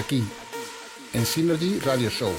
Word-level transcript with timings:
Aquí, 0.00 0.24
en 1.12 1.26
Synergy 1.26 1.78
Radio 1.80 2.08
Show. 2.08 2.32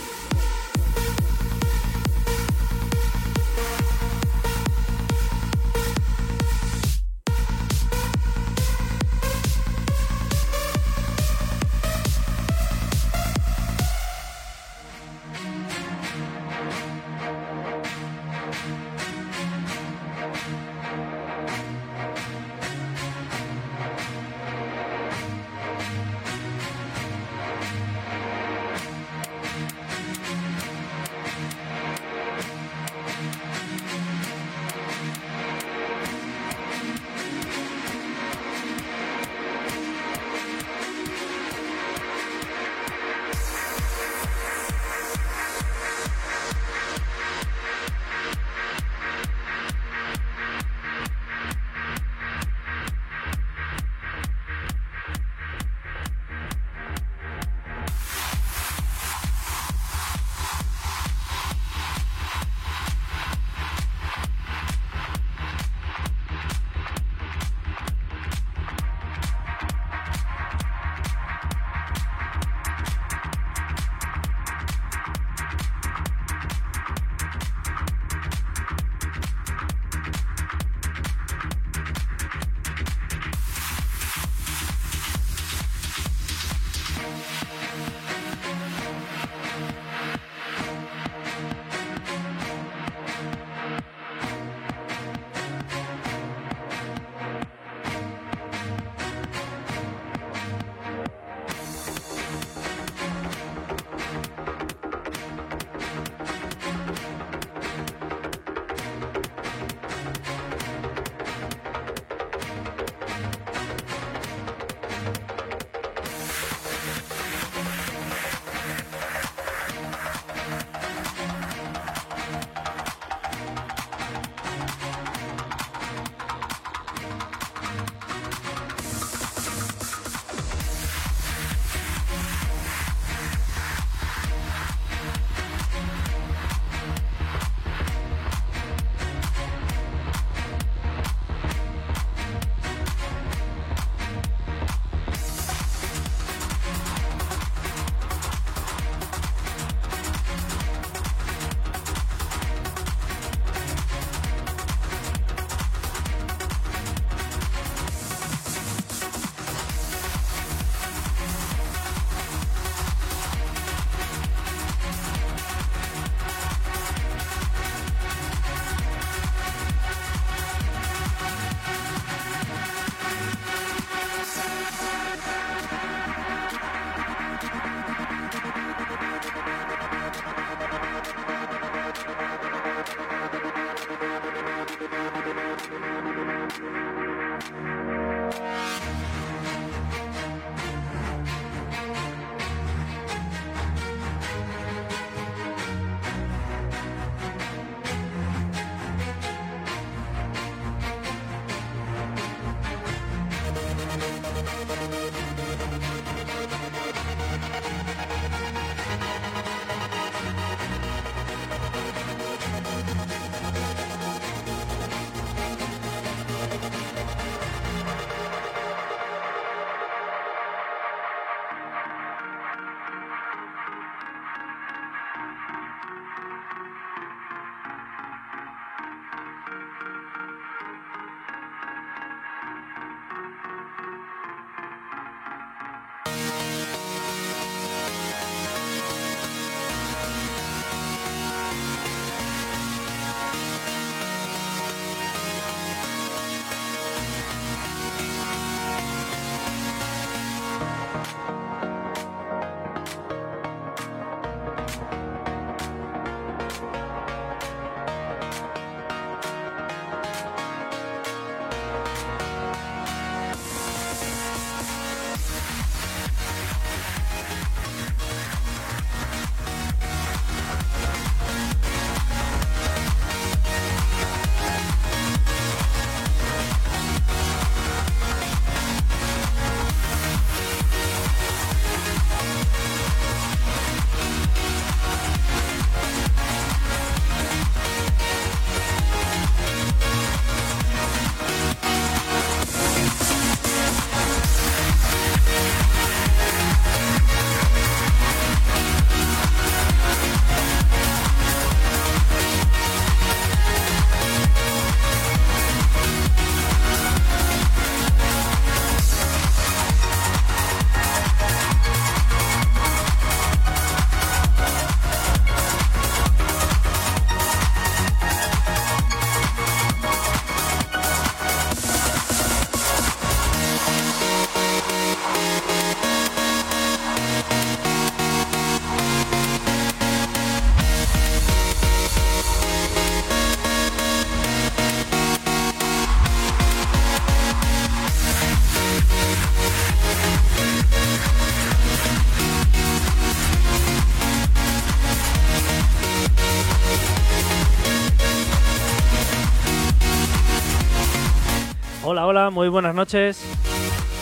Hola, 351.91 352.07
hola, 352.07 352.29
muy 352.29 352.47
buenas 352.47 352.73
noches. 352.73 353.21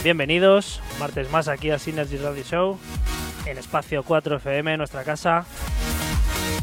Bienvenidos, 0.04 0.80
martes 1.00 1.32
más 1.32 1.48
aquí 1.48 1.72
a 1.72 1.80
Synergy 1.80 2.18
Radio 2.18 2.44
Show, 2.44 2.78
en 3.48 3.58
Espacio 3.58 4.04
4 4.04 4.36
FM, 4.36 4.78
nuestra 4.78 5.04
casa, 5.04 5.44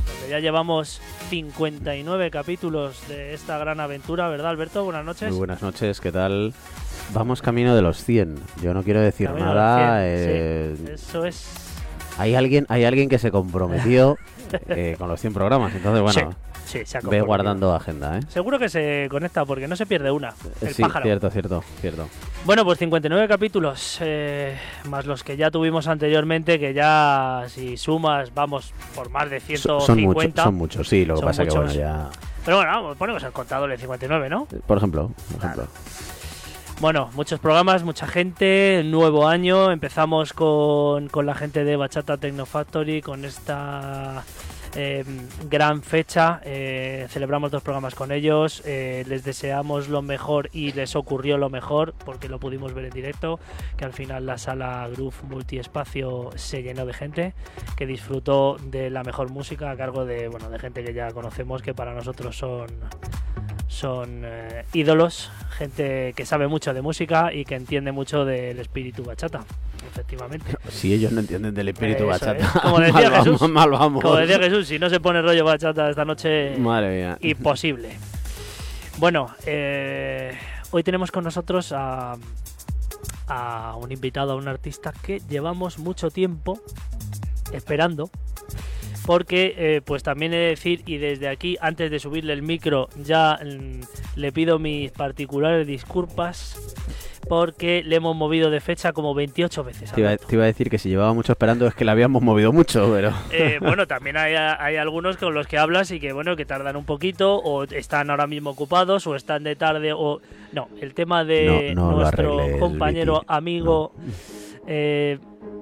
donde 0.06 0.30
ya 0.30 0.38
llevamos 0.38 1.00
59 1.28 2.30
capítulos 2.30 3.08
de 3.08 3.34
esta 3.34 3.58
gran 3.58 3.80
aventura, 3.80 4.28
¿verdad, 4.28 4.50
Alberto? 4.50 4.84
Buenas 4.84 5.04
noches. 5.04 5.30
Muy 5.30 5.38
buenas 5.38 5.62
noches, 5.62 6.00
¿qué 6.00 6.12
tal? 6.12 6.54
Vamos 7.12 7.42
camino 7.42 7.74
de 7.74 7.82
los 7.82 8.04
100. 8.04 8.36
Yo 8.62 8.72
no 8.72 8.84
quiero 8.84 9.00
decir 9.00 9.26
Camino 9.26 9.46
nada. 9.46 10.04
los 10.04 10.20
100, 10.20 10.32
eh, 10.32 10.74
sí. 10.78 10.92
Eso 10.92 11.24
es. 11.24 11.48
hay, 12.18 12.36
alguien, 12.36 12.66
hay 12.68 12.84
alguien 12.84 13.08
que 13.08 13.18
se 13.18 13.32
comprometió 13.32 14.16
eh, 14.68 14.94
con 14.96 15.08
los 15.08 15.20
100 15.20 15.34
programas. 15.34 15.74
Entonces, 15.74 16.02
bueno, 16.02 16.36
Sí, 16.66 16.80
se 16.84 16.98
ha 16.98 17.00
ve 17.00 17.20
guardando 17.20 17.72
agenda, 17.74 18.18
¿eh? 18.18 18.20
Seguro 18.28 18.58
que 18.58 18.68
se 18.68 19.06
conecta 19.10 19.44
porque 19.44 19.66
no 19.68 19.76
se 19.76 19.86
pierde 19.86 20.10
una. 20.10 20.34
El 20.60 20.74
sí, 20.74 20.82
pájaro. 20.82 21.04
cierto, 21.04 21.30
cierto, 21.30 21.64
cierto. 21.80 22.08
Bueno, 22.44 22.64
pues 22.64 22.78
59 22.78 23.28
capítulos, 23.28 23.98
eh, 24.02 24.58
más 24.88 25.06
los 25.06 25.22
que 25.22 25.36
ya 25.36 25.50
tuvimos 25.50 25.86
anteriormente, 25.86 26.58
que 26.58 26.74
ya 26.74 27.44
si 27.48 27.76
sumas, 27.76 28.34
vamos, 28.34 28.72
por 28.94 29.10
más 29.10 29.30
de 29.30 29.38
So- 29.56 29.80
150. 29.80 29.84
son, 29.86 29.94
muchos, 29.96 30.42
son 30.44 30.54
muchos, 30.56 30.88
sí. 30.88 31.04
Lo 31.04 31.14
que 31.14 31.22
pasa 31.22 31.44
que, 31.44 31.50
bueno, 31.50 31.62
muchos. 31.66 31.76
ya. 31.78 32.08
Pero 32.44 32.56
bueno, 32.58 32.72
vamos, 32.72 32.96
ponemos 32.96 33.22
el 33.22 33.32
contador 33.32 33.70
de 33.70 33.76
59, 33.78 34.28
¿no? 34.28 34.46
Por 34.66 34.78
ejemplo, 34.78 35.10
por 35.32 35.38
ejemplo. 35.38 35.66
Bueno, 36.80 37.10
muchos 37.14 37.40
programas, 37.40 37.84
mucha 37.84 38.06
gente, 38.06 38.82
nuevo 38.84 39.26
año. 39.26 39.70
Empezamos 39.72 40.32
con, 40.34 41.08
con 41.08 41.24
la 41.24 41.34
gente 41.34 41.64
de 41.64 41.74
Bachata 41.76 42.18
Techno 42.18 42.44
Factory, 42.44 43.00
con 43.00 43.24
esta 43.24 44.22
eh, 44.76 45.04
gran 45.48 45.82
fecha. 45.82 46.40
Eh, 46.44 47.06
celebramos 47.08 47.50
dos 47.50 47.62
programas 47.62 47.94
con 47.94 48.12
ellos. 48.12 48.62
eh, 48.64 49.04
les 49.08 49.24
deseamos 49.24 49.88
lo 49.88 50.02
mejor 50.02 50.50
y 50.52 50.72
les 50.72 50.96
ocurrió 50.96 51.38
lo 51.38 51.50
mejor 51.50 51.94
porque 52.04 52.28
lo 52.28 52.38
pudimos 52.38 52.74
ver 52.74 52.84
en 52.84 52.90
directo. 52.90 53.40
Que 53.76 53.84
al 53.84 53.92
final 53.92 54.26
la 54.26 54.38
sala 54.38 54.88
Groove 54.92 55.16
Multiespacio 55.28 56.30
se 56.36 56.62
llenó 56.62 56.86
de 56.86 56.92
gente 56.92 57.34
que 57.76 57.86
disfrutó 57.86 58.56
de 58.62 58.90
la 58.90 59.02
mejor 59.02 59.30
música 59.30 59.70
a 59.70 59.76
cargo 59.76 60.04
de, 60.04 60.28
bueno, 60.28 60.50
de 60.50 60.58
gente 60.58 60.84
que 60.84 60.92
ya 60.92 61.10
conocemos 61.12 61.62
que 61.62 61.74
para 61.74 61.94
nosotros 61.94 62.36
son 62.36 62.66
son 63.68 64.22
eh, 64.24 64.64
ídolos, 64.72 65.30
gente 65.58 66.12
que 66.14 66.24
sabe 66.24 66.46
mucho 66.48 66.72
de 66.72 66.82
música 66.82 67.32
y 67.32 67.44
que 67.44 67.54
entiende 67.56 67.92
mucho 67.92 68.24
del 68.24 68.58
espíritu 68.58 69.02
bachata, 69.04 69.44
efectivamente. 69.90 70.56
Si 70.68 70.92
ellos 70.94 71.12
no 71.12 71.20
entienden 71.20 71.54
del 71.54 71.68
espíritu 71.68 72.06
bachata, 72.06 72.36
es. 72.36 72.48
Como 72.62 72.78
decía 72.80 73.10
mal 73.10 73.24
Jesús. 73.24 73.40
vamos, 73.40 73.50
mal 73.50 73.70
vamos. 73.70 74.02
Como 74.02 74.16
decía 74.16 74.38
Jesús, 74.38 74.68
si 74.68 74.78
no 74.78 74.88
se 74.88 75.00
pone 75.00 75.20
rollo 75.22 75.44
bachata 75.44 75.90
esta 75.90 76.04
noche, 76.04 76.56
Madre 76.58 76.96
mía. 76.96 77.18
imposible. 77.20 77.90
Bueno, 78.98 79.34
eh, 79.44 80.36
hoy 80.70 80.82
tenemos 80.82 81.10
con 81.10 81.24
nosotros 81.24 81.72
a, 81.72 82.16
a 83.26 83.76
un 83.76 83.92
invitado, 83.92 84.32
a 84.32 84.36
un 84.36 84.48
artista 84.48 84.92
que 85.02 85.20
llevamos 85.28 85.78
mucho 85.78 86.10
tiempo 86.10 86.60
esperando. 87.52 88.10
Porque, 89.06 89.54
eh, 89.56 89.80
pues 89.84 90.02
también 90.02 90.34
he 90.34 90.36
de 90.36 90.48
decir, 90.48 90.82
y 90.84 90.98
desde 90.98 91.28
aquí, 91.28 91.56
antes 91.60 91.90
de 91.90 91.98
subirle 92.00 92.32
el 92.32 92.42
micro, 92.42 92.88
ya 92.96 93.38
mm, 93.42 94.18
le 94.18 94.32
pido 94.32 94.58
mis 94.58 94.90
particulares 94.90 95.66
disculpas, 95.66 96.74
porque 97.28 97.82
le 97.84 97.96
hemos 97.96 98.16
movido 98.16 98.50
de 98.50 98.60
fecha 98.60 98.92
como 98.92 99.14
28 99.14 99.64
veces. 99.64 99.92
Te 99.92 100.00
iba, 100.00 100.16
te 100.16 100.34
iba 100.34 100.44
a 100.44 100.46
decir 100.46 100.70
que 100.70 100.78
si 100.78 100.88
llevaba 100.88 101.12
mucho 101.12 101.32
esperando 101.32 101.66
es 101.66 101.74
que 101.74 101.84
la 101.84 101.92
habíamos 101.92 102.22
movido 102.22 102.52
mucho, 102.52 102.90
pero. 102.92 103.12
Eh, 103.32 103.58
bueno, 103.62 103.86
también 103.86 104.16
hay, 104.16 104.34
hay 104.34 104.76
algunos 104.76 105.16
con 105.16 105.34
los 105.34 105.46
que 105.46 105.58
hablas 105.58 105.90
y 105.90 106.00
que 106.00 106.12
bueno 106.12 106.36
que 106.36 106.44
tardan 106.44 106.76
un 106.76 106.84
poquito 106.84 107.36
o 107.36 107.64
están 107.64 108.10
ahora 108.10 108.26
mismo 108.26 108.50
ocupados 108.50 109.06
o 109.06 109.16
están 109.16 109.44
de 109.44 109.56
tarde 109.56 109.92
o 109.92 110.20
no. 110.52 110.68
El 110.80 110.94
tema 110.94 111.24
de 111.24 111.72
No, 111.74 111.90
no 111.90 111.90
lo 111.92 111.98
nuestro 111.98 112.58
compañero 112.58 113.22
amigo, 113.26 113.92
eh, 114.66 115.18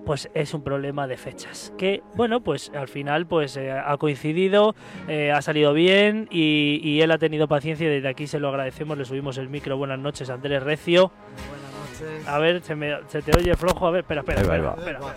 pues 0.07 0.29
es 0.35 0.53
un 0.55 0.63
problema 0.63 1.07
de 1.07 1.17
fechas. 1.17 1.73
Que 1.79 2.03
bueno, 2.15 2.41
pues 2.43 2.71
al 2.75 2.89
final 2.89 3.27
pues 3.27 3.57
eh, 3.57 3.71
ha 3.73 3.97
coincidido, 3.97 4.75
eh, 5.09 5.33
ha 5.33 5.41
salido 5.43 5.73
bien 5.73 6.29
y, 6.31 6.81
y 6.83 7.01
él 7.01 7.11
ha 7.11 7.19
tenido 7.19 7.49
paciencia 7.49 7.87
y 7.87 7.91
desde 7.91 8.09
aquí 8.09 8.27
se 8.27 8.39
lo 8.39 8.49
agradecemos. 8.49 8.99
Le 8.99 9.05
subimos 9.05 9.39
el 9.39 9.49
micro. 9.49 9.77
Buenas 9.79 9.99
noches, 9.99 10.29
Andrés 10.31 10.63
Recio. 10.63 11.11
Buenas 11.49 12.11
noches. 12.13 12.29
A 12.29 12.39
ver, 12.39 12.61
se, 12.63 12.75
me- 12.75 12.99
se 13.09 13.23
te 13.23 13.37
oye 13.37 13.55
flojo. 13.57 13.87
A 13.87 13.91
ver, 13.91 14.01
espera, 14.03 14.21
espera, 14.21 14.41
Ahí 14.41 14.47
va, 14.47 14.55
ahí 14.55 14.61
espera, 14.79 14.99
va. 15.01 15.07
espera, 15.07 15.15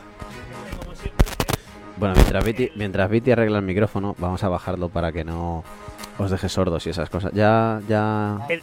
espera. 0.93 1.17
Bueno, 1.97 2.13
mientras 2.15 2.45
Viti, 2.45 2.69
mientras 2.75 3.09
Viti 3.09 3.31
arregla 3.31 3.57
el 3.57 3.65
micrófono, 3.65 4.15
vamos 4.19 4.43
a 4.43 4.49
bajarlo 4.49 4.89
para 4.89 5.11
que 5.11 5.23
no 5.23 5.63
os 6.19 6.29
deje 6.31 6.47
sordos 6.47 6.85
y 6.85 6.91
esas 6.91 7.09
cosas. 7.09 7.31
Ya, 7.33 7.81
ya. 7.87 8.37
El- 8.49 8.61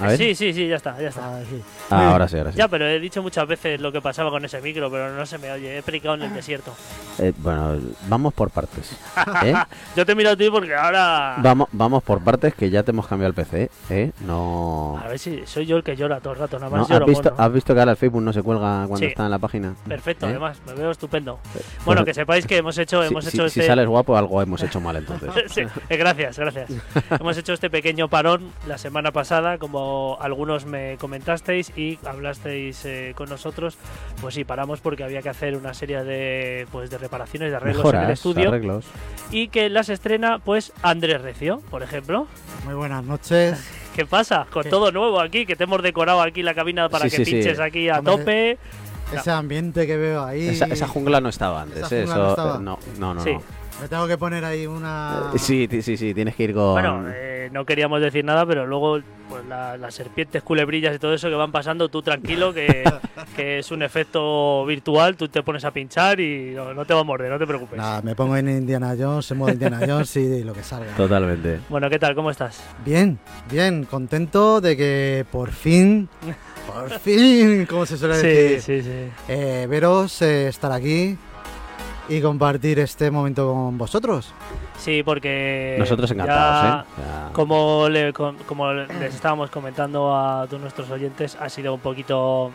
A 0.00 0.08
ver. 0.08 0.18
Sí, 0.18 0.34
sí, 0.34 0.52
sí, 0.52 0.66
ya 0.68 0.76
está, 0.76 1.00
ya 1.00 1.08
está. 1.08 1.38
Ah, 1.38 1.42
sí. 1.48 1.62
Ah, 1.90 2.10
ahora 2.12 2.26
sí, 2.28 2.36
ahora 2.38 2.52
sí. 2.52 2.58
Ya, 2.58 2.68
pero 2.68 2.86
he 2.86 2.98
dicho 2.98 3.22
muchas 3.22 3.46
veces 3.46 3.80
lo 3.80 3.92
que 3.92 4.00
pasaba 4.00 4.30
con 4.30 4.44
ese 4.44 4.60
micro, 4.60 4.90
pero 4.90 5.12
no 5.14 5.24
se 5.26 5.38
me 5.38 5.50
oye. 5.52 5.78
He 5.78 5.82
predicado 5.82 6.14
en 6.16 6.22
el 6.22 6.34
desierto. 6.34 6.74
Eh, 7.18 7.32
bueno, 7.38 7.76
vamos 8.08 8.34
por 8.34 8.50
partes. 8.50 8.96
¿eh? 9.44 9.54
Yo 9.96 10.04
te 10.04 10.14
miro 10.14 10.30
a 10.30 10.36
ti 10.36 10.48
porque 10.50 10.74
ahora. 10.74 11.36
Vamos, 11.38 11.68
vamos 11.72 12.02
por 12.02 12.20
partes 12.22 12.54
que 12.54 12.70
ya 12.70 12.82
te 12.82 12.90
hemos 12.90 13.06
cambiado 13.06 13.28
el 13.28 13.34
PC, 13.34 13.70
¿eh? 13.90 14.10
No. 14.20 15.00
A 15.02 15.08
ver 15.08 15.18
si 15.18 15.46
soy 15.46 15.66
yo 15.66 15.76
el 15.76 15.82
que 15.84 15.96
llora 15.96 16.20
todo 16.20 16.32
el 16.34 16.38
rato. 16.40 16.58
Nada 16.58 16.70
no, 16.70 16.76
más 16.82 16.90
¿has, 16.90 16.90
lloro 16.94 17.06
visto, 17.06 17.30
mono. 17.30 17.42
¿Has 17.42 17.52
visto 17.52 17.74
que 17.74 17.80
ahora 17.80 17.92
el 17.92 17.96
Facebook 17.96 18.22
no 18.22 18.32
se 18.32 18.42
cuelga 18.42 18.78
cuando 18.86 18.96
Sí. 18.98 19.04
está 19.06 19.24
en 19.24 19.30
la 19.30 19.38
página? 19.38 19.74
Perfecto, 19.86 20.26
¿Eh? 20.26 20.30
además, 20.30 20.58
me 20.66 20.74
veo 20.74 20.90
estupendo. 20.90 21.38
Pues, 21.52 21.64
Bueno, 21.84 22.04
que 22.04 22.12
sepáis 22.14 22.46
que 22.46 22.56
hemos 22.56 22.76
hecho, 22.78 23.02
si, 23.02 23.08
hemos 23.08 23.24
si- 23.24 23.30
hecho 23.36 23.48
si 23.48 23.60
este. 23.60 23.66
sales 23.68 23.86
guapo, 23.86 24.16
algo 24.16 24.42
hemos 24.42 24.62
hecho 24.62 24.80
mal 24.80 24.96
entonces. 24.96 25.30
Sí, 25.52 25.62
eh, 25.88 25.96
gracias, 25.96 26.38
gracias. 26.38 26.70
Hemos 27.20 27.36
hecho 27.38 27.52
este 27.52 27.70
pequeño 27.70 28.08
parón 28.08 28.50
la 28.66 28.76
semana 28.78 29.12
pasada, 29.12 29.58
como 29.58 30.18
algunos 30.20 30.66
me 30.66 30.96
comentasteis 30.98 31.72
y 31.76 31.98
hablasteis 32.04 32.84
eh, 32.84 33.12
con 33.16 33.28
nosotros. 33.28 33.76
Pues 34.20 34.34
sí, 34.34 34.44
paramos 34.44 34.80
porque 34.80 35.04
había 35.04 35.22
que 35.22 35.28
hacer 35.28 35.56
una 35.56 35.74
serie 35.74 36.02
de, 36.04 36.66
pues, 36.72 36.90
de 36.90 36.98
reparaciones, 36.98 37.50
de 37.50 37.56
arreglos 37.56 37.92
en 37.94 38.00
el 38.00 38.10
estudio. 38.10 38.48
arreglos. 38.48 38.84
Y 39.30 39.48
que 39.48 39.68
las 39.68 39.88
estrena, 39.88 40.38
pues, 40.38 40.72
Andrés 40.82 41.20
Recio, 41.20 41.60
por 41.70 41.82
ejemplo. 41.82 42.26
Muy 42.64 42.74
buenas 42.74 43.04
noches. 43.04 43.58
¿Qué 43.96 44.04
pasa? 44.06 44.46
Con 44.50 44.62
¿Qué? 44.64 44.68
todo 44.70 44.92
nuevo 44.92 45.20
aquí, 45.20 45.46
que 45.46 45.56
te 45.56 45.64
hemos 45.64 45.82
decorado 45.82 46.20
aquí 46.22 46.42
la 46.42 46.54
cabina 46.54 46.88
para 46.88 47.04
Sí, 47.08 47.10
que 47.10 47.16
sí, 47.16 47.24
sí. 47.24 47.30
pinches 47.32 47.60
aquí 47.60 47.88
a 47.88 47.98
Hombre, 48.00 48.16
tope. 48.16 48.58
Ese 49.14 49.30
ambiente 49.30 49.86
que 49.86 49.96
veo 49.96 50.24
ahí. 50.24 50.48
Esa, 50.48 50.66
esa 50.66 50.88
jungla 50.88 51.20
no 51.20 51.28
estaba 51.28 51.62
antes, 51.62 51.78
Esa 51.84 51.96
¿eh? 51.96 52.02
Eso, 52.02 52.14
no 52.16 52.28
estaba. 52.30 52.56
eh, 52.56 52.60
no, 52.60 52.78
no, 52.98 53.14
no. 53.14 53.22
Sí. 53.22 53.32
no. 53.32 53.42
Me 53.80 53.88
tengo 53.88 54.06
que 54.08 54.16
poner 54.16 54.44
ahí 54.44 54.66
una. 54.66 55.30
Sí, 55.36 55.68
sí, 55.82 55.96
sí, 55.96 56.14
tienes 56.14 56.34
que 56.34 56.44
ir 56.44 56.54
con. 56.54 56.72
Bueno, 56.72 57.04
eh, 57.08 57.50
no 57.52 57.64
queríamos 57.66 58.00
decir 58.00 58.24
nada, 58.24 58.46
pero 58.46 58.66
luego 58.66 59.00
pues 59.28 59.44
la- 59.46 59.76
las 59.76 59.94
serpientes, 59.94 60.42
culebrillas 60.42 60.94
y 60.94 60.98
todo 60.98 61.12
eso 61.12 61.28
que 61.28 61.34
van 61.34 61.50
pasando, 61.52 61.88
tú 61.88 62.00
tranquilo, 62.00 62.54
que, 62.54 62.84
que 63.36 63.58
es 63.58 63.70
un 63.70 63.82
efecto 63.82 64.64
virtual, 64.64 65.16
tú 65.16 65.28
te 65.28 65.42
pones 65.42 65.64
a 65.64 65.72
pinchar 65.72 66.20
y 66.20 66.52
no, 66.54 66.72
no 66.72 66.84
te 66.84 66.94
va 66.94 67.00
a 67.00 67.04
morder, 67.04 67.30
no 67.30 67.38
te 67.38 67.46
preocupes. 67.46 67.76
Nada, 67.76 68.00
me 68.02 68.14
pongo 68.14 68.36
en 68.36 68.48
Indiana 68.48 68.94
Jones, 68.98 69.30
en 69.30 69.38
modo 69.38 69.52
Indiana 69.52 69.80
Jones 69.86 70.16
y 70.16 70.42
lo 70.42 70.54
que 70.54 70.62
salga. 70.62 70.94
Totalmente. 70.96 71.60
Bueno, 71.68 71.90
¿qué 71.90 71.98
tal? 71.98 72.14
¿Cómo 72.14 72.30
estás? 72.30 72.62
Bien, 72.84 73.18
bien, 73.50 73.84
contento 73.84 74.60
de 74.60 74.76
que 74.76 75.26
por 75.30 75.50
fin, 75.50 76.08
por 76.66 76.88
fin, 77.00 77.66
como 77.66 77.84
se 77.84 77.98
suele 77.98 78.14
Sí, 78.20 78.26
decir, 78.28 78.62
sí, 78.62 78.82
sí. 78.90 79.10
eh, 79.28 79.66
veros, 79.68 80.22
eh, 80.22 80.48
estar 80.48 80.70
aquí 80.72 81.18
y 82.08 82.20
compartir 82.20 82.78
este 82.78 83.10
momento 83.10 83.52
con 83.52 83.76
vosotros. 83.78 84.32
Sí, 84.78 85.02
porque... 85.02 85.76
Nosotros 85.78 86.08
ya- 86.10 86.14
encantados, 86.14 86.84
¿eh? 86.84 86.88
Ya- 86.98 87.30
Como, 87.32 87.88
le- 87.88 88.12
con- 88.12 88.36
como 88.46 88.72
les 88.72 89.14
estábamos 89.14 89.50
comentando 89.50 90.14
a 90.16 90.46
todos 90.46 90.60
nuestros 90.60 90.90
oyentes, 90.90 91.36
ha 91.40 91.48
sido 91.48 91.74
un 91.74 91.80
poquito 91.80 92.50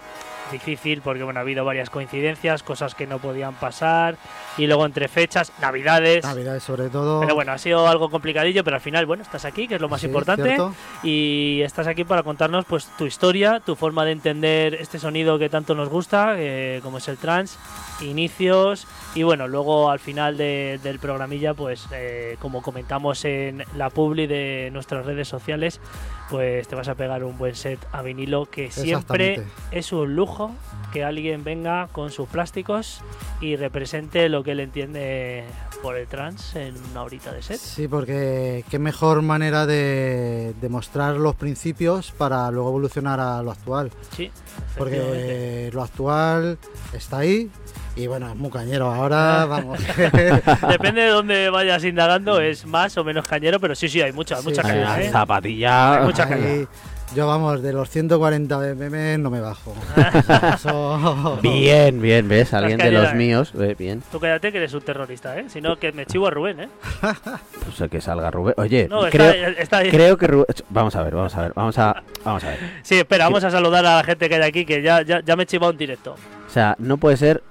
difícil 0.52 1.02
porque 1.02 1.24
bueno, 1.24 1.40
ha 1.40 1.44
habido 1.44 1.64
varias 1.66 1.90
coincidencias, 1.90 2.64
cosas 2.64 2.96
que 2.96 3.08
no 3.08 3.20
podían 3.20 3.54
pasar 3.56 4.18
y 4.58 4.68
luego 4.68 4.86
entre 4.86 5.08
fechas, 5.08 5.52
navidades. 5.62 6.24
Navidades 6.24 6.64
sobre 6.64 6.90
todo. 6.90 7.22
Pero 7.22 7.36
bueno, 7.36 7.52
ha 7.54 7.58
sido 7.58 7.88
algo 7.88 8.10
complicadillo, 8.10 8.64
pero 8.64 8.76
al 8.76 8.82
final, 8.82 9.06
bueno, 9.06 9.24
estás 9.24 9.46
aquí, 9.46 9.68
que 9.68 9.76
es 9.76 9.82
lo 9.82 9.88
más 9.90 10.02
Sí, 10.02 10.08
importante, 10.08 10.44
¿cierto? 10.44 10.74
y 11.04 11.62
estás 11.64 11.88
aquí 11.88 12.04
para 12.04 12.24
contarnos 12.24 12.66
pues 12.66 12.86
tu 12.98 13.06
historia, 13.06 13.62
tu 13.66 13.76
forma 13.76 14.04
de 14.06 14.12
entender 14.12 14.74
este 14.76 15.00
sonido 15.00 15.40
que 15.40 15.50
tanto 15.50 15.76
nos 15.76 15.90
gusta, 15.90 16.36
eh, 16.38 16.80
como 16.84 16.98
es 16.98 17.08
el 17.08 17.18
trance, 17.18 17.58
inicios 18.02 18.88
y 19.16 19.24
bueno, 19.24 19.48
luego 19.48 19.90
al 19.90 20.00
final 20.00 20.38
de- 20.38 20.80
del 20.84 21.00
programilla, 21.00 21.54
pues 21.54 21.88
eh, 21.92 22.38
como 22.40 22.62
comentamos 22.62 23.24
en 23.26 23.64
la 23.76 23.90
publi 23.90 24.28
de 24.28 24.70
nuestras 24.72 25.06
redes 25.06 25.28
sociales, 25.28 25.80
pues 26.30 26.68
te 26.68 26.76
vas 26.76 26.88
a 26.88 26.96
pegar 26.96 27.24
un 27.24 27.38
buen 27.38 27.56
set 27.56 27.80
a 27.92 28.02
vinilo 28.02 28.46
que 28.46 28.72
siempre 28.72 29.44
es 29.72 29.92
un 29.92 30.16
lujo 30.16 30.41
que 30.94 31.04
alguien 31.04 31.44
venga 31.44 31.88
con 31.92 32.12
sus 32.12 32.28
plásticos 32.28 33.02
y 33.40 33.56
represente 33.56 34.30
lo 34.30 34.44
que 34.44 34.52
él 34.52 34.60
entiende 34.60 35.46
por 35.82 35.98
el 35.98 36.08
trance 36.08 36.68
en 36.68 36.76
una 36.92 37.04
horita 37.04 37.32
de 37.32 37.42
set. 37.42 37.58
Sí, 37.58 37.88
porque 37.88 38.64
qué 38.70 38.78
mejor 38.78 39.22
manera 39.22 39.66
de, 39.66 40.54
de 40.60 40.70
mostrar 40.70 41.16
los 41.16 41.36
principios 41.36 42.12
para 42.12 42.50
luego 42.52 42.70
evolucionar 42.70 43.20
a 43.20 43.42
lo 43.42 43.52
actual. 43.52 43.92
Sí. 44.16 44.32
Porque 44.78 45.70
lo 45.74 45.84
actual 45.84 46.58
está 46.94 47.20
ahí 47.20 47.50
y 47.96 48.08
bueno, 48.08 48.30
es 48.30 48.36
muy 48.36 48.50
cañero. 48.50 48.90
Ah. 48.92 48.96
Ahora 48.96 49.46
vamos. 49.50 49.80
Depende 50.70 51.02
de 51.02 51.10
dónde 51.10 51.50
vayas 51.50 51.84
indagando, 51.84 52.40
es 52.40 52.66
más 52.66 52.98
o 52.98 53.04
menos 53.04 53.28
cañero, 53.28 53.60
pero 53.60 53.76
sí, 53.76 53.90
sí, 53.90 54.02
hay 54.02 54.12
mucha, 54.12 54.38
Sí, 54.38 54.44
mucha 54.46 54.64
sí, 54.64 54.72
Venga, 54.72 55.02
¿eh? 55.02 55.10
Zapatilla. 55.10 55.94
Hay 56.00 56.06
mucha 56.06 56.24
Ahí, 56.24 56.68
Yo 57.14 57.28
vamos, 57.28 57.62
de 57.62 57.74
los 57.74 57.90
140 57.90 58.58
BPM 58.58 59.18
no 59.22 59.30
me 59.30 59.42
bajo. 59.42 59.76
Eso- 60.56 61.40
Bien, 61.42 62.02
bien, 62.02 62.30
¿ves? 62.30 62.54
Alguien 62.54 62.78
de 62.78 62.90
los 62.92 63.14
míos. 63.16 63.52
eh, 63.60 63.76
bien. 63.78 64.02
Tú 64.12 64.20
cállate 64.20 64.50
que 64.52 64.60
eres 64.60 64.74
un 64.74 64.82
terrorista, 64.82 65.38
¿eh? 65.38 65.46
Si 65.50 65.60
no, 65.60 65.78
que 65.78 65.92
me 65.92 66.06
chivo 66.06 66.28
a 66.28 66.30
Rubén, 66.30 66.62
¿eh? 66.62 66.70
Pues 67.66 67.82
el 67.82 67.90
que 67.90 68.00
salga 68.00 68.32
Rubén. 68.32 68.54
Oye, 68.58 68.88
No, 68.90 69.02
creo, 69.10 69.30
está, 69.32 69.82
está 69.82 69.90
creo 69.90 70.18
que 70.18 70.28
Rubén... 70.28 70.46
Vamos 70.70 70.96
a 70.96 71.04
ver, 71.04 71.14
vamos 71.16 71.36
a 71.36 71.42
ver, 71.42 71.54
vamos 71.54 71.78
a, 71.78 72.02
vamos 72.24 72.44
a 72.46 72.48
ver. 72.48 72.60
Sí, 72.84 72.96
espera, 72.96 73.26
vamos 73.26 73.44
a 73.44 73.52
saludar 73.52 73.86
a 73.86 73.98
la 73.98 74.04
gente 74.06 74.30
que 74.30 74.36
hay 74.36 74.42
aquí, 74.44 74.66
que 74.66 74.82
ya, 74.82 75.02
ya, 75.02 75.20
ya 75.22 75.36
me 75.36 75.44
he 75.44 75.46
chivado 75.46 75.72
un 75.74 75.78
directo. 75.78 76.14
O 76.48 76.50
sea, 76.50 76.76
no 76.80 76.98
puede 76.98 77.18
ser... 77.18 77.44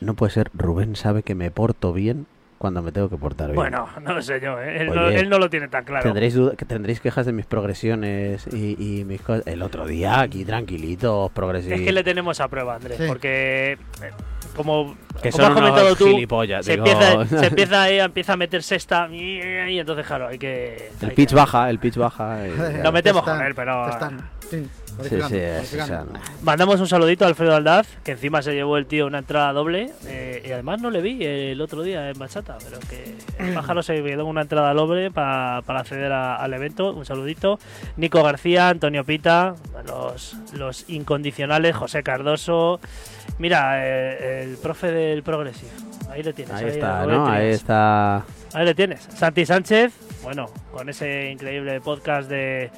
No 0.00 0.14
puede 0.14 0.32
ser, 0.32 0.50
Rubén 0.54 0.96
sabe 0.96 1.22
que 1.22 1.34
me 1.34 1.50
porto 1.50 1.92
bien 1.92 2.26
cuando 2.64 2.80
me 2.80 2.92
tengo 2.92 3.10
que 3.10 3.18
portar 3.18 3.48
bien. 3.48 3.56
Bueno, 3.56 3.86
no 4.02 4.14
lo 4.14 4.22
sé 4.22 4.40
yo, 4.40 4.58
¿eh? 4.58 4.78
Él, 4.80 4.86
no, 4.94 5.06
él 5.08 5.28
no 5.28 5.38
lo 5.38 5.50
tiene 5.50 5.68
tan 5.68 5.84
claro. 5.84 6.02
Tendréis, 6.02 6.32
duda- 6.32 6.56
que 6.56 6.64
tendréis 6.64 6.98
quejas 6.98 7.26
de 7.26 7.32
mis 7.32 7.44
progresiones 7.44 8.46
y, 8.54 8.74
y 9.00 9.04
mis 9.04 9.20
cosas. 9.20 9.46
El 9.46 9.60
otro 9.60 9.86
día, 9.86 10.20
aquí 10.20 10.46
tranquilitos, 10.46 11.30
progresivos. 11.32 11.78
Es 11.78 11.84
que 11.84 11.92
le 11.92 12.02
tenemos 12.02 12.40
a 12.40 12.48
prueba, 12.48 12.76
Andrés, 12.76 12.96
Sí. 12.96 13.04
porque 13.06 13.72
eh, 14.02 14.10
como, 14.56 14.96
Que 15.22 15.30
como 15.30 15.44
has 15.46 15.52
comentado 15.52 15.94
tú, 15.94 16.06
gilipollas, 16.06 16.64
se 16.64 16.72
digo. 16.78 16.86
empieza, 16.86 17.26
se 17.40 17.46
empieza 17.48 17.82
ahí, 17.82 17.98
empieza 18.00 18.32
a 18.32 18.36
meter 18.38 18.62
sexta 18.62 19.08
y, 19.12 19.78
entonces 19.78 20.06
claro, 20.06 20.28
hay 20.28 20.38
que... 20.38 20.90
El 21.02 21.10
hay 21.10 21.14
pitch 21.14 21.28
que- 21.30 21.34
baja, 21.34 21.68
el 21.68 21.78
pitch 21.78 21.96
baja. 21.98 22.38
y- 22.48 22.82
Lo 22.82 22.92
metemos 22.92 23.20
están- 23.20 23.36
con 23.36 23.46
él, 23.46 23.54
pero- 23.54 23.84
te 23.84 23.90
están- 23.90 24.30
Sí, 24.50 24.66
modificando, 24.98 25.28
sí, 25.28 25.42
modificando. 25.56 25.86
sea, 25.86 26.22
Mandamos 26.42 26.80
un 26.80 26.86
saludito 26.88 27.24
a 27.24 27.28
Alfredo 27.28 27.54
Aldaz, 27.54 27.86
que 28.04 28.12
encima 28.12 28.42
se 28.42 28.52
llevó 28.54 28.76
el 28.76 28.86
tío 28.86 29.06
una 29.06 29.18
entrada 29.18 29.52
doble. 29.52 29.90
eh, 30.06 30.42
y 30.46 30.52
además 30.52 30.80
no 30.80 30.90
le 30.90 31.00
vi 31.00 31.24
el 31.24 31.60
otro 31.60 31.82
día 31.82 32.10
en 32.10 32.18
Bachata, 32.18 32.56
pero 32.64 32.78
que 32.88 33.16
el 33.38 33.54
pájaro 33.54 33.82
se 33.82 34.02
quedó 34.02 34.26
una 34.26 34.42
entrada 34.42 34.72
doble 34.74 35.10
pa- 35.10 35.62
para 35.66 35.80
acceder 35.80 36.12
a- 36.12 36.36
al 36.36 36.52
evento. 36.54 36.92
Un 36.92 37.04
saludito. 37.04 37.58
Nico 37.96 38.22
García, 38.22 38.68
Antonio 38.68 39.04
Pita, 39.04 39.54
los, 39.86 40.36
los 40.52 40.88
incondicionales, 40.90 41.74
José 41.76 42.02
Cardoso. 42.02 42.80
Mira, 43.38 43.84
eh, 43.86 44.44
el 44.44 44.56
profe 44.58 44.92
del 44.92 45.22
Progressive. 45.22 45.70
Ahí 46.10 46.22
le 46.22 46.32
tienes. 46.32 46.54
Ahí 46.54 46.68
está. 46.68 47.02
Ahí 47.32 47.48
está. 47.50 48.16
Ahí 48.52 48.64
le 48.64 48.74
tienes. 48.74 49.00
Santi 49.16 49.44
Sánchez, 49.44 49.92
bueno, 50.22 50.46
con 50.72 50.88
ese 50.88 51.30
increíble 51.32 51.80
podcast 51.80 52.28
de, 52.30 52.70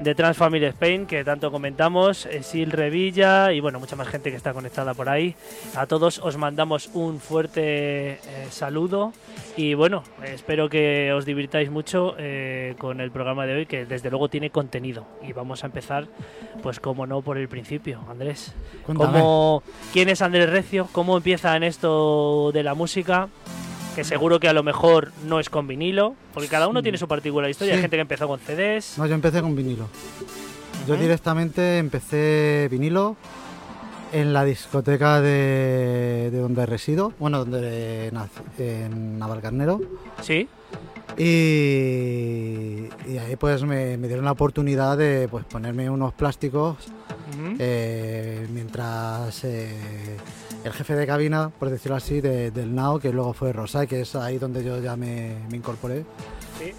de 0.00 0.14
Transfamily 0.14 0.66
Spain 0.66 1.06
que 1.06 1.24
tanto 1.24 1.50
comentamos, 1.50 2.26
eh, 2.26 2.42
Sil 2.46 2.70
Revilla 2.70 3.52
y 3.52 3.60
bueno, 3.60 3.80
mucha 3.80 3.96
más 3.96 4.08
gente 4.08 4.30
que 4.30 4.36
está 4.36 4.52
conectada 4.52 4.94
por 4.94 5.08
ahí. 5.08 5.34
A 5.74 5.86
todos 5.86 6.18
os 6.18 6.36
mandamos 6.36 6.90
un 6.94 7.20
fuerte 7.20 8.12
eh, 8.12 8.18
saludo 8.50 9.12
y 9.56 9.74
bueno, 9.74 10.04
espero 10.24 10.68
que 10.68 11.12
os 11.12 11.24
divirtáis 11.24 11.70
mucho 11.70 12.14
eh, 12.18 12.74
con 12.78 13.00
el 13.00 13.10
programa 13.10 13.46
de 13.46 13.56
hoy 13.56 13.66
que 13.66 13.86
desde 13.86 14.10
luego 14.10 14.28
tiene 14.28 14.50
contenido 14.50 15.06
y 15.22 15.32
vamos 15.32 15.64
a 15.64 15.66
empezar 15.66 16.06
pues 16.62 16.80
como 16.80 17.06
no 17.06 17.22
por 17.22 17.38
el 17.38 17.48
principio, 17.48 18.00
Andrés. 18.08 18.54
¿Cómo, 18.86 19.62
¿Quién 19.92 20.08
es 20.08 20.22
Andrés 20.22 20.48
Recio? 20.50 20.88
¿Cómo 20.92 21.16
empieza 21.16 21.56
en 21.56 21.64
esto 21.64 22.50
de 22.52 22.62
la 22.62 22.74
música? 22.74 23.28
Que 23.98 24.04
seguro 24.04 24.38
que 24.38 24.48
a 24.48 24.52
lo 24.52 24.62
mejor 24.62 25.10
no 25.26 25.40
es 25.40 25.50
con 25.50 25.66
vinilo, 25.66 26.14
porque 26.32 26.46
cada 26.48 26.68
uno 26.68 26.84
tiene 26.84 26.98
su 26.98 27.08
particular 27.08 27.50
historia. 27.50 27.74
Hay 27.74 27.80
gente 27.80 27.96
que 27.96 28.02
empezó 28.02 28.28
con 28.28 28.38
CDs. 28.38 28.96
No, 28.96 29.04
yo 29.08 29.14
empecé 29.16 29.42
con 29.42 29.56
vinilo. 29.56 29.88
Yo 30.86 30.94
directamente 30.94 31.78
empecé 31.78 32.68
vinilo 32.70 33.16
en 34.12 34.32
la 34.32 34.44
discoteca 34.44 35.20
de, 35.20 36.28
de 36.30 36.38
donde 36.38 36.64
resido, 36.64 37.12
bueno, 37.18 37.38
donde 37.44 38.10
nací, 38.12 38.40
en 38.58 39.18
Navalcarnero. 39.18 39.80
Sí. 40.22 40.48
Y, 41.16 42.88
y 43.08 43.18
ahí 43.18 43.36
pues 43.36 43.62
me, 43.64 43.96
me 43.96 44.06
dieron 44.08 44.24
la 44.24 44.32
oportunidad 44.32 44.96
de 44.98 45.28
pues, 45.28 45.44
ponerme 45.44 45.88
unos 45.90 46.12
plásticos 46.14 46.76
eh, 47.58 48.46
mientras 48.52 49.44
eh, 49.44 49.68
el 50.64 50.72
jefe 50.72 50.94
de 50.94 51.06
cabina, 51.06 51.50
por 51.58 51.70
decirlo 51.70 51.96
así, 51.96 52.20
de- 52.20 52.50
del 52.50 52.74
NAO, 52.74 52.98
que 52.98 53.12
luego 53.12 53.32
fue 53.32 53.52
Rosay, 53.52 53.86
que 53.86 54.00
es 54.02 54.14
ahí 54.16 54.38
donde 54.38 54.64
yo 54.64 54.80
ya 54.80 54.96
me, 54.96 55.36
me 55.50 55.56
incorporé, 55.56 56.04
Sí. 56.58 56.72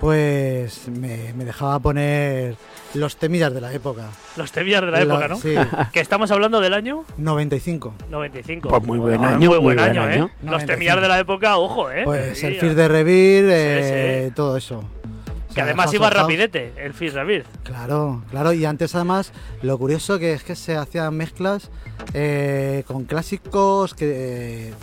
pues 0.00 0.88
me, 0.88 1.32
me 1.34 1.44
dejaba 1.44 1.78
poner 1.78 2.56
los 2.94 3.16
temillas 3.16 3.52
de 3.54 3.60
la 3.60 3.72
época. 3.72 4.08
Los 4.36 4.50
tevillas 4.52 4.80
de 4.82 4.90
la 4.90 5.00
época, 5.02 5.28
¿no? 5.28 5.36
Sí, 5.36 5.54
Que 5.92 6.00
estamos 6.00 6.30
hablando 6.30 6.60
del 6.60 6.74
año 6.74 7.04
95. 7.18 7.94
95. 8.10 8.68
Pues 8.68 8.82
muy 8.84 8.98
buen 8.98 9.16
Bueno, 9.18 9.28
año, 9.34 9.38
Muy 9.38 9.48
buen 9.48 9.62
muy 9.62 9.74
buen 9.74 9.78
año, 9.90 10.02
año. 10.02 10.26
¿eh? 10.26 10.30
Los 10.42 10.50
95. 10.50 10.66
temillas 10.72 11.00
de 11.00 11.08
la 11.08 11.18
época, 11.18 11.56
ojo, 11.58 11.90
¿eh? 11.90 12.02
Pues 12.04 12.42
el 12.44 12.56
Fear 12.58 12.74
de 12.74 12.88
Revir, 12.88 13.44
eh, 13.48 14.24
sí. 14.28 14.34
todo 14.34 14.56
eso. 14.56 14.78
O 14.78 15.48
Que 15.48 15.54
sea, 15.54 15.64
además 15.64 15.92
iba 15.94 16.08
rapidete, 16.10 16.72
el 16.76 16.94
Fizz 16.94 17.14
Rebirth. 17.14 17.46
Claro, 17.64 18.22
claro, 18.30 18.52
y 18.52 18.64
antes 18.64 18.94
además 18.94 19.32
lo 19.62 19.76
curioso 19.78 20.18
que 20.20 20.32
es 20.32 20.44
que 20.44 20.54
se 20.54 20.76
hacían 20.76 21.16
mezclas 21.16 21.70
eh, 22.14 22.84
con 22.86 23.04
clásicos 23.04 23.94
que... 23.94 24.68
eh, 24.68 24.74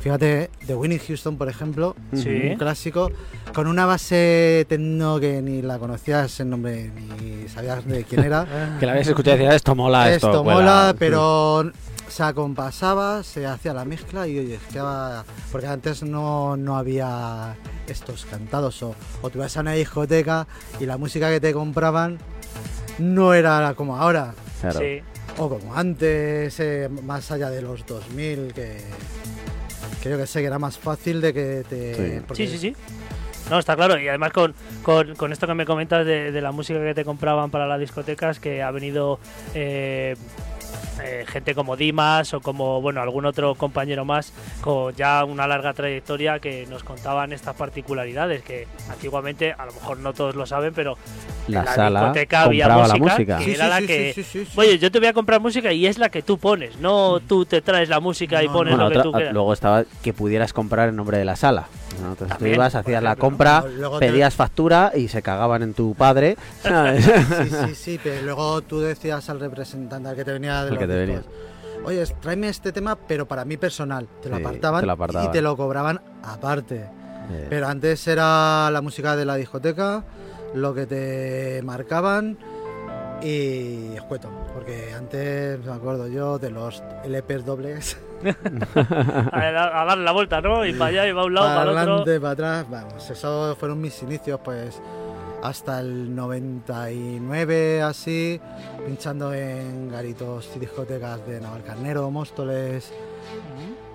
fíjate, 0.00 0.50
de 0.66 0.74
Winnie 0.74 0.98
Houston, 0.98 1.36
por 1.36 1.48
ejemplo, 1.48 1.94
Sí. 2.14 2.28
un 2.52 2.56
clásico, 2.56 3.10
con 3.54 3.66
una 3.66 3.86
base 3.86 4.66
techno 4.68 5.20
que 5.20 5.40
ni 5.42 5.62
la 5.62 5.78
conocías 5.78 6.40
el 6.40 6.50
nombre, 6.50 6.90
ni 7.20 7.48
sabías 7.48 7.86
de 7.86 8.04
quién 8.04 8.24
era. 8.24 8.46
Que 8.80 8.86
la 8.86 8.92
habéis 8.92 9.08
escuchado 9.08 9.36
y 9.36 9.40
decía, 9.40 9.54
esto 9.54 9.74
mola, 9.74 10.10
esto, 10.12 10.28
Esto 10.30 10.42
cuela". 10.44 10.58
mola, 10.60 10.94
pero 10.98 11.70
se 12.08 12.22
acompasaba, 12.24 13.22
se 13.22 13.46
hacía 13.46 13.72
la 13.72 13.84
mezcla 13.84 14.26
y 14.26 14.38
oye, 14.38 14.58
quedaba... 14.72 15.24
Porque 15.52 15.68
antes 15.68 16.02
no, 16.02 16.56
no 16.56 16.76
había 16.76 17.54
estos 17.86 18.24
cantados 18.26 18.82
o, 18.82 18.94
o 19.22 19.30
tú 19.30 19.38
ibas 19.38 19.56
a 19.56 19.60
una 19.60 19.72
discoteca 19.72 20.46
y 20.80 20.86
la 20.86 20.96
música 20.96 21.28
que 21.30 21.40
te 21.40 21.52
compraban 21.52 22.18
no 22.98 23.32
era 23.34 23.74
como 23.74 23.96
ahora 23.96 24.34
Claro. 24.60 24.80
Sí. 24.80 25.00
o 25.38 25.48
como 25.48 25.74
antes, 25.74 26.58
eh, 26.60 26.88
más 27.02 27.30
allá 27.30 27.48
de 27.50 27.62
los 27.62 27.86
2000 27.86 28.52
que, 28.54 28.78
que 30.02 30.10
yo 30.10 30.16
que 30.18 30.26
sé 30.26 30.40
que 30.40 30.46
era 30.46 30.58
más 30.58 30.78
fácil 30.78 31.20
de 31.20 31.32
que 31.34 31.64
te... 31.68 31.94
Sí. 31.94 32.22
porque- 32.26 32.46
Sí, 32.46 32.52
sí, 32.52 32.58
sí. 32.58 32.76
No, 33.50 33.58
está 33.58 33.74
claro. 33.74 33.98
Y 33.98 34.06
además 34.06 34.32
con, 34.32 34.54
con, 34.82 35.14
con 35.16 35.32
esto 35.32 35.46
que 35.46 35.54
me 35.54 35.66
comentas 35.66 36.06
de, 36.06 36.30
de 36.30 36.40
la 36.40 36.52
música 36.52 36.78
que 36.80 36.94
te 36.94 37.04
compraban 37.04 37.50
para 37.50 37.66
las 37.66 37.80
discotecas, 37.80 38.38
que 38.38 38.62
ha 38.62 38.70
venido 38.70 39.18
eh, 39.54 40.14
eh, 41.04 41.24
gente 41.26 41.54
como 41.54 41.76
Dimas 41.76 42.32
o 42.34 42.40
como 42.40 42.80
bueno 42.80 43.00
algún 43.00 43.24
otro 43.26 43.54
compañero 43.54 44.04
más 44.04 44.32
con 44.60 44.94
ya 44.94 45.24
una 45.24 45.46
larga 45.46 45.72
trayectoria 45.74 46.38
que 46.38 46.66
nos 46.68 46.82
contaban 46.84 47.32
estas 47.32 47.54
particularidades 47.56 48.42
que 48.42 48.66
antiguamente 48.90 49.52
a 49.56 49.66
lo 49.66 49.72
mejor 49.72 49.98
no 49.98 50.12
todos 50.12 50.34
lo 50.34 50.46
saben, 50.46 50.72
pero 50.74 50.96
La 51.48 51.60
en 51.60 51.64
la 51.66 51.74
sala 51.74 52.00
discoteca 52.00 52.42
había 52.42 52.64
compraba 52.64 52.88
la 52.88 52.94
música 52.96 53.38
que 53.38 53.44
Sí, 53.44 53.50
era 53.52 53.64
sí, 53.64 53.70
la 53.70 53.78
sí, 53.80 53.86
que 53.86 54.12
sí, 54.14 54.22
sí, 54.24 54.30
sí, 54.44 54.44
sí. 54.52 54.60
Oye, 54.60 54.78
yo 54.78 54.90
te 54.90 54.98
voy 54.98 55.08
a 55.08 55.12
comprar 55.12 55.40
música 55.40 55.72
y 55.72 55.86
es 55.86 55.98
la 55.98 56.08
que 56.08 56.22
tú 56.22 56.38
pones, 56.38 56.78
no 56.78 57.20
tú 57.20 57.44
te 57.44 57.60
traes 57.62 57.88
la 57.88 58.00
música 58.00 58.42
y 58.42 58.48
pones 58.48 58.72
lo 58.76 58.88
que 58.88 58.98
otra- 58.98 59.02
tú 59.02 59.12
quieras. 59.12 59.32
luego 59.32 59.52
estaba 59.52 59.84
que 60.02 60.12
pudieras 60.12 60.52
comprar 60.52 60.88
en 60.88 60.96
nombre 60.96 61.18
de 61.18 61.24
la 61.24 61.36
sala. 61.36 61.68
¿No? 62.00 62.10
Entonces 62.10 62.28
También, 62.28 62.38
tú 62.38 62.54
ibas, 62.56 62.74
hacías 62.74 63.02
la 63.02 63.10
ejemplo, 63.12 63.24
¿no? 63.24 63.30
compra, 63.30 63.64
Luego 63.78 63.98
te- 63.98 64.06
pedías 64.08 64.34
factura 64.34 64.92
y 64.94 65.08
se 65.08 65.22
cagaban 65.22 65.62
en 65.62 65.74
tu 65.74 65.94
padre. 65.94 66.36
¿sabes? 66.62 67.04
Sí, 67.04 67.50
sí, 67.50 67.74
sí, 67.74 68.00
pero 68.02 68.22
luego 68.22 68.62
tú 68.62 68.80
decías 68.80 69.28
al 69.30 69.40
representante, 69.40 70.08
al 70.08 70.16
que 70.16 70.24
te 70.24 70.32
venía 70.32 70.64
de 70.64 70.70
los 70.70 70.78
que 70.78 70.86
te 70.86 71.06
discos, 71.06 71.24
Oye, 71.84 72.04
tráeme 72.20 72.48
este 72.50 72.72
tema, 72.72 72.94
pero 72.94 73.26
para 73.26 73.44
mí 73.46 73.56
personal. 73.56 74.06
Te 74.22 74.28
lo 74.28 74.36
Sí, 74.36 74.42
apartaban 74.42 74.80
te 74.82 74.86
lo 74.86 74.92
y 75.24 75.28
te 75.32 75.40
lo 75.42 75.56
cobraban 75.56 76.00
aparte. 76.22 76.86
Pero 77.48 77.68
antes 77.68 78.06
era 78.08 78.70
la 78.70 78.80
música 78.82 79.14
de 79.16 79.24
la 79.24 79.36
discoteca, 79.36 80.04
lo 80.54 80.74
que 80.74 80.84
te 80.86 81.62
marcaban 81.62 82.36
y 83.22 83.94
escueto. 83.94 84.30
Porque 84.54 84.92
antes, 84.94 85.64
me 85.64 85.72
acuerdo 85.72 86.08
yo, 86.08 86.38
de 86.38 86.50
los 86.50 86.82
LPs 87.04 87.44
dobles, 87.44 87.98
a, 89.32 89.84
darle 89.86 90.04
la 90.04 90.12
vuelta, 90.12 90.40
¿no? 90.40 90.64
Y 90.64 90.72
para 90.72 90.86
allá 90.86 91.08
y 91.08 91.12
va 91.12 91.22
a 91.22 91.24
un 91.24 91.34
lado, 91.34 91.46
para 91.46 91.58
para, 91.58 91.70
el 91.70 91.78
otro. 91.78 91.92
adelante, 91.94 92.20
para 92.20 92.32
atrás, 92.32 92.66
vamos, 92.70 93.10
eso 93.10 93.56
fueron 93.58 93.80
mis 93.80 94.02
inicios, 94.02 94.40
pues 94.44 94.80
hasta 95.42 95.80
el 95.80 96.14
99 96.14 97.82
así, 97.82 98.40
pinchando 98.84 99.32
en 99.32 99.90
garitos 99.90 100.50
y 100.54 100.58
discotecas 100.58 101.26
de 101.26 101.40
Navalcarnero, 101.40 102.10
Móstoles, 102.10 102.92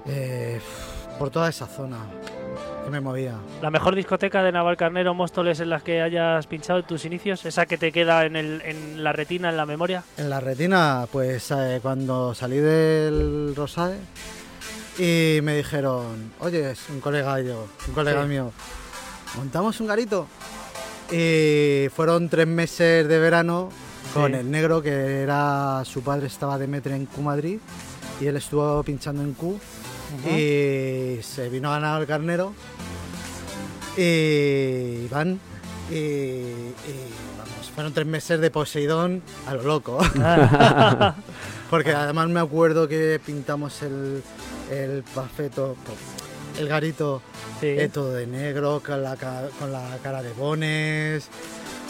eh, 0.07 0.59
por 1.19 1.29
toda 1.29 1.49
esa 1.49 1.67
zona 1.67 1.99
me 2.91 2.99
movía. 3.01 3.35
La 3.61 3.69
mejor 3.71 3.95
discoteca 3.95 4.43
de 4.43 4.51
Navalcarnero, 4.51 5.13
Móstoles, 5.13 5.59
en 5.59 5.69
las 5.69 5.83
que 5.83 6.01
hayas 6.01 6.45
pinchado 6.47 6.79
en 6.79 6.85
tus 6.85 7.05
inicios, 7.05 7.45
esa 7.45 7.65
que 7.65 7.77
te 7.77 7.91
queda 7.91 8.25
en, 8.25 8.35
el, 8.35 8.61
en 8.63 9.03
la 9.03 9.11
retina, 9.13 9.49
en 9.49 9.57
la 9.57 9.65
memoria. 9.65 10.03
En 10.17 10.29
la 10.29 10.39
retina, 10.39 11.07
pues 11.11 11.51
eh, 11.51 11.79
cuando 11.81 12.33
salí 12.33 12.57
del 12.57 13.53
Rosae 13.55 13.97
y 14.97 15.39
me 15.41 15.57
dijeron, 15.57 16.31
oye, 16.39 16.71
es 16.71 16.89
un 16.89 16.99
colega 17.01 17.39
yo, 17.41 17.67
un 17.87 17.93
colega 17.93 18.21
Sí. 18.23 18.27
mío, 18.29 18.51
montamos 19.37 19.79
un 19.81 19.87
garito. 19.87 20.27
Y 21.11 21.87
fueron 21.95 22.29
tres 22.29 22.47
meses 22.47 23.07
de 23.07 23.19
verano 23.19 23.69
con 24.13 24.31
Sí. 24.31 24.39
el 24.39 24.49
negro 24.49 24.81
que 24.81 25.21
era 25.21 25.83
su 25.85 26.01
padre 26.01 26.27
estaba 26.27 26.57
de 26.57 26.67
metre 26.67 26.95
en 26.95 27.05
Q 27.05 27.21
Madrid 27.21 27.59
y 28.21 28.27
él 28.27 28.37
estuvo 28.37 28.81
pinchando 28.83 29.21
en 29.21 29.33
Q 29.33 29.59
y 30.29 31.21
se 31.23 31.49
vino 31.49 31.69
a 31.71 31.79
ganar 31.79 32.01
el 32.01 32.07
carnero 32.07 32.53
y 33.97 35.05
Iván 35.05 35.39
Y, 35.89 35.95
y, 35.95 36.73
vamos, 37.37 37.71
fueron 37.73 37.93
tres 37.93 38.05
meses 38.07 38.39
de 38.39 38.49
Poseidón 38.51 39.21
a 39.47 39.53
lo 39.53 39.63
loco. 39.63 39.99
Porque 41.69 41.91
además 41.93 42.27
me 42.29 42.39
acuerdo 42.39 42.87
que 42.87 43.19
pintamos 43.25 43.81
el, 43.83 44.21
el 44.71 45.03
pafeto, 45.03 45.75
el 46.59 46.67
garito, 46.67 47.21
Sí. 47.59 47.67
eh, 47.67 47.89
todo 47.91 48.11
de 48.13 48.27
negro, 48.27 48.81
con 48.85 49.01
la, 49.01 49.15
con 49.15 49.71
la 49.71 49.97
cara 50.03 50.21
de 50.21 50.33
Bones, 50.33 51.27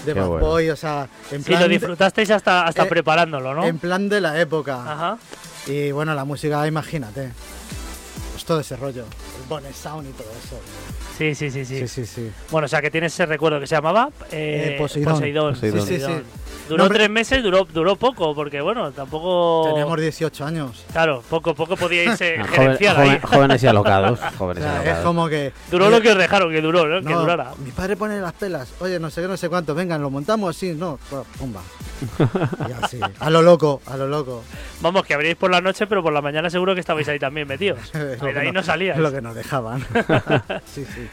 de 0.05 0.13
Qué 0.13 0.19
Bad 0.19 0.27
bueno. 0.27 0.45
Boy, 0.45 0.69
o 0.69 0.75
sea, 0.75 1.07
en 1.31 1.41
Sí, 1.41 1.47
plan, 1.47 1.61
lo 1.61 1.67
de, 1.67 1.73
disfrutasteis 1.73 2.29
hasta, 2.29 2.67
hasta 2.67 2.83
Eh, 2.83 2.87
preparándolo, 2.87 3.53
¿no? 3.55 3.65
en 3.65 3.79
plan 3.79 4.07
de 4.07 4.21
la 4.21 4.39
época. 4.39 4.75
Ajá. 4.75 5.17
Y 5.67 5.91
bueno, 5.91 6.13
la 6.13 6.23
música, 6.23 6.67
imagínate. 6.67 7.31
Todo 8.45 8.59
ese 8.59 8.75
rollo, 8.75 9.03
el 9.03 9.49
Bones 9.49 9.75
Sound 9.75 10.07
y 10.07 10.11
todo 10.13 10.27
eso. 10.31 10.59
Sí, 11.17 11.33
sí, 11.33 11.49
sí, 11.49 11.65
sí. 11.65 11.79
Sí, 11.79 11.87
sí, 11.87 12.05
sí. 12.05 12.31
Bueno, 12.51 12.65
o 12.65 12.67
sea 12.67 12.81
que 12.81 12.91
tienes 12.91 13.13
ese 13.13 13.25
recuerdo 13.25 13.59
que 13.59 13.65
se 13.67 13.73
llamaba 13.75 14.09
eh, 14.31 14.73
Eh, 14.73 14.77
Poseidón. 14.77 15.13
Poseidón. 15.13 15.55
Sí, 15.55 15.71
sí, 15.71 15.99
sí. 15.99 16.11
Duró 16.67 16.85
No, 16.85 16.89
tres 16.89 17.09
meses, 17.09 17.43
duró, 17.43 17.65
duró 17.65 17.95
poco, 17.95 18.33
porque 18.33 18.59
bueno, 18.61 18.91
tampoco. 18.91 19.65
Teníamos 19.69 19.99
18 20.01 20.45
años. 20.45 20.83
Claro, 20.91 21.23
poco, 21.29 21.53
poco 21.53 21.75
podíais 21.77 22.19
eh, 22.21 22.37
Joven- 22.39 22.47
gerenciar 22.53 22.99
ahí. 22.99 23.07
joven- 23.09 23.21
jóvenes 23.21 23.63
y 23.63 23.67
alocados. 23.67 24.19
O 24.19 24.37
Jóvenes 24.37 24.63
y 24.63 24.65
sea, 24.65 24.73
es 24.73 24.79
alocados. 24.79 25.05
como 25.05 25.27
que. 25.29 25.53
Duró 25.69 25.89
lo 25.89 26.01
que 26.01 26.11
os 26.11 26.17
dejaron 26.17 26.51
que 26.51 26.61
duró, 26.61 26.87
¿no? 26.87 27.05
que 27.05 27.13
No, 27.13 27.19
durara. 27.21 27.51
Mi 27.63 27.71
padre 27.71 27.95
pone 27.95 28.19
las 28.19 28.33
pelas. 28.33 28.73
Oye, 28.79 28.99
no 28.99 29.09
sé 29.11 29.21
qué, 29.21 29.27
no 29.27 29.37
sé 29.37 29.47
cuánto. 29.49 29.75
Vengan, 29.75 30.01
lo 30.01 30.09
montamos 30.09 30.55
así. 30.55 30.73
No, 30.73 30.97
pumba. 31.37 31.61
y 32.67 32.83
así. 32.83 32.99
A 33.19 33.29
lo 33.29 33.41
loco, 33.41 33.81
a 33.85 33.95
lo 33.97 34.07
loco. 34.07 34.43
Vamos, 34.81 35.03
que 35.05 35.13
abríais 35.13 35.37
por 35.37 35.51
la 35.51 35.61
noche, 35.61 35.87
pero 35.87 36.01
por 36.03 36.13
la 36.13 36.21
mañana 36.21 36.49
seguro 36.49 36.73
que 36.73 36.79
estabais 36.81 37.07
ahí 37.07 37.19
también 37.19 37.47
metidos. 37.47 37.91
De 37.93 38.39
ahí 38.39 38.51
no 38.51 38.63
salíais. 38.63 38.97
Es 38.97 39.03
lo 39.03 39.11
que 39.11 39.21
nos 39.21 39.35
dejaban. 39.35 39.81
sí, 40.65 40.85
sí. 40.85 41.07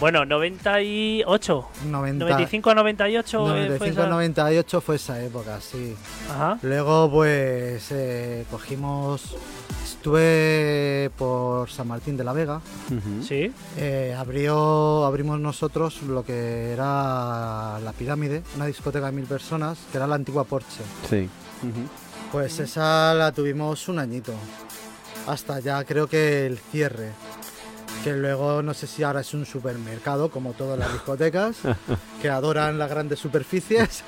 Bueno, 0.00 0.24
98. 0.24 1.68
90, 1.90 2.24
95 2.24 2.70
a 2.70 2.74
98 2.74 3.38
eh, 3.38 3.40
fue 3.40 3.46
95 3.60 4.00
esa- 4.00 4.06
98 4.08 4.80
fue 4.80 4.96
esa 4.96 5.22
época, 5.22 5.60
sí. 5.60 5.94
Ajá. 6.30 6.58
Luego, 6.62 7.10
pues, 7.10 7.86
eh, 7.90 8.44
cogimos. 8.50 9.36
Estuve 9.84 11.10
por 11.18 11.68
San 11.70 11.86
Martín 11.88 12.16
de 12.16 12.24
la 12.24 12.32
Vega. 12.32 12.62
Sí. 13.26 13.52
Eh, 13.76 14.16
abrió, 14.18 15.04
abrimos 15.04 15.38
nosotros 15.38 16.00
lo 16.02 16.24
que 16.24 16.72
era 16.72 17.78
la 17.80 17.92
pirámide, 17.98 18.42
una 18.56 18.64
discoteca 18.66 19.06
de 19.06 19.12
mil 19.12 19.26
personas, 19.26 19.78
que 19.92 19.98
era 19.98 20.06
la 20.06 20.14
antigua 20.14 20.44
Porsche. 20.44 20.82
Sí. 21.08 21.28
Pues 22.32 22.58
esa 22.60 23.12
la 23.12 23.32
tuvimos 23.32 23.88
un 23.88 23.98
añito. 23.98 24.32
Hasta 25.26 25.60
ya 25.60 25.84
creo 25.84 26.06
que 26.06 26.46
el 26.46 26.56
cierre. 26.58 27.10
Que 28.04 28.14
luego 28.14 28.62
no 28.62 28.72
sé 28.72 28.86
si 28.86 29.02
ahora 29.02 29.20
es 29.20 29.34
un 29.34 29.44
supermercado, 29.44 30.30
como 30.30 30.52
todas 30.54 30.78
las 30.78 30.90
discotecas, 30.92 31.56
que 32.22 32.30
adoran 32.30 32.78
las 32.78 32.88
grandes 32.88 33.18
superficies. 33.18 34.02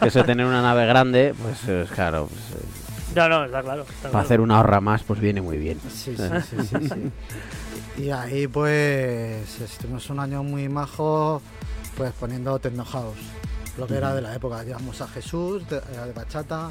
Eso 0.00 0.18
de 0.20 0.24
tener 0.24 0.46
una 0.46 0.62
nave 0.62 0.86
grande, 0.86 1.34
pues 1.40 1.66
es 1.68 1.90
claro. 1.90 2.28
pues, 2.28 2.62
eh, 2.62 2.66
No, 3.16 3.28
no, 3.28 3.44
está 3.46 3.62
claro. 3.62 3.82
está 3.82 3.94
para 3.94 4.10
claro. 4.10 4.24
hacer 4.24 4.40
una 4.40 4.56
ahorra 4.58 4.80
más, 4.80 5.02
pues 5.02 5.18
viene 5.18 5.40
muy 5.40 5.58
bien. 5.58 5.80
Sí, 5.92 6.14
sí, 6.16 6.22
sí, 6.48 6.56
sí, 6.68 6.88
sí. 6.88 8.02
Y 8.04 8.10
ahí 8.10 8.46
pues 8.46 9.60
estuvimos 9.60 10.08
un 10.10 10.20
año 10.20 10.42
muy 10.44 10.68
majo, 10.68 11.42
pues 11.96 12.12
poniendo 12.12 12.58
techno 12.60 12.84
house. 12.84 13.18
Lo 13.78 13.86
que 13.86 13.94
era 13.94 14.14
de 14.14 14.20
la 14.20 14.34
época. 14.34 14.62
Llevamos 14.62 15.00
a 15.00 15.08
Jesús 15.08 15.68
de, 15.68 15.78
eh, 15.78 16.06
de 16.06 16.12
Bachata. 16.12 16.70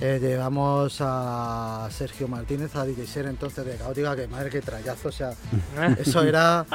Eh, 0.00 0.18
llevamos 0.20 0.98
a 1.00 1.88
Sergio 1.90 2.28
Martínez, 2.28 2.74
a 2.76 2.84
DJ 2.84 3.06
Ser 3.06 3.26
entonces 3.26 3.64
de 3.64 3.76
Caótica, 3.76 4.16
que 4.16 4.26
madre 4.28 4.50
que 4.50 4.60
trayazo, 4.60 5.08
o 5.08 5.12
sea, 5.12 5.32
eso 5.98 6.22
era 6.22 6.66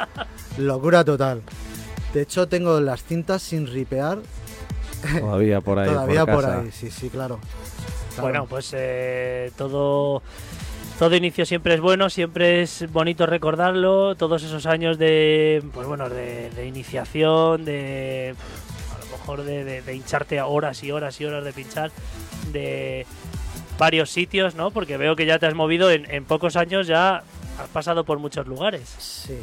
locura 0.58 1.04
total. 1.04 1.42
De 2.14 2.24
hecho, 2.24 2.48
tengo 2.48 2.80
las 2.80 3.04
cintas 3.04 3.42
sin 3.42 3.68
ripear 3.68 4.20
Todavía 5.20 5.62
por 5.62 5.80
ahí. 5.80 5.90
todavía 5.94 6.26
por, 6.26 6.44
casa. 6.44 6.60
ahí, 6.60 6.72
sí, 6.72 6.92
sí, 6.92 7.10
claro. 7.10 7.40
Claro. 8.14 8.22
Bueno, 8.22 8.46
pues 8.46 8.74
eh, 8.76 9.52
todo, 9.58 10.22
todo 11.00 11.16
inicio 11.16 11.46
siempre 11.46 11.76
es 11.76 11.82
bueno, 11.82 12.10
siempre 12.10 12.62
es 12.62 12.92
bonito 12.92 13.26
recordarlo, 13.26 14.16
todos 14.16 14.44
esos 14.44 14.66
años 14.66 14.98
de, 14.98 15.64
pues 15.74 15.88
bueno, 15.88 16.10
de, 16.10 16.50
de 16.50 16.68
iniciación, 16.68 17.64
de 17.64 18.36
mejor 19.22 19.44
de, 19.44 19.64
de- 19.64 19.82
de 19.84 19.96
hincharte 19.96 20.40
a 20.40 20.48
horas 20.48 20.84
y 20.84 20.92
horas 20.92 21.20
y 21.22 21.26
horas 21.26 21.44
de 21.46 21.54
pinchar, 21.54 21.92
de 22.52 23.06
varios 23.78 24.10
sitios, 24.10 24.56
¿no? 24.56 24.72
Porque 24.72 24.98
veo 24.98 25.16
que 25.16 25.26
ya 25.28 25.38
te 25.40 25.46
has 25.46 25.54
movido 25.54 25.92
en, 25.92 26.10
en 26.10 26.26
pocos 26.26 26.56
años, 26.56 26.88
ya 26.88 27.18
has 27.60 27.68
pasado 27.72 28.04
por 28.04 28.18
muchos 28.20 28.48
lugares. 28.48 28.90
Sí, 28.98 29.38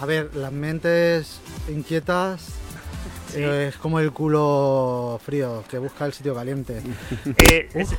a 0.00 0.06
ver, 0.06 0.30
las 0.34 0.52
mentes 0.52 1.40
inquietas 1.68 2.46
Sí. 3.32 3.42
eh, 3.42 3.68
es 3.68 3.76
como 3.76 3.98
el 3.98 4.12
culo 4.12 5.20
frío 5.24 5.64
que 5.68 5.78
busca 5.78 6.06
el 6.06 6.12
sitio 6.12 6.34
caliente. 6.34 6.80
Eh, 7.38 7.68
es- 7.74 7.90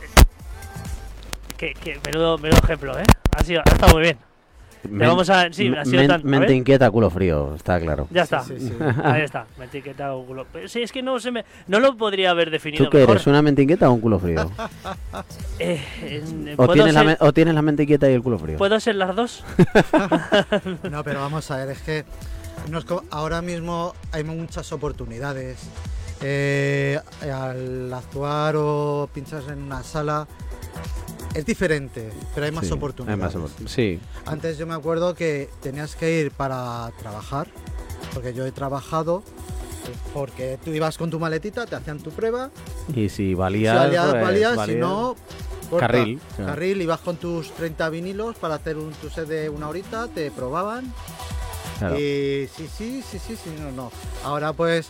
que, 1.57 1.73
que 1.73 1.99
menudo, 2.05 2.37
menudo 2.37 2.59
ejemplo, 2.63 2.97
¿eh? 2.97 3.03
Ha, 3.35 3.43
sido, 3.43 3.61
ha 3.65 3.69
estado 3.69 3.93
muy 3.93 4.03
bien. 4.03 4.17
Men- 4.89 5.07
vamos 5.09 5.29
a- 5.29 5.51
sí, 5.51 5.73
ha 5.75 5.83
sido 5.85 5.97
men- 5.97 6.07
tan- 6.07 6.21
a 6.21 6.23
mente 6.23 6.53
inquieta, 6.53 6.89
culo 6.91 7.09
frío, 7.09 7.55
está 7.55 7.79
claro. 7.79 8.07
Ya 8.11 8.23
está. 8.23 8.43
Sí, 8.43 8.55
sí, 8.59 8.67
sí. 8.69 8.73
Ahí 9.03 9.21
está, 9.23 9.45
me 9.57 9.65
he 9.65 9.67
etiquetado 9.67 10.23
culo. 10.25 10.45
Pero 10.53 10.67
sí, 10.67 10.81
es 10.81 10.91
que 10.91 11.01
no 11.01 11.19
se 11.19 11.31
me. 11.31 11.45
No 11.67 11.79
lo 11.79 11.97
podría 11.97 12.31
haber 12.31 12.51
definido 12.51 12.85
¿Tú 12.85 12.89
qué 12.91 12.99
mejor. 12.99 13.15
eres? 13.15 13.27
¿Una 13.27 13.41
mente 13.41 13.61
inquieta 13.63 13.89
o 13.89 13.93
un 13.93 14.01
culo 14.01 14.19
frío? 14.19 14.51
Eh, 15.59 16.53
¿O 16.53 16.57
¿puedo, 16.57 16.73
tienes, 16.73 16.93
la, 16.93 16.99
ser, 17.01 17.07
me- 17.09 17.17
o 17.27 17.33
tienes 17.33 17.53
la 17.55 17.61
mente 17.63 17.83
inquieta 17.83 18.09
y 18.09 18.13
el 18.13 18.21
culo 18.21 18.37
frío? 18.37 18.57
¿Puedo 18.57 18.79
ser 18.79 18.95
las 18.95 19.15
dos? 19.15 19.43
No, 20.91 21.03
pero 21.03 21.19
vamos 21.21 21.49
a 21.51 21.57
ver, 21.57 21.69
es 21.69 21.81
que 21.81 22.05
nos 22.69 22.85
ahora 23.11 23.41
mismo 23.41 23.93
hay 24.11 24.23
muchas 24.23 24.71
oportunidades. 24.71 25.57
Eh, 26.21 26.99
al 27.31 27.93
actuar 27.93 28.55
o 28.57 29.07
pinchar 29.13 29.43
en 29.51 29.61
una 29.61 29.83
sala 29.83 30.27
es 31.37 31.45
diferente, 31.45 32.09
pero 32.33 32.45
hay 32.45 32.51
más 32.51 32.65
Sí, 32.65 32.71
hay 32.71 32.77
oportunidades. 32.77 33.19
más 33.19 33.35
opor- 33.35 33.67
Sí, 33.67 33.99
Antes 34.25 34.57
yo 34.57 34.65
me 34.67 34.73
acuerdo 34.73 35.13
que 35.15 35.49
tenías 35.61 35.95
que 35.95 36.19
ir 36.21 36.31
para 36.31 36.91
trabajar, 36.99 37.47
porque 38.13 38.33
yo 38.33 38.45
he 38.45 38.51
trabajado, 38.51 39.23
porque 40.13 40.57
tú 40.63 40.71
ibas 40.71 40.97
con 40.97 41.09
tu 41.09 41.19
maletita, 41.19 41.65
te 41.65 41.75
hacían 41.75 41.99
tu 41.99 42.11
prueba, 42.11 42.49
y 42.89 43.09
si 43.09 43.09
si 43.09 43.33
valías, 43.33 43.75
valías, 43.75 44.09
pues, 44.09 44.21
valías, 44.23 44.51
si 44.51 44.57
valías. 44.57 44.79
no... 44.79 45.15
corta. 45.69 45.87
Carril. 45.87 46.19
Carril, 46.37 46.81
ibas 46.81 46.99
con 47.01 47.17
tus 47.17 47.51
30 47.51 47.89
vinilos 47.89 48.35
para 48.37 48.55
hacer 48.55 48.77
un 48.77 48.91
tu 48.93 49.09
set 49.09 49.27
de 49.27 49.49
una 49.49 49.67
horita, 49.69 50.07
te 50.07 50.31
probaban 50.31 50.93
Claro. 51.79 51.95
y 51.99 52.47
sí, 52.55 52.67
sí, 52.75 53.03
sí, 53.07 53.19
sí, 53.19 53.35
sí, 53.35 53.49
no, 53.59 53.71
no. 53.71 53.91
Ahora 54.23 54.53
pues 54.53 54.87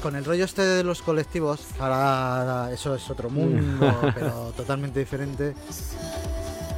con 0.00 0.16
el 0.16 0.24
rollo 0.24 0.44
este 0.44 0.62
de 0.62 0.82
los 0.84 1.02
colectivos, 1.02 1.60
ahora 1.78 2.70
eso 2.72 2.94
es 2.94 3.08
otro 3.10 3.30
mundo, 3.30 3.92
pero 4.14 4.52
totalmente 4.56 4.98
diferente. 5.00 5.54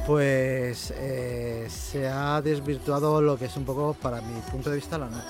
Pues 0.05 0.93
eh, 0.97 1.65
se 1.69 2.07
ha 2.09 2.41
desvirtuado 2.41 3.21
lo 3.21 3.37
que 3.37 3.45
es 3.45 3.55
un 3.55 3.63
poco, 3.63 3.95
para 4.01 4.19
mi 4.21 4.39
punto 4.51 4.69
de 4.69 4.75
vista, 4.75 4.97
la 4.97 5.05
noche. 5.05 5.21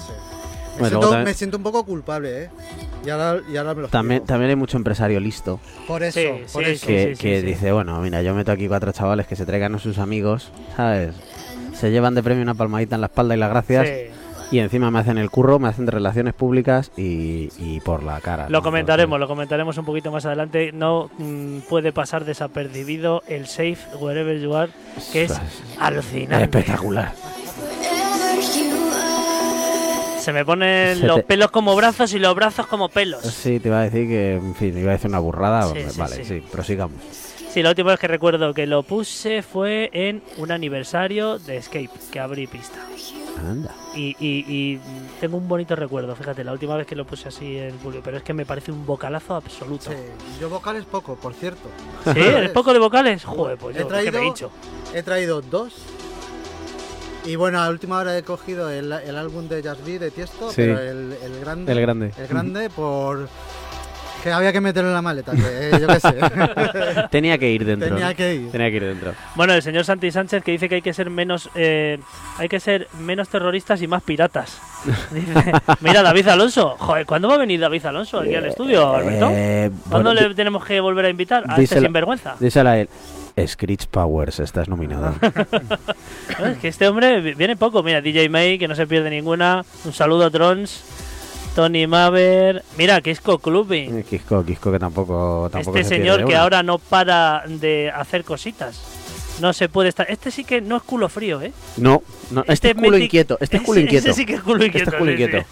Me, 0.76 0.80
Bueno, 0.80 0.88
siento, 0.90 1.00
también- 1.10 1.24
me 1.26 1.34
siento 1.36 1.58
un 1.58 1.64
poco 1.64 1.86
culpable, 1.86 2.44
¿eh? 2.46 2.50
Y 3.06 3.10
ahora, 3.12 3.40
y 3.48 3.56
ahora 3.58 3.76
me 3.76 3.82
lo 3.84 3.88
También, 3.90 4.18
explico. 4.18 4.34
también 4.34 4.50
hay 4.50 4.56
mucho 4.56 4.78
empresario 4.78 5.20
listo 5.20 5.60
Por 5.88 6.02
eso, 6.02 6.20
Sí, 6.20 6.28
por 6.52 6.64
sí, 6.66 6.72
eso. 6.72 6.88
que, 6.88 7.04
sí, 7.10 7.16
sí, 7.16 7.22
que 7.22 7.40
sí. 7.42 7.46
dice, 7.46 7.72
bueno, 7.72 8.00
mira, 8.02 8.24
yo 8.24 8.34
meto 8.34 8.52
aquí 8.52 8.68
cuatro 8.68 8.92
chavales 8.92 9.28
que 9.28 9.36
se 9.36 9.46
traigan 9.46 9.76
a 9.76 9.80
sus 9.80 10.00
amigos, 10.00 10.50
¿sabes? 10.76 11.14
Se 11.80 11.92
llevan 11.92 12.16
de 12.16 12.24
premio 12.24 12.42
una 12.42 12.56
palmadita 12.56 12.96
en 12.96 13.02
la 13.02 13.08
espalda 13.08 13.36
y 13.36 13.38
las 13.38 13.50
gracias 13.52 13.88
Sí. 13.88 13.94
Y 14.54 14.60
encima 14.60 14.92
me 14.92 15.00
hacen 15.00 15.18
el 15.18 15.30
curro, 15.32 15.58
me 15.60 15.68
hacen 15.68 15.86
de 15.86 15.92
relaciones 15.92 16.34
públicas 16.34 16.92
y, 16.96 17.50
y 17.58 17.80
por 17.84 18.04
la 18.04 18.22
cara. 18.22 18.50
Lo 18.50 18.60
¿no? 18.60 18.64
comentaremos, 18.64 19.20
lo 19.20 19.28
comentaremos 19.28 19.78
un 19.80 19.86
poquito 19.86 20.12
más 20.12 20.26
adelante. 20.26 20.72
No 20.72 21.10
mm, 21.18 21.60
puede 21.70 21.92
pasar 21.92 22.24
desapercibido 22.24 23.24
el 23.28 23.48
Safe 23.48 23.78
Wherever 24.00 24.40
You 24.40 24.56
Are, 24.56 24.72
que 25.12 25.24
es 25.24 25.34
alucinante. 25.80 26.44
espectacular. 26.44 27.14
Se 30.20 30.32
me 30.32 30.46
ponen 30.46 31.00
Se 31.00 31.06
los 31.08 31.18
te- 31.18 31.24
pelos 31.24 31.52
como 31.52 31.76
brazos 31.76 32.14
y 32.14 32.20
los 32.20 32.34
brazos 32.34 32.66
como 32.68 32.88
pelos. 32.90 33.24
Sí, 33.24 33.60
te 33.60 33.68
iba 33.68 33.80
a 33.82 33.84
decir 33.84 34.08
que, 34.08 34.36
en 34.36 34.56
fin, 34.56 34.78
iba 34.78 34.92
a 34.92 34.94
decir 34.94 35.10
una 35.10 35.20
burrada. 35.20 35.64
Sí, 35.74 35.80
sí, 35.90 36.00
vale, 36.00 36.16
sí. 36.18 36.24
sí, 36.26 36.44
prosigamos. 36.50 37.02
Sí, 37.54 37.62
la 37.62 37.70
última 37.70 37.92
vez 37.92 38.00
que 38.00 38.08
recuerdo 38.08 38.52
que 38.54 38.66
lo 38.66 38.82
puse 38.82 39.44
fue 39.44 39.90
en 39.94 40.24
un 40.38 40.52
aniversario 40.52 41.38
de 41.38 41.58
Escape, 41.58 41.90
que 42.12 42.20
abrí 42.20 42.48
pista. 42.48 42.80
Anda. 43.48 43.76
Y, 43.96 44.16
y- 44.20 44.46
y 44.48 44.80
tengo 45.20 45.38
un 45.38 45.48
bonito 45.48 45.76
recuerdo, 45.76 46.16
fíjate, 46.16 46.44
la 46.44 46.52
última 46.54 46.76
vez 46.78 46.88
que 46.88 46.96
lo 46.96 47.06
puse 47.06 47.28
así 47.28 47.58
en 47.58 47.76
público, 47.76 48.02
pero 48.04 48.18
es 48.18 48.24
que 48.24 48.34
me 48.34 48.46
parece 48.46 48.72
un 48.72 48.86
vocalazo 48.86 49.36
absoluto. 49.36 49.92
Sí, 49.92 49.98
yo 50.40 50.50
vocales 50.50 50.86
poco, 50.86 51.16
por 51.16 51.34
cierto. 51.34 51.70
¿Sí? 52.14 52.20
¿El 52.20 52.50
poco 52.52 52.74
de 52.74 52.80
vocales? 52.80 53.24
Joder, 53.24 53.58
pues 53.58 53.76
He 53.76 53.80
yo, 53.82 53.88
¿qué 53.88 53.94
me 53.94 54.00
he 54.02 54.12
traído- 54.12 54.24
dicho? 54.34 54.52
He 54.94 55.04
traído 55.04 55.42
dos. 55.42 55.74
Y 57.26 57.36
bueno, 57.36 57.60
a 57.62 57.70
última 57.70 57.98
hora 58.00 58.18
he 58.18 58.24
cogido 58.24 58.70
el, 58.70 58.92
el 58.92 59.16
álbum 59.16 59.48
de 59.48 59.62
Jazz 59.62 59.78
B 59.86 60.00
de 60.00 60.10
Tiesto, 60.12 60.50
Sí. 60.50 60.56
pero 60.58 60.80
el, 60.80 61.16
el 61.24 61.40
grande. 61.40 61.72
El 61.72 61.82
grande. 61.82 62.12
el 62.18 62.28
grande 62.28 62.70
por. 62.70 63.30
Que 64.24 64.32
había 64.32 64.54
que 64.54 64.62
meterlo 64.62 64.90
en 64.90 64.96
la 64.96 65.02
maleta, 65.02 65.34
que 65.34 65.42
eh, 65.42 65.72
yo 65.80 65.88
qué 65.88 66.00
sé. 66.00 66.16
Tenía 67.12 67.38
que 67.38 67.52
ir 67.52 67.66
dentro. 67.66 67.90
Tenía 67.90 68.14
que 68.14 68.36
ir. 68.36 68.52
Tenía 68.52 68.70
que 68.70 68.78
ir 68.78 68.84
dentro. 68.86 69.14
Bueno, 69.36 69.54
el 69.54 69.62
señor 69.62 69.84
Santi 69.84 70.12
Sánchez 70.12 70.44
que 70.44 70.52
dice 70.54 70.70
que 70.70 70.76
hay 70.76 70.82
que 70.82 70.94
ser 70.94 71.10
menos 71.10 71.50
eh, 71.56 72.00
hay 72.38 72.48
que 72.50 72.60
ser 72.60 72.88
menos 73.00 73.28
terroristas 73.30 73.82
y 73.82 73.88
más 73.88 74.02
piratas. 74.04 74.60
Dice, 75.12 75.52
mira 75.82 76.02
David 76.02 76.28
Alonso. 76.30 76.76
Joder, 76.80 77.06
¿cuándo 77.06 77.28
va 77.30 77.36
a 77.36 77.38
venir 77.38 77.60
David 77.60 77.86
Alonso 77.86 78.20
aquí 78.20 78.36
al 78.36 78.46
estudio, 78.46 78.94
Alberto? 78.96 79.30
Eh, 79.32 79.72
¿Cuándo 79.90 80.10
bueno, 80.12 80.28
le 80.30 80.36
tenemos 80.36 80.66
que 80.66 80.80
volver 80.80 81.06
a 81.06 81.10
invitar 81.10 81.44
a 81.48 81.62
este 81.62 81.76
díselo- 81.78 81.84
sinvergüenza? 81.86 82.36
Díselo 82.40 82.70
a 82.70 82.78
él. 82.80 82.90
Screech 83.48 83.88
Powers, 83.88 84.40
estás 84.40 84.68
nominado. 84.70 85.16
No, 86.40 86.46
Es 86.48 86.58
que 86.58 86.68
este 86.68 86.88
hombre 86.88 87.20
vi- 87.22 87.34
viene 87.34 87.56
poco. 87.56 87.84
Mira, 87.84 88.02
DJ 88.02 88.30
May, 88.30 88.58
que 88.58 88.68
no 88.68 88.76
se 88.76 88.88
pierde 88.88 89.10
ninguna. 89.10 89.64
Un 89.86 89.94
saludo 89.94 90.26
a 90.26 90.30
Trons. 90.32 90.84
Tony 91.56 91.88
Maver. 91.88 92.64
Mira, 92.78 93.02
Kisco 93.02 93.38
Clubbing. 93.40 94.00
Eh, 94.00 94.04
Quisco, 94.10 94.44
Quisco 94.44 94.72
que 94.72 94.80
tampoco, 94.80 95.50
tampoco 95.52 95.78
Este 95.78 95.90
se 95.90 95.98
señor 95.98 96.20
que 96.20 96.34
una. 96.34 96.42
ahora 96.42 96.64
no 96.64 96.78
para 96.80 97.44
de 97.48 97.92
hacer 97.94 98.24
cositas. 98.24 98.82
No 99.42 99.52
se 99.54 99.68
puede 99.68 99.90
estar. 99.90 100.10
Este 100.12 100.30
sí 100.32 100.44
que 100.44 100.62
no 100.62 100.78
es 100.78 100.84
culo 100.84 101.10
frío, 101.10 101.42
¿eh? 101.42 101.52
No, 101.78 102.04
no, 102.32 102.44
este, 102.48 102.70
es 102.72 102.76
culo 102.76 102.98
inquieto. 102.98 103.38
Este 103.42 103.58
es 103.58 103.64
culo 103.64 103.80
inquieto. 103.80 104.10
Ese 104.10 104.14
sí 104.20 104.26
que 104.26 104.34
es 104.36 104.42
culo 104.42 104.64
Este 104.64 104.68
inquieto. 104.80 104.92
es 104.92 104.98
culo 104.98 105.12
sí, 105.12 105.18
sí. 105.18 105.24
inquieto. 105.24 105.48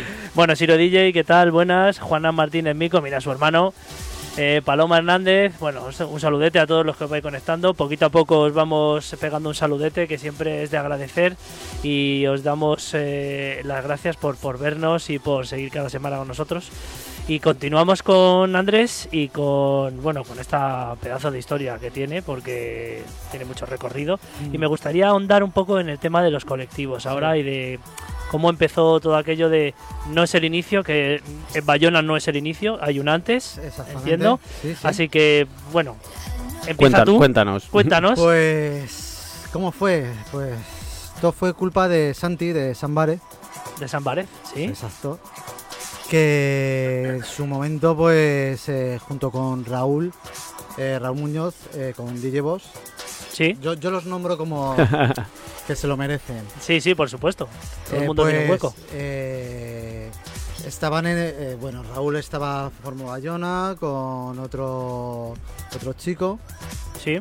bueno, 0.34 0.54
Siro 0.56 0.76
DJ, 0.76 1.12
¿qué 1.12 1.24
tal? 1.24 1.50
Buenas. 1.50 1.98
Juana 2.00 2.32
Martínez 2.32 2.76
Mico, 2.76 3.00
mira 3.00 3.20
su 3.22 3.30
hermano. 3.30 3.72
Eh, 4.36 4.62
Paloma 4.64 4.98
Hernández, 4.98 5.56
bueno, 5.60 5.84
un- 6.10 6.20
saludete 6.20 6.58
a 6.58 6.66
todos 6.66 6.84
los 6.84 6.96
que 6.96 7.04
os 7.04 7.10
vais 7.10 7.22
conectando. 7.22 7.72
Poquito 7.72 8.06
a 8.06 8.08
poco 8.10 8.40
os 8.40 8.52
vamos 8.52 9.14
pegando 9.20 9.48
un 9.48 9.54
saludete 9.54 10.08
que 10.08 10.18
siempre 10.18 10.64
es 10.64 10.72
de 10.72 10.76
agradecer 10.78 11.36
y 11.84 12.26
os 12.26 12.42
damos 12.42 12.90
eh, 12.94 13.60
las 13.62 13.84
gracias 13.84 14.16
por, 14.16 14.36
por 14.36 14.58
vernos 14.58 15.08
y 15.08 15.20
por 15.20 15.46
seguir 15.46 15.70
cada 15.70 15.88
semana 15.88 16.18
con 16.18 16.26
nosotros. 16.26 16.68
Y 17.26 17.40
continuamos 17.40 18.02
con 18.02 18.54
Andrés 18.54 19.08
y 19.10 19.28
con, 19.28 20.02
bueno, 20.02 20.24
con 20.24 20.38
esta 20.38 20.94
pedazo 21.00 21.30
de 21.30 21.38
historia 21.38 21.78
que 21.78 21.90
tiene 21.90 22.20
porque 22.20 23.02
tiene 23.30 23.46
mucho 23.46 23.64
recorrido. 23.64 24.20
Y 24.52 24.58
me 24.58 24.66
gustaría 24.66 25.08
ahondar 25.08 25.42
un 25.42 25.50
poco 25.50 25.80
en 25.80 25.88
el 25.88 25.98
tema 25.98 26.22
de 26.22 26.30
los 26.30 26.44
colectivos 26.44 27.06
ahora 27.06 27.38
y 27.38 27.42
de 27.42 27.80
cómo 28.30 28.50
empezó 28.50 29.00
todo 29.00 29.16
aquello 29.16 29.48
de 29.48 29.72
no 30.10 30.24
es 30.24 30.34
el 30.34 30.44
inicio, 30.44 30.82
que 30.84 31.22
en 31.54 31.64
Bayona 31.66 32.02
no 32.02 32.16
es 32.18 32.28
el 32.28 32.36
inicio, 32.36 32.78
hay 32.82 32.98
un 33.00 33.08
antes, 33.08 33.58
entiendo. 33.94 34.38
Sí, 34.60 34.74
sí. 34.74 34.80
Así 34.82 35.08
que, 35.08 35.46
bueno, 35.72 35.96
empieza 36.66 36.76
Cuenta- 36.76 37.04
tú, 37.06 37.16
Cuéntanos. 37.16 37.64
cuéntanos. 37.70 38.18
Pues, 38.18 39.46
¿cómo 39.50 39.72
fue? 39.72 40.06
Pues, 40.30 40.52
todo 41.22 41.32
fue 41.32 41.54
culpa 41.54 41.88
de 41.88 42.12
Santi, 42.12 42.52
de 42.52 42.74
Sambare. 42.74 43.18
De 43.80 43.88
San 43.88 44.04
Varez, 44.04 44.28
¿sí? 44.52 44.64
Exacto. 44.64 45.18
Que 46.10 47.16
en 47.16 47.24
su 47.24 47.46
momento, 47.46 47.96
pues, 47.96 48.68
eh, 48.68 48.98
junto 49.06 49.30
con 49.30 49.64
Raúl, 49.64 50.12
eh, 50.78 50.98
Raúl 51.00 51.18
Muñoz, 51.18 51.54
eh, 51.74 51.92
con 51.96 52.20
DJ 52.20 52.40
Boss, 52.40 52.64
Sí, 53.32 53.58
yo, 53.60 53.74
yo 53.74 53.90
los 53.90 54.06
nombro 54.06 54.38
como 54.38 54.76
que 55.66 55.74
se 55.74 55.88
lo 55.88 55.96
merecen. 55.96 56.42
sí, 56.60 56.80
sí, 56.80 56.94
por 56.94 57.10
supuesto. 57.10 57.48
Todo 57.88 58.00
el 58.00 58.06
mundo 58.06 58.24
tiene 58.24 58.40
un 58.42 58.46
pues, 58.46 58.62
hueco. 58.62 58.74
estaban 60.64 61.06
en, 61.06 61.58
bueno, 61.58 61.82
Raúl 61.82 62.14
estaba 62.16 62.70
formó 62.82 63.06
Bayona 63.06 63.74
con 63.80 64.38
otro 64.38 65.34
otro 65.74 65.92
chico 65.94 66.38
Sí, 67.02 67.18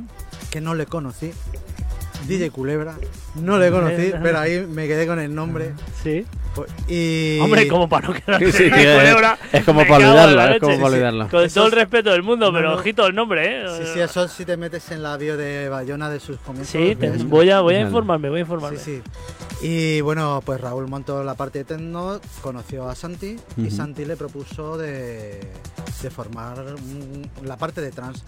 que 0.52 0.62
no 0.62 0.76
le 0.76 0.86
conocí. 0.86 1.34
DJ 2.28 2.50
Culebra, 2.52 2.96
no 3.36 3.58
le 3.58 3.72
conocí, 3.72 4.14
pero 4.22 4.40
ahí 4.40 4.66
me 4.70 4.88
quedé 4.88 5.06
con 5.08 5.20
el 5.20 5.34
nombre. 5.34 5.74
sí. 6.04 6.26
Pues, 6.56 6.70
Y 6.88 7.40
Hombre, 7.40 7.68
como 7.68 7.90
para 7.90 8.10
no 8.10 8.14
quedar 8.14 8.40
Sí, 8.40 8.52
sí, 8.52 8.70
culebra, 8.70 9.40
es 9.52 9.64
como 9.64 9.80
para 9.88 10.02
cago 10.02 10.04
en 10.04 10.10
olvidarlo, 10.10 10.36
la 10.36 10.52
es 10.54 10.60
como 10.60 10.74
para 10.74 10.76
Sí, 10.76 10.78
sí. 10.78 10.84
olvidarlo. 10.94 11.28
Con 11.30 11.44
Eso 11.46 11.54
todo 11.56 11.66
el 11.66 11.74
es- 11.74 11.80
respeto 11.80 12.12
del 12.12 12.22
mundo, 12.22 12.52
No, 12.52 12.54
pero 12.56 12.70
no. 12.70 12.76
ojito 12.76 13.08
el 13.08 13.16
nombre, 13.16 13.64
¿eh? 13.64 13.66
Sí, 13.80 13.84
sí, 13.96 14.00
eso 14.00 14.28
si 14.28 14.46
te 14.46 14.56
metes 14.56 14.92
en 14.92 15.02
la 15.02 15.18
bio 15.18 15.36
de 15.36 15.68
Bayona 15.70 16.12
de 16.12 16.20
sus 16.20 16.38
comienzos. 16.38 16.72
Sí, 16.72 16.96
te- 16.96 17.10
ves. 17.10 17.28
voy 17.28 17.50
a, 17.50 17.62
voy 17.62 17.74
a 17.74 17.80
informarme, 17.80 18.30
voy 18.30 18.38
a 18.38 18.42
informarme. 18.42 18.78
Sí, 18.78 19.02
sí. 19.04 19.53
Y 19.66 20.02
bueno, 20.02 20.42
pues 20.46 20.60
Raúl 20.60 20.88
montó 20.90 21.24
la 21.24 21.36
parte 21.36 21.60
de 21.60 21.64
techno, 21.66 22.20
conoció 22.42 22.90
a 22.90 22.96
Santi 22.96 23.38
y. 23.56 23.72
Santi 23.72 24.04
le 24.04 24.18
propuso 24.18 24.78
de, 24.78 25.40
de 26.02 26.10
formar 26.10 26.60
un- 26.60 27.30
la 27.44 27.56
parte 27.58 27.80
de 27.80 27.92
trans. 27.92 28.24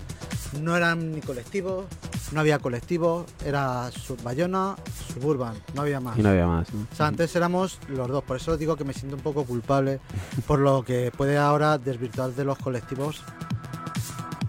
No 0.62 0.78
eran 0.78 1.12
ni 1.12 1.20
colectivos, 1.20 1.86
no 2.32 2.40
había 2.40 2.60
colectivos, 2.60 3.26
era 3.46 3.92
sub 3.92 4.22
Bayona, 4.24 4.76
Suburban, 5.14 5.56
no 5.74 5.82
había 5.82 6.00
más. 6.00 6.18
Y 6.18 6.22
no 6.22 6.30
había 6.30 6.48
más. 6.48 6.74
¿no? 6.74 6.88
O 6.90 6.96
sea, 6.96 7.08
antes 7.08 7.36
éramos 7.36 7.80
los 7.90 8.08
dos, 8.08 8.24
por 8.24 8.38
eso 8.38 8.56
digo 8.56 8.78
que 8.78 8.86
me 8.86 8.94
siento 8.94 9.18
un 9.18 9.22
poco 9.24 9.44
culpable 9.44 10.00
por 10.48 10.60
lo 10.60 10.84
que 10.84 11.12
puede 11.16 11.38
ahora 11.38 11.78
desvirtuar 11.78 12.32
de 12.32 12.46
los 12.46 12.58
colectivos, 12.60 13.22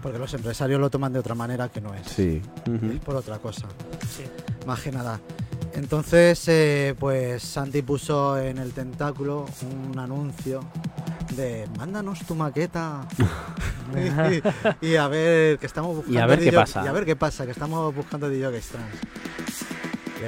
porque 0.01 0.17
los 0.19 0.33
empresarios 0.33 0.79
lo 0.79 0.89
toman 0.89 1.11
de 1.11 1.19
otra 1.19 1.35
manera 1.35 1.67
que 1.67 1.81
no 1.81 1.93
es, 1.93 2.07
Sí. 2.07 2.41
Es 2.65 2.99
por 3.01 3.17
otra 3.17 3.39
cosa 3.39 3.67
Sí. 4.15 4.23
más 4.65 4.79
que 4.79 4.91
nada. 4.93 5.19
Entonces, 5.77 6.43
eh, 6.47 6.95
pues 6.99 7.43
Santi 7.43 7.83
puso 7.83 8.37
en 8.39 8.57
el 8.57 8.73
tentáculo 8.73 9.45
un 9.61 9.97
anuncio 9.99 10.61
de 11.35 11.67
mándanos 11.77 12.25
tu 12.25 12.33
maqueta 12.33 13.07
y, 14.81 14.87
y 14.87 14.95
a 14.95 15.07
ver 15.07 15.59
que 15.59 15.67
estamos 15.67 15.95
buscando 15.97 16.19
Y 16.19 16.21
a 16.21 16.25
ver 16.25 16.39
qué 16.39 16.45
DJ 16.45 16.57
pasa. 16.57 16.83
y 16.83 16.87
a 16.87 16.91
ver 16.91 17.05
qué 17.05 17.15
pasa 17.15 17.45
que 17.45 17.51
estamos 17.51 17.93
buscando 17.93 18.27
DJs 18.27 18.67
trans. 18.69 18.95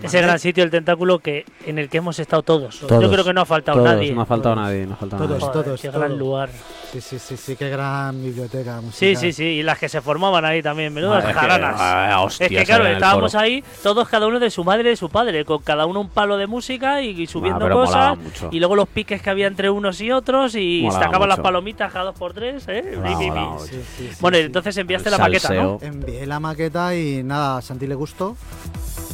Ese 0.03 0.21
gran 0.21 0.39
sitio, 0.39 0.63
el 0.63 0.69
tentáculo, 0.69 1.19
que 1.19 1.45
en 1.65 1.77
el 1.79 1.89
que 1.89 1.97
hemos 1.97 2.19
estado 2.19 2.43
todos. 2.43 2.81
Yo 2.81 2.87
Todos. 2.87 3.11
creo 3.11 3.23
que 3.25 3.33
no 3.33 3.41
ha 3.41 3.45
faltado 3.45 3.79
Todos, 3.79 3.93
nadie. 3.95 4.13
no 4.13 4.21
ha 4.21 4.25
faltado 4.25 4.55
Todos. 4.55 4.67
nadie, 4.67 4.85
no 4.85 4.93
ha 4.93 4.97
faltado 4.97 5.23
Todos. 5.23 5.39
nadie. 5.39 5.49
Joder, 5.51 5.63
todos, 5.65 5.81
qué 5.81 5.87
todos. 5.89 5.99
gran 6.01 6.17
lugar. 6.19 6.49
Sí, 6.91 7.01
sí, 7.01 7.19
sí, 7.19 7.37
sí, 7.37 7.55
qué 7.55 7.69
gran 7.69 8.21
biblioteca 8.23 8.79
Sí, 8.79 8.85
musical. 8.85 9.17
sí, 9.17 9.33
sí. 9.33 9.43
Y 9.43 9.63
las 9.63 9.77
que 9.77 9.87
se 9.89 10.01
formaban 10.01 10.43
ahí 10.45 10.63
también, 10.63 10.91
menudas 10.93 11.23
Ah, 11.23 11.29
es 11.29 11.35
que- 11.35 11.39
jaranas. 11.39 11.75
ah, 11.77 12.05
Es 12.27 12.37
que 12.37 12.45
hostias, 12.45 12.65
claro, 12.65 12.87
estábamos 12.87 13.35
ahí, 13.35 13.63
todos 13.83 14.07
cada 14.09 14.25
uno 14.27 14.39
de 14.39 14.49
su 14.49 14.63
madre 14.63 14.81
y 14.81 14.91
de 14.91 14.95
su 14.95 15.09
padre, 15.09 15.45
con 15.45 15.61
cada 15.61 15.85
uno 15.85 16.01
un 16.01 16.09
palo 16.09 16.37
de 16.37 16.47
música 16.47 17.01
y, 17.03 17.09
y 17.21 17.27
subiendo 17.27 17.65
Ah, 17.67 17.69
cosas. 17.69 18.17
Y 18.51 18.59
luego 18.59 18.75
los 18.75 18.87
piques 18.87 19.21
que 19.21 19.29
había 19.29 19.45
entre 19.47 19.69
unos 19.69 20.01
y 20.01 20.11
otros 20.11 20.55
y 20.55 20.81
Molaba 20.83 21.05
sacaban 21.05 21.29
las 21.29 21.37
mucho. 21.37 21.43
palomitas 21.43 21.91
cada 21.93 22.05
dos 22.05 22.15
por 22.15 22.33
tres, 22.33 22.63
¿eh? 22.67 22.93
Molaba, 22.95 23.19
molaba. 23.21 23.59
Sí, 23.59 23.67
sí, 23.75 23.83
sí, 23.97 24.17
Bueno, 24.19 24.37
sí. 24.37 24.43
entonces 24.45 24.77
enviaste 24.77 25.09
El 25.09 25.11
la 25.11 25.17
maqueta, 25.19 25.53
¿no? 25.53 25.77
Envié 25.81 26.25
la 26.25 26.39
maqueta 26.39 26.95
y 26.95 27.21
nada, 27.23 27.57
a 27.57 27.61
Santi 27.61 27.85
le 27.85 27.95
gustó. 27.95 28.35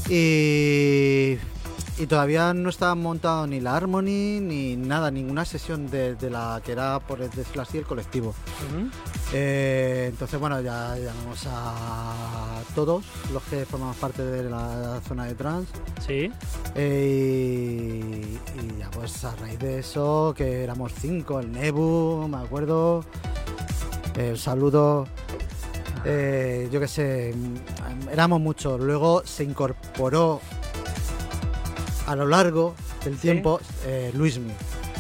Y, 0.09 1.37
y 1.97 2.05
todavía 2.07 2.53
no 2.53 2.69
estaba 2.69 2.93
montado 2.93 3.47
ni 3.47 3.59
la 3.59 3.75
Harmony 3.75 4.39
ni 4.39 4.75
nada, 4.75 5.09
ninguna 5.09 5.45
sesión 5.45 5.89
de, 5.89 6.15
de 6.15 6.29
la 6.29 6.61
que 6.63 6.73
era, 6.73 6.99
por 6.99 7.17
decirlo 7.17 7.61
así, 7.63 7.79
el 7.79 7.85
colectivo. 7.85 8.35
Eh, 9.33 10.07
entonces, 10.09 10.39
bueno, 10.39 10.61
ya 10.61 10.95
llamamos 10.97 11.47
a 11.47 12.61
todos 12.75 13.03
los 13.33 13.41
que 13.43 13.65
formamos 13.65 13.95
parte 13.97 14.23
de 14.23 14.49
la 14.49 15.01
zona 15.07 15.25
de 15.25 15.33
trans. 15.33 15.67
Sí. 16.05 16.31
Eh, 16.75 18.01
y, 18.03 18.59
y 18.59 18.79
ya 18.79 18.91
pues 18.91 19.23
a 19.25 19.35
raíz 19.35 19.57
de 19.57 19.79
eso, 19.79 20.33
que 20.37 20.63
éramos 20.63 20.91
cinco, 20.99 21.39
el 21.39 21.51
Nebu, 21.51 22.27
me 22.27 22.37
acuerdo. 22.37 23.03
Eh, 24.17 24.31
un 24.31 24.37
saludo. 24.37 25.07
Eh, 26.05 26.69
yo 26.71 26.79
qué 26.79 26.87
sé, 26.87 27.33
mm, 27.35 28.09
éramos 28.11 28.39
muchos. 28.39 28.79
Luego 28.79 29.23
se 29.25 29.43
incorporó 29.43 30.39
a 32.07 32.15
lo 32.15 32.25
largo 32.27 32.75
del 33.03 33.15
Sí. 33.15 33.21
tiempo 33.21 33.59
eh, 33.85 34.11
Luismi. 34.13 34.51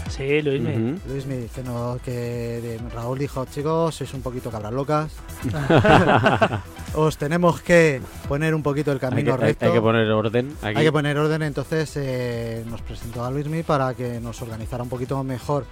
Sí, 0.09 0.41
Luismi. 0.41 0.69
Ujú. 0.93 0.99
Luismi, 1.09 1.47
que, 1.53 1.61
no, 1.63 1.99
que 2.03 2.79
Raúl 2.93 3.19
dijo, 3.19 3.45
chicos, 3.45 3.95
sois 3.95 4.13
un 4.13 4.21
poquito 4.21 4.49
cabras 4.49 4.71
locas. 4.73 5.11
Os 6.95 7.17
tenemos 7.17 7.59
que 7.61 7.99
poner 8.29 8.55
un 8.55 8.63
poquito 8.63 8.91
el 8.91 8.95
Hay 8.95 8.99
que, 9.01 9.07
camino 9.09 9.33
hay- 9.33 9.39
recto. 9.39 9.65
hay 9.65 9.71
que 9.73 9.81
poner 9.81 10.09
orden 10.09 10.55
aquí. 10.61 10.77
Hay 10.79 10.85
que 10.85 10.91
poner 10.93 11.17
orden, 11.17 11.41
entonces 11.41 11.91
eh, 11.97 12.63
nos 12.67 12.81
presentó 12.81 13.25
a 13.25 13.29
Luismi 13.31 13.63
para 13.63 13.93
que 13.93 14.21
nos 14.21 14.41
organizara 14.41 14.81
un 14.83 14.89
poquito 14.89 15.21
mejor 15.23 15.65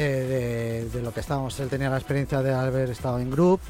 eh, 0.00 0.86
de, 0.90 0.98
de 0.98 1.02
lo 1.02 1.12
que 1.12 1.20
estábamos. 1.20 1.58
Él 1.60 1.68
tenía 1.68 1.90
la 1.90 1.96
experiencia 1.98 2.40
de 2.40 2.54
haber 2.54 2.90
estado 2.90 3.18
en 3.18 3.30
group, 3.30 3.60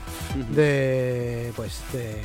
de 0.51 1.53
pues 1.57 1.81
de, 1.93 2.21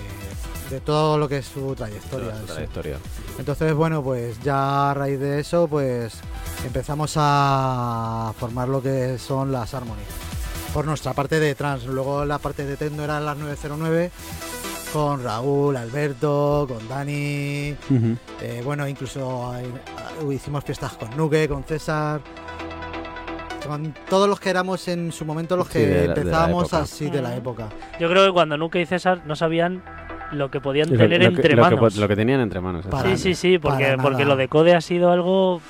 de 0.70 0.80
todo 0.82 1.18
lo 1.18 1.30
que 1.30 1.38
es 1.38 1.46
su 1.46 1.74
trayectoria. 1.74 2.36
Su 2.38 2.46
trayectoria. 2.46 2.98
Entonces, 3.39 3.74
bueno, 3.74 4.04
pues 4.04 4.39
ya 4.42 4.92
a 4.92 4.94
raíz 4.94 5.20
de 5.20 5.39
eso, 5.39 5.68
pues 5.68 6.16
empezamos 6.66 7.13
a 7.16 8.34
formar 8.38 8.68
lo 8.68 8.82
que 8.82 9.18
son 9.18 9.52
las 9.52 9.74
Harmony. 9.74 10.04
Por 10.74 10.86
nuestra 10.86 11.13
parte 11.13 11.39
de 11.39 11.56
trans. 11.56 11.86
Luego 11.86 12.26
la 12.26 12.39
parte 12.39 12.66
de 12.66 12.76
techno 12.78 13.04
era 13.04 13.20
las 13.20 13.38
909 13.38 14.12
con 14.92 15.24
Raúl, 15.24 15.76
Alberto, 15.78 16.66
con 16.68 16.88
Dani. 16.88 17.76
Eh, 18.42 18.62
bueno, 18.63 18.88
incluso 18.88 19.54
eh, 19.56 20.34
hicimos 20.34 20.63
fiestas 20.63 20.94
con 20.94 21.16
Nuke, 21.16 21.48
con 21.48 21.63
César. 21.63 22.22
Con 23.67 23.93
todos 24.10 24.28
los 24.30 24.39
que 24.39 24.49
éramos 24.49 24.88
en 24.88 25.12
su 25.12 25.26
momento 25.26 25.56
los 25.56 25.69
que 25.69 25.80
de 25.80 26.08
la 26.08 26.13
empezábamos 26.13 26.73
así 26.73 27.10
de 27.10 27.21
la 27.21 27.30
Ujú. 27.30 27.38
época. 27.38 27.69
Yo 27.99 28.10
creo 28.10 28.26
que 28.26 28.32
cuando 28.32 28.58
Nuke 28.58 28.82
y 28.82 28.86
César 28.86 29.21
no 29.26 29.36
sabían 29.36 29.82
lo 30.32 30.49
que 30.52 30.60
podían 30.60 30.89
Lo- 30.91 30.97
tener 30.97 31.21
lo 31.23 31.30
que- 31.30 31.36
entre 31.36 31.56
lo 31.56 31.63
que, 31.69 31.76
manos. 31.76 31.95
lo 31.95 32.08
que 32.08 32.15
tenían 32.15 32.39
entre 32.41 32.60
manos. 32.60 32.86
Para 32.88 33.10
sí, 33.10 33.17
sí, 33.17 33.36
sí, 33.36 33.58
porque, 33.60 33.97
porque 34.02 34.26
lo 34.26 34.36
de 34.36 34.47
Code 34.47 34.76
ha 34.76 34.82
sido 34.82 35.12
algo 35.12 35.62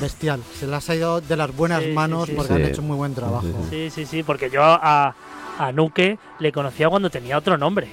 bestial. 0.00 0.40
Se 0.54 0.66
las 0.66 0.88
ha 0.90 0.94
ido 0.94 1.20
de 1.20 1.36
las 1.36 1.54
buenas 1.54 1.82
Sí, 1.82 1.92
manos 1.92 2.26
sí. 2.26 2.32
porque 2.36 2.54
Sí. 2.54 2.62
han 2.62 2.68
hecho 2.68 2.82
muy 2.82 2.96
buen 2.96 3.14
trabajo. 3.14 3.44
Sí, 3.70 3.90
Sí, 3.90 4.06
sí, 4.06 4.22
porque 4.22 4.50
yo 4.50 4.62
a, 4.64 5.14
a 5.58 5.72
Nuke 5.72 6.18
le 6.38 6.52
conocía 6.52 6.88
cuando 6.88 7.10
tenía 7.10 7.36
otro 7.38 7.56
nombre. 7.58 7.88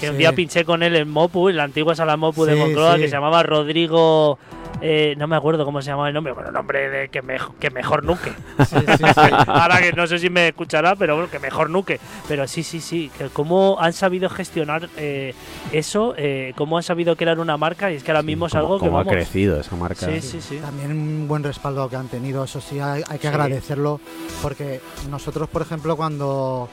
Que 0.00 0.10
un 0.10 0.18
día 0.18 0.32
pinché 0.32 0.64
con 0.66 0.82
él 0.82 0.94
en 0.94 1.08
Mopu, 1.08 1.48
en 1.48 1.56
la 1.56 1.62
antigua 1.64 1.94
sala 1.94 2.16
Mopu 2.18 2.44
de 2.44 2.54
Moncloa, 2.54 2.96
sí. 2.96 3.00
que 3.02 3.08
se 3.08 3.12
llamaba 3.14 3.42
Rodrigo. 3.42 4.38
Eh, 4.80 5.14
no 5.16 5.26
me 5.26 5.36
acuerdo 5.36 5.64
cómo 5.64 5.80
se 5.82 5.90
llamaba 5.90 6.08
el 6.08 6.14
nombre, 6.14 6.32
bueno, 6.32 6.50
nombre 6.50 6.88
de 6.90 7.08
que, 7.08 7.22
me- 7.22 7.38
que 7.58 7.70
mejor 7.70 8.04
Nuke. 8.04 8.32
Sí, 8.66 8.76
sí, 8.80 9.04
sí. 9.14 9.20
Ahora 9.46 9.80
que 9.80 9.92
no 9.92 10.06
sé 10.06 10.18
si 10.18 10.30
me 10.30 10.48
escuchará, 10.48 10.96
pero 10.96 11.14
bueno, 11.16 11.30
que 11.30 11.38
mejor 11.38 11.70
Nuke. 11.70 11.98
Pero 12.28 12.46
sí, 12.46 12.62
sí, 12.62 12.80
sí, 12.80 13.10
que 13.16 13.28
cómo 13.28 13.76
han 13.80 13.92
sabido 13.92 14.28
gestionar 14.28 14.88
eh, 14.96 15.34
eso, 15.72 16.14
eh, 16.16 16.52
cómo 16.56 16.76
han 16.76 16.82
sabido 16.82 17.16
crear 17.16 17.38
una 17.38 17.56
marca, 17.56 17.90
y 17.90 17.96
es 17.96 18.04
que 18.04 18.10
ahora 18.10 18.22
mismo 18.22 18.46
es 18.46 18.52
Cómo- 18.52 18.62
algo 18.64 18.78
que 18.78 18.86
cómo 18.86 18.98
ha 19.00 19.04
crecido 19.04 19.60
esa 19.60 19.76
marca. 19.76 20.06
Sí, 20.06 20.20
sí, 20.20 20.40
sí. 20.40 20.58
También 20.58 20.90
un 20.92 21.28
buen 21.28 21.42
respaldo 21.42 21.88
que 21.88 21.96
han 21.96 22.08
tenido, 22.08 22.44
eso 22.44 22.60
sí, 22.60 22.78
hay, 22.80 23.02
hay 23.08 23.18
que 23.18 23.28
Sí. 23.28 23.34
agradecerlo, 23.34 24.00
porque 24.42 24.80
nosotros, 25.10 25.48
por 25.48 25.62
ejemplo, 25.62 25.96
cuando 25.96 26.68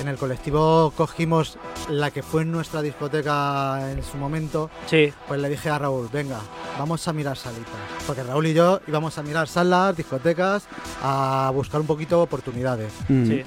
en 0.00 0.08
el 0.08 0.16
colectivo 0.16 0.92
cogimos 0.96 1.58
la 1.88 2.10
que 2.10 2.22
fue 2.22 2.44
nuestra 2.44 2.82
discoteca 2.82 3.90
en 3.92 4.02
su 4.02 4.16
momento, 4.16 4.70
Sí, 4.86 5.12
pues 5.26 5.40
le 5.40 5.48
dije 5.48 5.70
a 5.70 5.78
Raúl, 5.78 6.08
venga, 6.12 6.40
vamos 6.78 7.06
a 7.08 7.12
mirar 7.12 7.36
salitas. 7.36 7.74
Porque 8.06 8.22
Raúl 8.22 8.46
y 8.46 8.54
yo 8.54 8.80
íbamos 8.86 9.18
a 9.18 9.22
mirar 9.22 9.48
salas, 9.48 9.96
discotecas, 9.96 10.66
a 11.02 11.50
buscar 11.54 11.80
un 11.80 11.86
poquito 11.86 12.20
oportunidades. 12.22 12.92
Mm. 13.08 13.26
sí. 13.26 13.42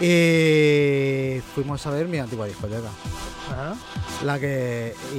Y 0.00 1.40
fuimos 1.54 1.86
a 1.86 1.90
ver 1.90 2.06
mi 2.08 2.18
antigua 2.18 2.46
discoteca. 2.46 2.88
Ajá. 3.50 3.74
La 4.24 4.38
que. 4.38 4.94
Y 5.14 5.18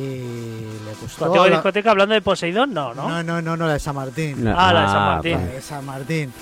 le 0.85 0.91
¿Tu 0.95 1.01
gustó. 1.01 1.25
antigua 1.25 1.47
la- 1.49 1.55
discoteca 1.57 1.91
hablando 1.91 2.13
de 2.15 2.21
Poseidón? 2.21 2.73
No, 2.73 2.93
¿no? 2.93 3.07
No, 3.09 3.23
no, 3.23 3.41
no, 3.41 3.57
no, 3.57 3.67
la 3.67 3.73
de 3.73 3.79
San 3.79 3.95
Martín. 3.95 4.47
Ah, 4.47 4.71
la 4.73 4.81
de 4.81 4.87
San 4.87 4.95
ah, 4.97 5.05
Martín. 5.15 5.31
La 5.33 5.45
de 5.53 5.61
San 5.61 5.85
Martín. 5.85 6.33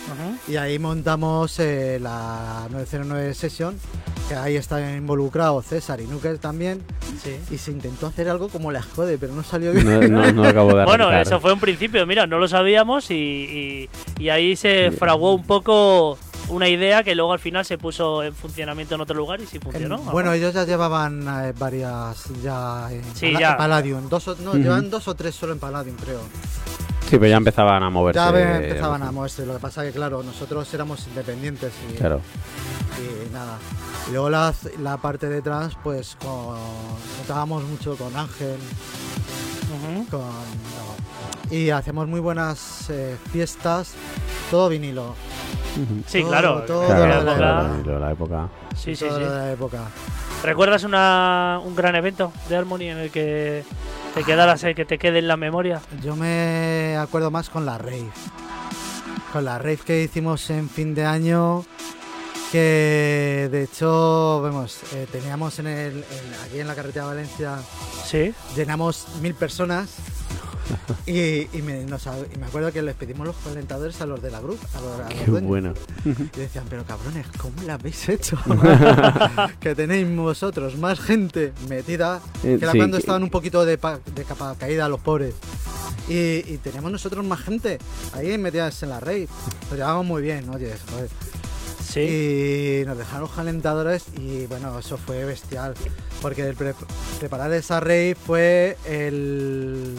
Y 0.47 0.55
ahí 0.57 0.79
montamos 0.79 1.59
eh, 1.59 1.99
la 2.01 2.67
909 2.71 3.33
Session, 3.33 3.75
que 4.29 4.35
ahí 4.35 4.55
está 4.55 4.95
involucrado 4.95 5.61
César 5.61 5.99
y 6.01 6.07
Nuker 6.07 6.37
también. 6.37 6.81
Sí. 7.21 7.35
Y 7.51 7.57
se 7.57 7.71
intentó 7.71 8.07
hacer 8.07 8.29
algo 8.29 8.47
como 8.49 8.71
la 8.71 8.81
jode, 8.83 9.17
pero 9.17 9.33
no 9.33 9.43
salió 9.43 9.71
bien. 9.71 9.85
No, 10.11 10.21
no, 10.21 10.31
no 10.31 10.43
acabo 10.47 10.73
de 10.73 10.85
Bueno, 10.85 11.11
eso 11.11 11.39
fue 11.39 11.51
un 11.53 11.59
principio, 11.59 12.05
mira, 12.05 12.25
no 12.27 12.37
lo 12.39 12.47
sabíamos 12.47 13.11
y, 13.11 13.15
y- 13.15 13.89
y 14.23 14.29
ahí 14.29 14.55
se 14.55 14.91
fraguó 14.91 15.33
un 15.33 15.43
poco 15.43 16.17
una 16.49 16.67
idea 16.67 17.03
que 17.03 17.15
luego 17.15 17.33
al 17.33 17.39
final 17.39 17.63
se 17.65 17.77
puso 17.77 18.23
en 18.23 18.33
funcionamiento 18.35 18.95
en 18.95 19.01
otro 19.01 19.15
lugar 19.15 19.39
y 19.41 19.45
sí 19.45 19.59
funcionó. 19.59 19.95
En- 19.99 20.05
bueno, 20.11 20.33
ellos 20.33 20.53
ya 20.53 20.65
llevaban 20.65 21.25
eh, 21.27 21.53
varias 21.57 22.25
ya 22.43 22.87
en 22.91 23.03
Sí, 23.15 23.27
Pala- 23.33 23.39
ya. 23.39 23.57
Palladium. 23.57 24.09
Dos 24.09 24.27
o, 24.27 24.35
no, 24.35 24.53
llevan 24.55 24.89
dos 24.89 25.07
o 25.07 25.15
tres 25.15 25.33
solo 25.35 25.53
en 25.53 25.59
Palladium, 25.59 25.95
creo. 25.97 26.19
Sí, 27.09 27.17
pero 27.17 27.27
ya 27.27 27.37
empezaban 27.37 27.83
a 27.83 27.89
moverse. 27.89 28.19
Ya 28.19 28.55
empezaban 28.57 29.03
a 29.03 29.11
moverse. 29.11 29.45
Lo 29.45 29.53
que 29.53 29.59
pasa 29.59 29.83
que, 29.83 29.91
claro, 29.91 30.23
nosotros 30.23 30.73
éramos 30.73 31.05
independientes 31.07 31.73
y, 31.91 31.95
Claro. 31.95 32.21
y 32.99 33.33
nada. 33.33 33.57
Y 34.07 34.11
luego 34.11 34.29
la, 34.29 34.53
la 34.81 34.97
parte 34.97 35.27
de 35.27 35.41
trans, 35.41 35.75
pues 35.83 36.15
con, 36.21 36.57
contábamos 37.17 37.63
mucho 37.63 37.95
con 37.97 38.15
Ángel, 38.15 38.57
Ujú. 39.73 40.05
con. 40.09 40.21
Y 41.51 41.69
hacemos 41.69 42.07
muy 42.07 42.19
buenas 42.19 42.89
eh, 42.89 43.15
fiestas, 43.31 43.93
todo 44.49 44.69
vinilo. 44.69 45.15
Sí, 46.07 46.21
Todo, 46.21 46.29
claro. 46.31 46.61
todo 46.63 46.85
Claro, 46.85 47.23
la 47.23 47.31
época- 47.31 47.99
la 47.99 48.11
época. 48.11 48.49
Sí, 48.75 48.95
sí, 48.95 49.05
todo 49.05 49.17
sí. 49.19 49.23
la 49.23 49.51
época. 49.51 49.79
¿Recuerdas 50.43 50.83
una, 50.83 51.59
un 51.63 51.75
gran 51.75 51.95
evento 51.95 52.31
de 52.49 52.57
Harmony 52.57 52.81
en 52.89 52.97
el 52.97 53.11
que 53.11 53.63
te 54.15 54.23
quedaras, 54.23 54.63
eh, 54.63 54.73
que 54.75 54.85
te 54.85 54.97
quede 54.97 55.19
en 55.19 55.27
la 55.27 55.37
memoria? 55.37 55.81
Yo 56.01 56.15
me 56.15 56.97
acuerdo 56.97 57.29
más 57.31 57.49
con 57.49 57.65
la 57.65 57.77
rave. 57.77 58.09
Con 59.31 59.45
la 59.45 59.57
rave 59.59 59.77
que 59.77 60.03
hicimos 60.03 60.49
en 60.49 60.69
fin 60.69 60.95
de 60.95 61.05
año. 61.05 61.63
Que 62.51 63.47
de 63.49 63.63
hecho, 63.63 64.41
vemos, 64.41 64.79
eh, 64.93 65.07
teníamos 65.09 65.57
en 65.59 65.67
el, 65.67 65.93
en- 65.99 66.03
aquí 66.45 66.59
en 66.59 66.67
la 66.67 66.75
carretera 66.75 67.05
de 67.05 67.11
Valencia, 67.15 67.55
Sí. 68.05 68.33
llenamos 68.57 69.07
mil 69.21 69.33
personas. 69.35 69.89
Y, 71.05 71.47
y 71.57 71.61
me, 71.63 71.83
nos- 71.85 72.05
y 72.33 72.37
me 72.39 72.45
acuerdo 72.47 72.71
que 72.71 72.81
les 72.81 72.95
pedimos 72.95 73.25
los 73.27 73.35
calentadores 73.37 73.99
a 74.01 74.05
los 74.05 74.21
de 74.21 74.31
la 74.31 74.39
grupo. 74.39 74.65
A 74.75 74.81
los, 74.81 74.99
a 74.99 75.09
los 75.09 75.13
Qué 75.13 75.31
bueno. 75.31 75.73
Y 76.05 76.39
decían, 76.39 76.65
pero 76.69 76.83
cabrones, 76.85 77.25
¿cómo 77.37 77.61
lo 77.65 77.73
habéis 77.73 78.09
hecho? 78.09 78.37
que 79.59 79.75
tenéis 79.75 80.07
vosotros 80.15 80.77
más 80.77 80.99
gente 80.99 81.53
metida, 81.69 82.21
Eh, 82.43 82.57
que 82.59 82.65
sí, 82.71 82.77
cuando 82.77 82.97
que- 82.97 83.01
estaban 83.01 83.23
un 83.23 83.29
poquito 83.29 83.65
de, 83.65 83.77
pa- 83.77 83.99
de 84.15 84.23
capa 84.23 84.55
caída 84.57 84.87
los 84.89 84.99
pobres. 85.01 85.33
Y, 86.09 86.13
y 86.53 86.59
teníamos 86.61 86.91
nosotros 86.91 87.23
más 87.25 87.39
gente 87.41 87.77
ahí 88.13 88.37
metidas 88.37 88.81
en 88.83 88.89
la 88.89 88.99
rave. 88.99 89.27
Nos 89.69 89.77
llevábamos 89.77 90.05
muy 90.05 90.21
bien, 90.21 90.49
oye, 90.49 90.73
joder. 90.91 91.09
Sí. 91.91 92.81
Y 92.81 92.85
nos 92.85 92.97
dejaron 92.97 93.21
los 93.21 93.31
calentadores 93.31 94.03
y 94.17 94.45
bueno, 94.47 94.77
eso 94.79 94.97
fue 94.97 95.25
bestial. 95.25 95.73
Porque 96.21 96.43
el 96.47 96.55
pre- 96.55 96.73
preparar 97.19 97.51
esa 97.53 97.79
rave 97.79 98.15
fue 98.15 98.77
el 98.85 99.95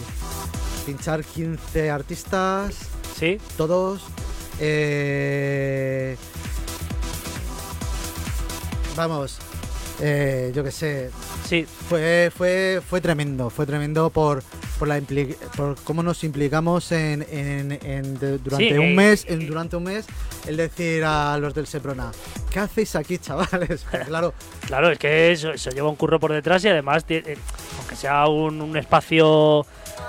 pinchar 0.86 1.22
15 1.24 1.90
artistas, 1.90 2.74
Sí. 3.18 3.38
todos. 3.56 4.02
eh, 4.64 6.16
vamos, 8.96 9.38
eh, 10.00 10.52
yo 10.54 10.62
qué 10.62 10.70
sé, 10.70 11.10
Sí. 11.48 11.66
Fue, 11.92 12.32
fue, 12.34 12.80
fue 12.88 13.00
tremendo, 13.02 13.50
fue 13.50 13.66
tremendo 13.66 14.08
por, 14.08 14.42
por, 14.78 14.88
la 14.88 14.98
por 15.56 15.76
cómo 15.84 16.02
nos 16.02 16.24
implicamos 16.24 16.90
en, 16.90 17.20
en- 17.30 17.72
en- 17.82 18.18
de- 18.18 18.38
durante 18.38 18.68
Sí, 18.70 18.78
un 18.78 18.84
eh, 18.86 18.94
mes, 18.94 19.24
eh, 19.24 19.34
en, 19.34 19.46
durante 19.46 19.76
un 19.76 19.84
mes, 19.84 20.06
el 20.46 20.56
decir 20.56 21.04
a 21.04 21.36
los 21.36 21.52
del 21.52 21.66
Seprona, 21.66 22.10
¿qué 22.50 22.60
hacéis 22.60 22.96
aquí, 22.96 23.18
chavales? 23.18 23.84
Claro, 24.06 24.32
Claro, 24.66 24.90
es 24.90 24.98
que 24.98 25.32
eso, 25.32 25.50
eso 25.50 25.68
lleva 25.70 25.90
un 25.90 25.96
curro 25.96 26.18
por 26.18 26.32
detrás 26.32 26.64
y 26.64 26.68
además, 26.68 27.04
eh, 27.10 27.36
aunque 27.78 27.96
sea 27.96 28.26
un, 28.26 28.62
un 28.62 28.74
espacio 28.78 29.66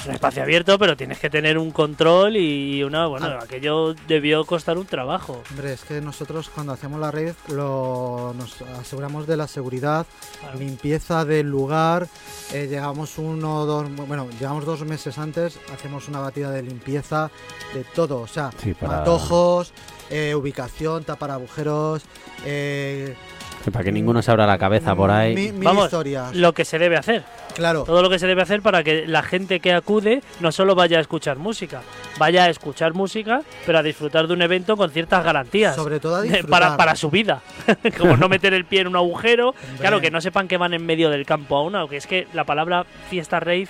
un 0.07 0.11
espacio 0.11 0.41
abierto, 0.43 0.79
pero 0.79 0.97
tienes 0.97 1.19
que 1.19 1.29
tener 1.29 1.57
un 1.57 1.71
control 1.71 2.35
y 2.37 2.81
una, 2.83 3.07
bueno, 3.07 3.27
Ah. 3.27 3.39
aquello 3.43 3.93
debió 4.07 4.43
costar 4.45 4.77
un 4.77 4.85
trabajo. 4.85 5.43
hombre, 5.51 5.73
es 5.73 5.81
que 5.83 6.01
nosotros 6.01 6.49
cuando 6.53 6.73
hacemos 6.73 6.99
la 6.99 7.11
red 7.11 7.33
lo, 7.49 8.33
nos 8.37 8.61
aseguramos 8.79 9.27
de 9.27 9.37
la 9.37 9.47
seguridad, 9.47 10.05
Claro. 10.39 10.59
limpieza 10.59 11.25
del 11.25 11.47
lugar. 11.49 11.72
Eh, 12.53 12.67
llegamos 12.69 13.17
uno 13.17 13.61
o 13.61 13.65
dos, 13.65 13.87
bueno, 14.07 14.27
llegamos 14.39 14.65
dos 14.65 14.81
meses 14.85 15.17
antes, 15.17 15.59
hacemos 15.73 16.07
una 16.07 16.19
batida 16.19 16.51
de 16.51 16.61
limpieza 16.63 17.31
de 17.73 17.83
todo, 17.83 18.19
o 18.21 18.27
sea, 18.27 18.51
Sí, 18.61 18.73
para- 18.73 18.99
matojos, 18.99 19.73
eh, 20.09 20.35
ubicación, 20.35 21.03
tapar 21.03 21.31
agujeros, 21.31 22.03
eh, 22.45 23.15
Para 23.71 23.85
que 23.85 23.91
ninguno 23.91 24.21
se 24.21 24.29
abra 24.31 24.45
la 24.45 24.57
cabeza 24.57 24.95
por 24.95 25.09
ahí. 25.11 25.33
mi- 25.35 25.51
mil 25.51 25.63
Vamos. 25.63 25.89
Lo 26.33 26.53
que 26.53 26.65
se 26.65 26.77
debe 26.79 26.97
hacer, 26.97 27.23
Claro, 27.55 27.83
todo 27.83 28.01
lo 28.01 28.09
que 28.09 28.19
se 28.19 28.27
debe 28.27 28.41
hacer 28.41 28.61
para 28.61 28.83
que 28.83 29.05
la 29.07 29.23
gente 29.23 29.59
que 29.59 29.73
acude 29.73 30.21
no 30.39 30.51
solo 30.51 30.75
vaya 30.75 30.97
a 30.97 31.01
escuchar 31.01 31.37
música, 31.37 31.81
vaya 32.17 32.43
a 32.45 32.49
escuchar 32.49 32.93
música, 32.93 33.41
pero 33.65 33.77
a 33.79 33.83
disfrutar 33.83 34.27
de 34.27 34.33
un 34.33 34.41
evento 34.41 34.75
con 34.75 34.89
ciertas 34.91 35.23
garantías. 35.23 35.75
sobre 35.75 35.99
todo 35.99 36.15
a 36.15 36.21
de- 36.21 36.29
disfrutar. 36.29 36.49
para, 36.49 36.77
para 36.77 36.95
su 36.95 37.09
vida. 37.09 37.41
Como 37.97 38.17
no 38.17 38.27
meter 38.29 38.53
el 38.53 38.65
pie 38.65 38.81
en 38.81 38.87
un 38.87 38.95
agujero. 38.95 39.49
Hombre. 39.49 39.77
Claro, 39.79 40.01
que 40.01 40.11
no 40.11 40.19
sepan 40.21 40.47
que 40.47 40.57
van 40.57 40.73
en 40.73 40.85
medio 40.85 41.09
del 41.09 41.25
campo 41.25 41.55
aún, 41.57 41.75
aunque 41.75 41.97
es 41.97 42.07
que 42.07 42.27
la 42.33 42.43
palabra 42.43 42.85
fiesta 43.09 43.39
rave 43.39 43.67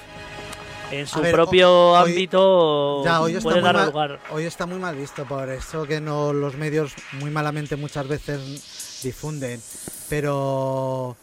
en 0.91 1.07
su 1.07 1.19
A 1.19 1.21
ver, 1.21 1.31
propio 1.31 1.91
hoy- 1.91 2.11
ámbito 2.11 3.03
Ya, 3.03 3.21
hoy 3.21 3.31
está, 3.35 3.43
puede 3.43 3.61
dar 3.61 3.75
mal, 3.75 3.85
lugar. 3.87 4.19
hoy 4.31 4.43
está 4.45 4.65
muy 4.65 4.77
mal 4.79 4.95
visto, 4.95 5.25
por 5.25 5.49
eso 5.49 5.85
que 5.85 5.99
no 5.99 6.33
los 6.33 6.55
medios 6.55 6.93
muy 7.13 7.31
malamente 7.31 7.75
muchas 7.75 8.07
veces 8.07 8.82
difunden. 9.03 9.61
Pero 10.09 11.15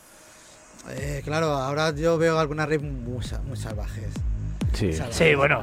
eh, 0.90 1.23
claro, 1.25 1.53
ahora 1.53 1.95
yo 1.95 2.19
veo 2.19 2.38
algunas 2.38 2.69
redes 2.69 2.83
muy, 2.83 3.25
muy 3.45 3.57
salvajes. 3.57 4.09
Sí, 4.75 4.93
Sí, 5.11 5.35
bueno. 5.35 5.62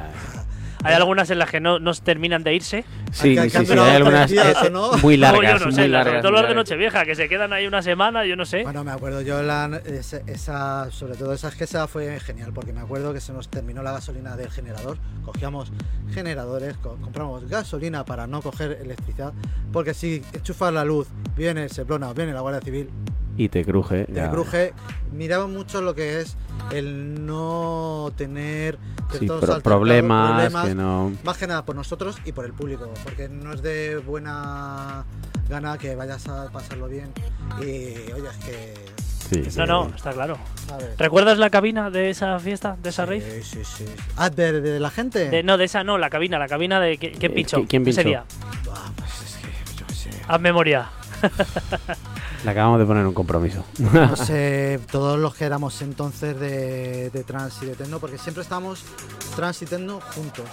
Hay 0.87 0.95
algunas 0.95 1.29
en 1.29 1.39
las 1.39 1.49
que 1.49 1.59
no, 1.59 1.79
no 1.79 1.93
terminan 1.93 2.43
de 2.43 2.53
irse. 2.55 2.83
Sí, 3.11 3.37
sí, 3.37 3.49
sí, 3.49 3.65
durado 3.65 3.89
hay 3.89 3.95
algunas 3.97 4.29
días, 4.29 4.47
eh, 4.63 4.67
¿o 4.67 4.69
no? 4.69 4.91
muy 4.97 5.17
largas, 5.17 5.53
yo 5.53 5.59
no 5.59 5.65
muy 5.65 5.73
sé, 5.75 5.81
las- 5.87 5.91
largas. 5.91 6.05
sobre 6.07 6.21
todo 6.21 6.31
muy 6.31 6.41
las 6.41 6.49
de. 6.49 6.55
Nochevieja, 6.55 7.05
que 7.05 7.15
se 7.15 7.29
quedan 7.29 7.53
ahí 7.53 7.67
una 7.67 7.81
semana, 7.81 8.25
yo 8.25 8.35
no 8.35 8.45
sé. 8.45 8.63
Bueno, 8.63 8.83
me 8.83 8.91
acuerdo 8.91 9.21
yo, 9.21 9.41
la, 9.41 9.81
esa, 9.85 10.17
esa- 10.27 10.89
sobre 10.91 11.15
todo 11.15 11.33
esa 11.33 11.51
que 11.51 11.63
esa 11.63 11.87
fue 11.87 12.19
genial, 12.19 12.51
porque 12.53 12.73
me 12.73 12.81
acuerdo 12.81 13.13
que 13.13 13.19
se 13.21 13.33
nos 13.33 13.49
terminó 13.49 13.81
la 13.83 13.91
gasolina 13.91 14.35
del 14.35 14.49
generador. 14.51 14.97
Cogíamos 15.23 15.71
generadores, 16.13 16.77
co- 16.77 16.97
compramos 17.01 17.47
gasolina 17.49 18.05
para 18.05 18.27
no 18.27 18.41
coger 18.41 18.79
electricidad, 18.81 19.33
porque 19.71 19.93
si 19.93 20.23
enchufas 20.33 20.73
la 20.73 20.85
luz, 20.85 21.07
viene 21.35 21.63
el 21.63 21.71
Seplona, 21.71 22.13
viene 22.13 22.33
la 22.33 22.41
Guardia 22.41 22.61
Civil, 22.61 22.89
Y 23.37 23.49
te 23.49 23.63
cruje. 23.63 24.05
te 24.05 24.13
ya. 24.13 24.29
cruje. 24.31 24.73
Miraba 25.13 25.47
mucho 25.47 25.81
lo 25.81 25.93
que 25.95 26.19
es 26.21 26.35
el 26.71 27.25
no 27.25 28.11
tener 28.17 28.77
Sí, 29.17 29.25
pro- 29.27 29.39
problemas, 29.61 30.31
problemas, 30.51 30.67
que 30.67 30.75
no. 30.75 31.13
más 31.23 31.37
que 31.37 31.47
nada 31.47 31.63
por 31.63 31.75
nosotros 31.75 32.17
y 32.25 32.31
por 32.33 32.45
el 32.45 32.53
público, 32.53 32.91
porque 33.03 33.29
no 33.29 33.53
es 33.53 33.61
de 33.61 33.97
buena 33.97 35.05
gana 35.49 35.77
que 35.77 35.95
vayas 35.95 36.27
a 36.27 36.49
pasarlo 36.51 36.87
bien. 36.87 37.11
Y 37.61 38.11
oye, 38.11 38.27
es 38.29 38.45
que 38.45 38.73
Sí, 39.29 39.41
No, 39.41 39.49
sí. 39.51 39.59
no, 39.67 39.87
está 39.93 40.11
claro. 40.13 40.37
¿Recuerdas 40.97 41.37
la 41.37 41.49
cabina 41.49 41.89
de 41.89 42.09
esa 42.11 42.39
fiesta, 42.39 42.77
de 42.81 42.89
esa 42.89 43.05
rave? 43.05 43.41
Sí, 43.43 43.57
sí, 43.57 43.65
sí. 43.65 43.85
Ah, 44.15 44.29
¿de, 44.29 44.61
de 44.61 44.79
la 44.79 44.89
gente? 44.89 45.29
De- 45.29 45.43
no, 45.43 45.57
de 45.57 45.65
esa 45.65 45.83
no, 45.83 45.97
la 45.97 46.09
cabina, 46.09 46.39
la 46.39 46.47
cabina 46.47 46.79
de. 46.79 46.97
¿Quién 46.97 47.13
quién 47.15 47.31
Eh, 47.33 47.35
pinchó? 47.35 47.57
¿qui- 47.57 47.67
quién 47.67 47.81
Ese 47.87 48.03
pinchó? 48.03 48.07
día. 48.07 48.23
Ah, 48.73 48.89
pues 48.95 49.11
es 49.21 49.35
que, 49.37 49.75
yo 49.75 49.89
sé. 49.93 50.09
Haz 50.29 50.39
memoria. 50.39 50.87
Le 52.43 52.51
acabamos 52.51 52.79
de 52.79 52.85
poner 52.85 53.05
un 53.05 53.13
compromiso. 53.13 53.63
No 53.79 54.15
sé, 54.15 54.79
todos 54.91 55.19
los 55.19 55.35
que 55.35 55.45
éramos 55.45 55.81
entonces 55.81 56.39
de, 56.39 57.09
de 57.09 57.23
trans 57.23 57.61
y 57.63 57.65
de 57.67 57.75
techno, 57.75 57.99
porque 57.99 58.17
siempre 58.17 58.43
estábamos 58.43 58.83
trans 59.35 59.61
y 59.61 59.65
techno 59.65 59.99
juntos. 60.15 60.45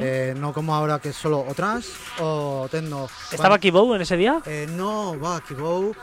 Eh, 0.00 0.34
no 0.38 0.52
como 0.52 0.74
ahora 0.74 0.98
que 1.00 1.08
es 1.08 1.16
solo 1.16 1.40
o 1.48 1.54
trans 1.54 1.88
o 2.20 2.68
techno. 2.70 3.08
¿Estaba 3.32 3.58
Kibou 3.58 3.94
en 3.94 4.02
ese 4.02 4.16
día? 4.16 4.40
Eh, 4.46 4.68
no, 4.76 5.18
va, 5.18 5.40
Kibou 5.40 5.94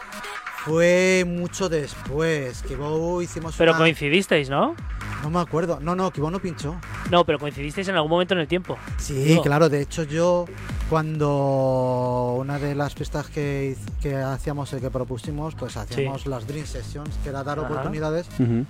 fue 0.66 1.24
mucho 1.26 1.70
después. 1.70 2.62
Kibou 2.64 3.22
hicimos 3.22 3.56
Pero 3.58 3.72
una- 3.72 3.80
coincidisteis, 3.80 4.50
¿no? 4.50 4.76
No 5.24 5.30
me 5.30 5.40
acuerdo. 5.40 5.80
No, 5.82 5.96
no, 5.96 6.12
Kibou 6.12 6.30
no 6.30 6.40
pinchó. 6.40 6.76
No, 7.10 7.26
pero 7.26 7.40
coincidisteis 7.40 7.88
en 7.88 7.96
algún 7.96 8.12
momento 8.12 8.34
en 8.34 8.42
el 8.42 8.48
tiempo. 8.48 8.78
Sí, 8.98 9.40
claro. 9.44 9.70
De 9.70 9.82
hecho, 9.82 10.04
yo 10.04 10.46
cuando 10.90 12.36
una 12.40 12.58
de 12.60 12.76
las 12.76 12.96
fiestas 12.96 13.28
que, 13.28 13.76
hacíamos, 14.26 14.74
eh, 14.74 14.80
que 14.82 14.90
propusimos, 14.90 15.56
pues 15.56 15.78
hacíamos 15.78 16.26
las 16.26 16.48
Dream 16.48 16.66
Sessions, 16.66 17.10
que 17.24 17.30
era 17.30 17.44
dar 17.44 17.60
Ajá. 17.60 17.68
oportunidades. 17.70 18.28
Ujú. 18.40 18.66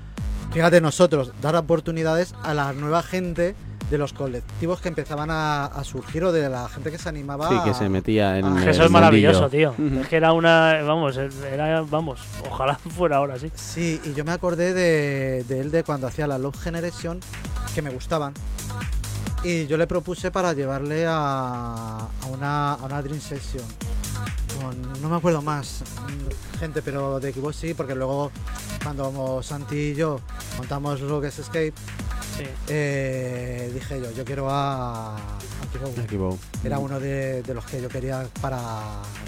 Fíjate, 0.51 0.81
nosotros, 0.81 1.31
dar 1.41 1.55
oportunidades 1.55 2.33
a 2.43 2.53
la 2.53 2.73
nueva 2.73 3.03
gente 3.03 3.55
de 3.89 3.97
los 3.97 4.13
colectivos 4.13 4.81
que 4.81 4.89
empezaban 4.89 5.29
a, 5.31 5.65
a 5.65 5.83
surgir 5.83 6.23
o 6.23 6.31
de 6.31 6.47
la 6.49 6.67
gente 6.69 6.91
que 6.91 6.97
se 6.97 7.09
animaba. 7.09 7.49
Sí, 7.49 7.55
que 7.63 7.69
a- 7.71 7.73
se 7.73 7.89
metía 7.89 8.37
en 8.37 8.57
el 8.57 8.67
Eso 8.67 8.83
es 8.83 8.91
maravilloso, 8.91 9.49
tío. 9.49 9.73
Es 10.01 10.07
que 10.07 10.17
era 10.17 10.33
una. 10.33 10.81
Vamos, 10.83 11.17
era. 11.17 11.81
Vamos, 11.81 12.19
ojalá 12.49 12.75
fuera 12.95 13.17
ahora, 13.17 13.39
sí. 13.39 13.51
Sí, 13.55 13.99
y 14.03 14.13
yo 14.13 14.25
me 14.25 14.31
acordé 14.31 14.73
de, 14.73 15.43
de 15.47 15.59
él 15.59 15.71
de 15.71 15.83
cuando 15.83 16.07
hacía 16.07 16.27
la 16.27 16.37
Love 16.37 16.59
Generation, 16.59 17.19
que 17.73 17.81
me 17.81 17.89
gustaban. 17.89 18.33
Y 19.43 19.67
yo 19.67 19.77
le 19.77 19.87
propuse 19.87 20.31
para 20.31 20.53
llevarle 20.53 21.05
a, 21.07 22.07
a 22.21 22.25
una, 22.27 22.73
a 22.73 22.83
una 22.85 23.01
Dream 23.01 23.21
Session. 23.21 23.63
Con- 24.59 25.01
no 25.01 25.09
me 25.09 25.15
acuerdo 25.15 25.41
más 25.41 25.81
mm, 26.07 26.57
gente, 26.59 26.81
pero 26.81 27.19
de 27.21 27.29
Equipo 27.29 27.53
sí, 27.53 27.73
porque 27.73 27.95
luego 27.95 28.31
cuando 28.83 29.41
Santi 29.41 29.75
y 29.91 29.95
yo 29.95 30.19
montamos 30.57 30.99
lo 30.99 31.21
que 31.21 31.27
es 31.27 31.39
Escape, 31.39 31.73
sí. 32.37 32.43
eh, 32.67 33.71
dije 33.73 34.01
yo, 34.01 34.11
yo 34.11 34.25
quiero 34.25 34.49
a, 34.49 35.15
a 35.15 36.07
Kibou. 36.07 36.37
Era 36.63 36.79
uno 36.79 36.99
de, 36.99 37.41
de 37.41 37.53
los 37.53 37.63
que 37.65 37.81
yo 37.81 37.87
quería 37.87 38.27
para, 38.41 38.59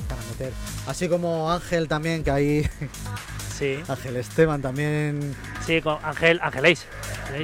para 0.09 0.21
meter. 0.29 0.51
Así 0.87 1.07
como 1.07 1.49
Ángel 1.49 1.87
también, 1.87 2.23
que 2.23 2.31
ahí 2.31 2.69
Sí, 3.61 3.79
Ángel 3.87 4.17
Esteban 4.17 4.61
también. 4.61 5.35
sí, 5.65 5.81
con 5.81 5.97
Ángel. 6.03 6.39
Ángeléis. 6.41 6.87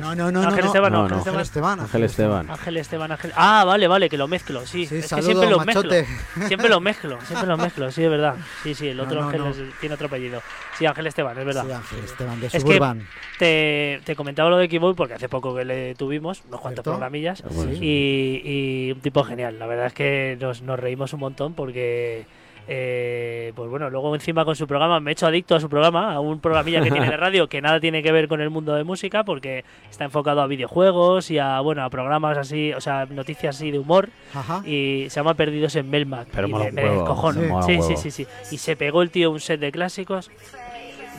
No, 0.01 0.15
no, 0.15 0.31
no, 0.31 0.41
Ángel 0.41 0.61
no, 0.61 0.65
Esteban, 0.65 0.91
no, 0.91 0.97
no, 1.07 1.15
Ángel. 1.15 1.17
Ángel 1.29 1.41
Esteban. 1.41 1.41
Esteban. 1.41 1.79
Ángel 1.79 2.03
Esteban. 2.03 2.49
Ángel 2.49 2.77
Esteban, 2.77 3.11
Ángel. 3.11 3.31
Ah, 3.35 3.63
vale, 3.65 3.87
vale, 3.87 4.09
que 4.09 4.17
lo 4.17 4.27
mezclo, 4.27 4.65
sí. 4.65 4.85
Sí, 4.87 4.95
es 4.97 5.01
que 5.03 5.07
saludos, 5.07 5.25
siempre 5.27 5.49
lo 5.51 5.59
machote. 5.63 6.01
mezclo. 6.07 6.47
Siempre 6.47 6.69
lo 6.69 6.79
mezclo, 6.81 7.17
siempre 7.27 7.47
lo 7.47 7.57
mezclo, 7.57 7.91
sí, 7.91 8.03
es 8.03 8.09
verdad. 8.09 8.35
Sí, 8.63 8.73
sí, 8.73 8.87
el 8.87 8.99
otro 8.99 9.21
no, 9.21 9.27
Ángel 9.27 9.41
no. 9.41 9.49
es- 9.49 9.79
tiene 9.79 9.93
otro 9.95 10.07
apellido. 10.07 10.41
Sí, 10.77 10.85
Ángel 10.87 11.05
Esteban, 11.07 11.37
es 11.37 11.45
verdad. 11.45 11.65
Sí, 11.65 11.71
Ángel 11.71 11.99
Esteban, 12.03 12.39
de 12.41 12.47
Es 12.47 12.51
que- 12.53 12.59
Suburban. 12.61 13.07
Te, 13.37 14.01
te 14.03 14.15
comentaba 14.15 14.49
lo 14.49 14.57
de 14.57 14.67
Keyboard 14.67 14.95
porque 14.95 15.13
hace 15.13 15.29
poco 15.29 15.55
que 15.55 15.65
le 15.65 15.93
tuvimos, 15.93 16.41
unos 16.47 16.59
cuantos 16.61 16.83
¿Cierto? 16.83 16.91
programillas. 16.97 17.43
Ah, 17.45 17.49
sí. 17.51 17.77
Y, 17.79 18.41
y 18.87 18.91
un 18.91 19.01
tipo 19.01 19.23
genial. 19.23 19.59
La 19.59 19.67
verdad 19.67 19.85
es 19.85 19.93
que 19.93 20.35
nos, 20.41 20.63
nos 20.63 20.79
reímos 20.79 21.13
un 21.13 21.19
montón 21.19 21.53
porque, 21.53 22.25
eh, 22.67 23.53
pues 23.55 23.69
bueno, 23.69 23.89
luego 23.89 24.13
encima 24.13 24.43
con 24.45 24.55
su 24.55 24.67
programa 24.67 24.99
me 24.99 25.11
he 25.11 25.13
hecho 25.13 25.25
adicto 25.27 25.55
a 25.55 25.59
su 25.59 25.69
programa, 25.69 26.13
a 26.13 26.19
un 26.19 26.39
programilla 26.39 26.81
que 26.81 26.91
tiene 26.91 27.09
de 27.09 27.17
radio 27.17 27.47
que 27.47 27.61
nada 27.61 27.79
tiene 27.79 28.03
que 28.03 28.11
ver 28.11 28.27
con 28.27 28.41
el 28.41 28.49
mundo 28.49 28.73
de 28.75 28.83
música 28.83 29.23
porque 29.23 29.63
está 29.89 30.03
enfocado 30.05 30.41
a 30.41 30.47
videojuegos 30.47 31.31
y 31.31 31.39
a, 31.39 31.59
bueno, 31.61 31.83
a 31.83 31.89
programas 31.89 32.37
así, 32.37 32.73
o 32.73 32.81
sea, 32.81 33.05
noticias 33.05 33.55
así 33.55 33.71
de 33.71 33.79
humor 33.79 34.09
Ajá. 34.33 34.61
y 34.65 35.05
se 35.09 35.15
llama 35.19 35.33
Perdidos 35.35 35.75
en 35.77 35.89
Melmac. 35.89 36.27
Pero 36.33 36.47
y 36.47 36.51
mola 36.51 36.65
me, 36.65 36.69
un 36.69 36.75
me 36.75 36.83
huevo, 36.83 36.95
descojono. 36.99 37.61
sí, 37.63 37.73
Sí, 37.75 37.81
sí, 37.81 37.87
huevo. 37.87 37.97
sí, 38.01 38.11
sí. 38.11 38.27
Y 38.51 38.57
se 38.57 38.75
pegó 38.75 39.01
el 39.01 39.09
tío 39.11 39.31
un 39.31 39.39
set 39.39 39.59
de 39.59 39.71
clásicos 39.71 40.29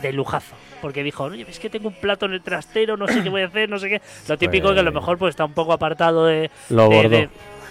de 0.01 0.13
lujazo. 0.13 0.55
Porque 0.81 1.03
dijo, 1.03 1.25
oye, 1.25 1.45
es 1.49 1.59
que 1.59 1.69
tengo 1.69 1.89
un 1.89 1.93
plato 1.95 2.25
en 2.25 2.31
el 2.31 2.41
trastero, 2.41 2.95
no 2.95 3.05
sé 3.05 3.21
qué 3.21 3.27
voy 3.29 3.41
a 3.41 3.47
hacer, 3.47 3.69
no 3.69 3.79
sé 3.79 3.89
qué. 3.89 4.01
Lo 4.29 4.37
típico 4.37 4.73
que 4.73 4.79
a 4.79 4.83
lo 4.83 4.91
Pues- 4.93 5.01
mejor 5.01 5.17
pues 5.17 5.31
está 5.31 5.43
un 5.43 5.51
poco 5.51 5.73
apartado 5.73 6.25
de... 6.25 6.49
Lo 6.69 6.87
de- 6.87 7.09
de- 7.09 7.29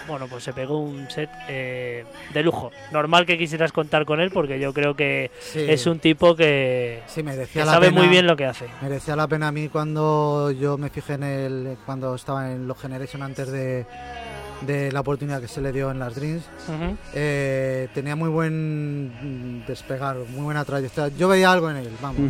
bueno, 0.09 0.27
pues 0.27 0.43
se 0.43 0.51
pegó 0.53 0.79
un 0.79 1.09
set 1.09 1.29
eh, 1.47 2.03
de 2.33 2.43
lujo. 2.43 2.71
Normal 2.91 3.25
que 3.25 3.37
quisieras 3.37 3.71
contar 3.71 4.05
con 4.05 4.19
él 4.19 4.31
porque 4.31 4.59
yo 4.59 4.73
creo 4.73 4.95
que 4.95 5.31
Sí. 5.39 5.65
es 5.67 5.85
un 5.85 5.99
tipo 5.99 6.35
que, 6.35 7.01
Sí, 7.07 7.17
que 7.17 7.23
merecía 7.23 7.63
la 7.65 7.73
sabe 7.73 7.87
pena. 7.89 8.01
muy 8.01 8.09
bien 8.09 8.27
lo 8.27 8.35
que 8.35 8.45
hace. 8.45 8.65
Merecía 8.81 9.15
la 9.15 9.27
pena 9.27 9.47
a 9.47 9.51
mí 9.51 9.69
cuando 9.69 10.51
yo 10.51 10.77
me 10.77 10.89
fijé 10.89 11.13
en 11.13 11.23
él, 11.23 11.77
cuando 11.85 12.15
estaba 12.15 12.51
en 12.51 12.67
los 12.67 12.77
Generation 12.79 13.21
antes 13.23 13.49
de, 13.51 13.85
de 14.61 14.91
la 14.91 14.99
oportunidad 15.01 15.39
que 15.41 15.47
se 15.47 15.61
le 15.61 15.71
dio 15.71 15.89
en 15.91 15.99
las 15.99 16.15
Dreams. 16.15 16.43
Eh, 17.13 17.87
tenía 17.93 18.15
muy 18.15 18.29
buen 18.29 19.63
despegar, 19.67 20.17
muy 20.29 20.43
buena 20.43 20.65
trayectoria. 20.65 21.15
Yo 21.17 21.27
veía 21.27 21.51
algo 21.51 21.69
en 21.69 21.77
él, 21.77 21.89
vamos. 22.01 22.21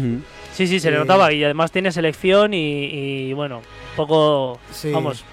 Sí, 0.53 0.67
sí, 0.67 0.79
se 0.79 0.91
le 0.91 0.97
Eh, 0.97 0.99
notaba 0.99 1.31
y 1.33 1.43
además 1.43 1.71
tiene 1.71 1.91
selección 1.91 2.53
y, 2.53 2.85
y, 3.29 3.33
bueno, 3.33 3.57
un 3.59 3.95
poco... 3.95 4.59
Sí. 4.71 4.91
Vamos, 4.91 5.23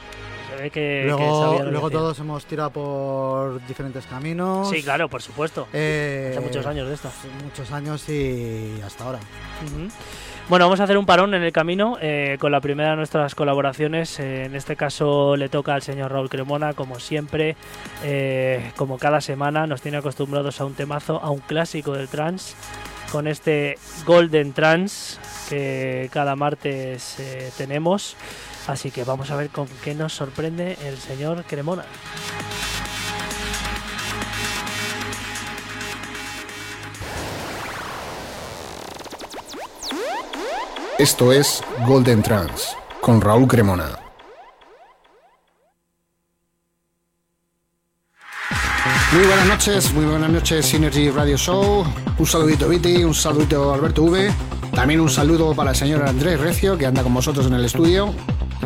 ve 0.57 0.71
que, 0.71 1.05
luego 1.07 1.59
que 1.59 1.71
luego 1.71 1.91
todos 1.91 2.19
hemos 2.19 2.45
tirado 2.45 2.71
por 2.71 3.67
diferentes 3.67 4.07
caminos. 4.07 4.71
Sí, 4.71 4.83
claro, 4.83 5.09
por 5.09 5.23
supuesto. 5.23 5.69
Eh, 5.73 6.31
Hace 6.33 6.41
muchos 6.41 6.67
años 6.67 6.89
de 6.89 6.95
esto. 6.95 7.11
Muchos 7.45 7.71
años 7.73 8.09
y 8.09 8.81
hasta 8.85 9.05
ahora. 9.05 9.19
Ujú. 9.65 9.89
Bueno, 10.49 10.67
vamos 10.67 10.79
a 10.79 10.85
hacer 10.85 10.97
un 10.97 11.07
parón 11.07 11.35
en 11.35 11.43
el 11.43 11.51
camino 11.51 11.99
eh, 12.01 12.37
con 12.39 12.53
la 12.53 12.61
primera 12.61 12.91
de 12.91 12.97
nuestras 12.97 13.35
colaboraciones. 13.35 14.21
Eh, 14.21 14.45
en 14.45 14.55
este 14.55 14.77
caso 14.77 15.35
le 15.35 15.49
toca 15.49 15.75
al 15.75 15.83
señor 15.83 16.13
Raúl 16.13 16.29
Cremona, 16.29 16.73
como 16.73 17.01
siempre, 17.01 17.57
eh, 18.05 18.71
como 18.77 18.97
cada 18.97 19.21
semana, 19.21 19.67
nos 19.67 19.83
tiene 19.83 19.99
acostumbrados 19.99 20.61
a 20.61 20.65
un 20.65 20.75
temazo, 20.75 21.21
a 21.21 21.31
un 21.31 21.41
clásico 21.41 21.95
del 21.95 22.07
trance, 22.07 22.55
con 23.11 23.27
este 23.27 23.77
Golden 24.05 24.53
Trance 24.53 25.19
que 25.49 26.09
cada 26.13 26.37
martes 26.37 27.19
eh, 27.19 27.51
tenemos. 27.59 28.15
Así 28.67 28.91
que 28.91 29.05
vamos 29.05 29.31
a 29.31 29.37
ver 29.37 29.51
con 29.51 29.69
qué 29.85 29.95
nos 29.95 30.13
sorprende 30.13 30.77
el 30.85 30.99
señor 30.99 31.45
Cremona. 31.45 31.85
Esto 40.99 41.31
es 41.31 41.63
Golden 41.87 42.23
Trance 42.23 42.75
con 43.03 43.21
Raúl 43.21 43.47
Cremona. 43.47 43.99
Muy 49.13 49.25
buenas 49.27 49.47
noches, 49.47 49.93
muy 49.93 50.05
buenas 50.05 50.31
noches 50.31 50.67
Synergy 50.67 51.11
Radio 51.11 51.37
Show. 51.37 51.87
Un 52.19 52.27
saludito 52.27 52.69
Viti, 52.69 53.05
un 53.05 53.15
saludito 53.15 53.73
Alberto 53.73 54.05
V. 54.05 54.33
También 54.77 55.01
un 55.01 55.09
saludo 55.09 55.55
para 55.55 55.71
el 55.71 55.77
señor 55.77 56.07
Andrés 56.07 56.39
Recio 56.39 56.77
que 56.77 56.85
anda 56.85 57.03
con 57.03 57.15
vosotros 57.15 57.47
en 57.47 57.55
el 57.55 57.65
estudio. 57.65 58.13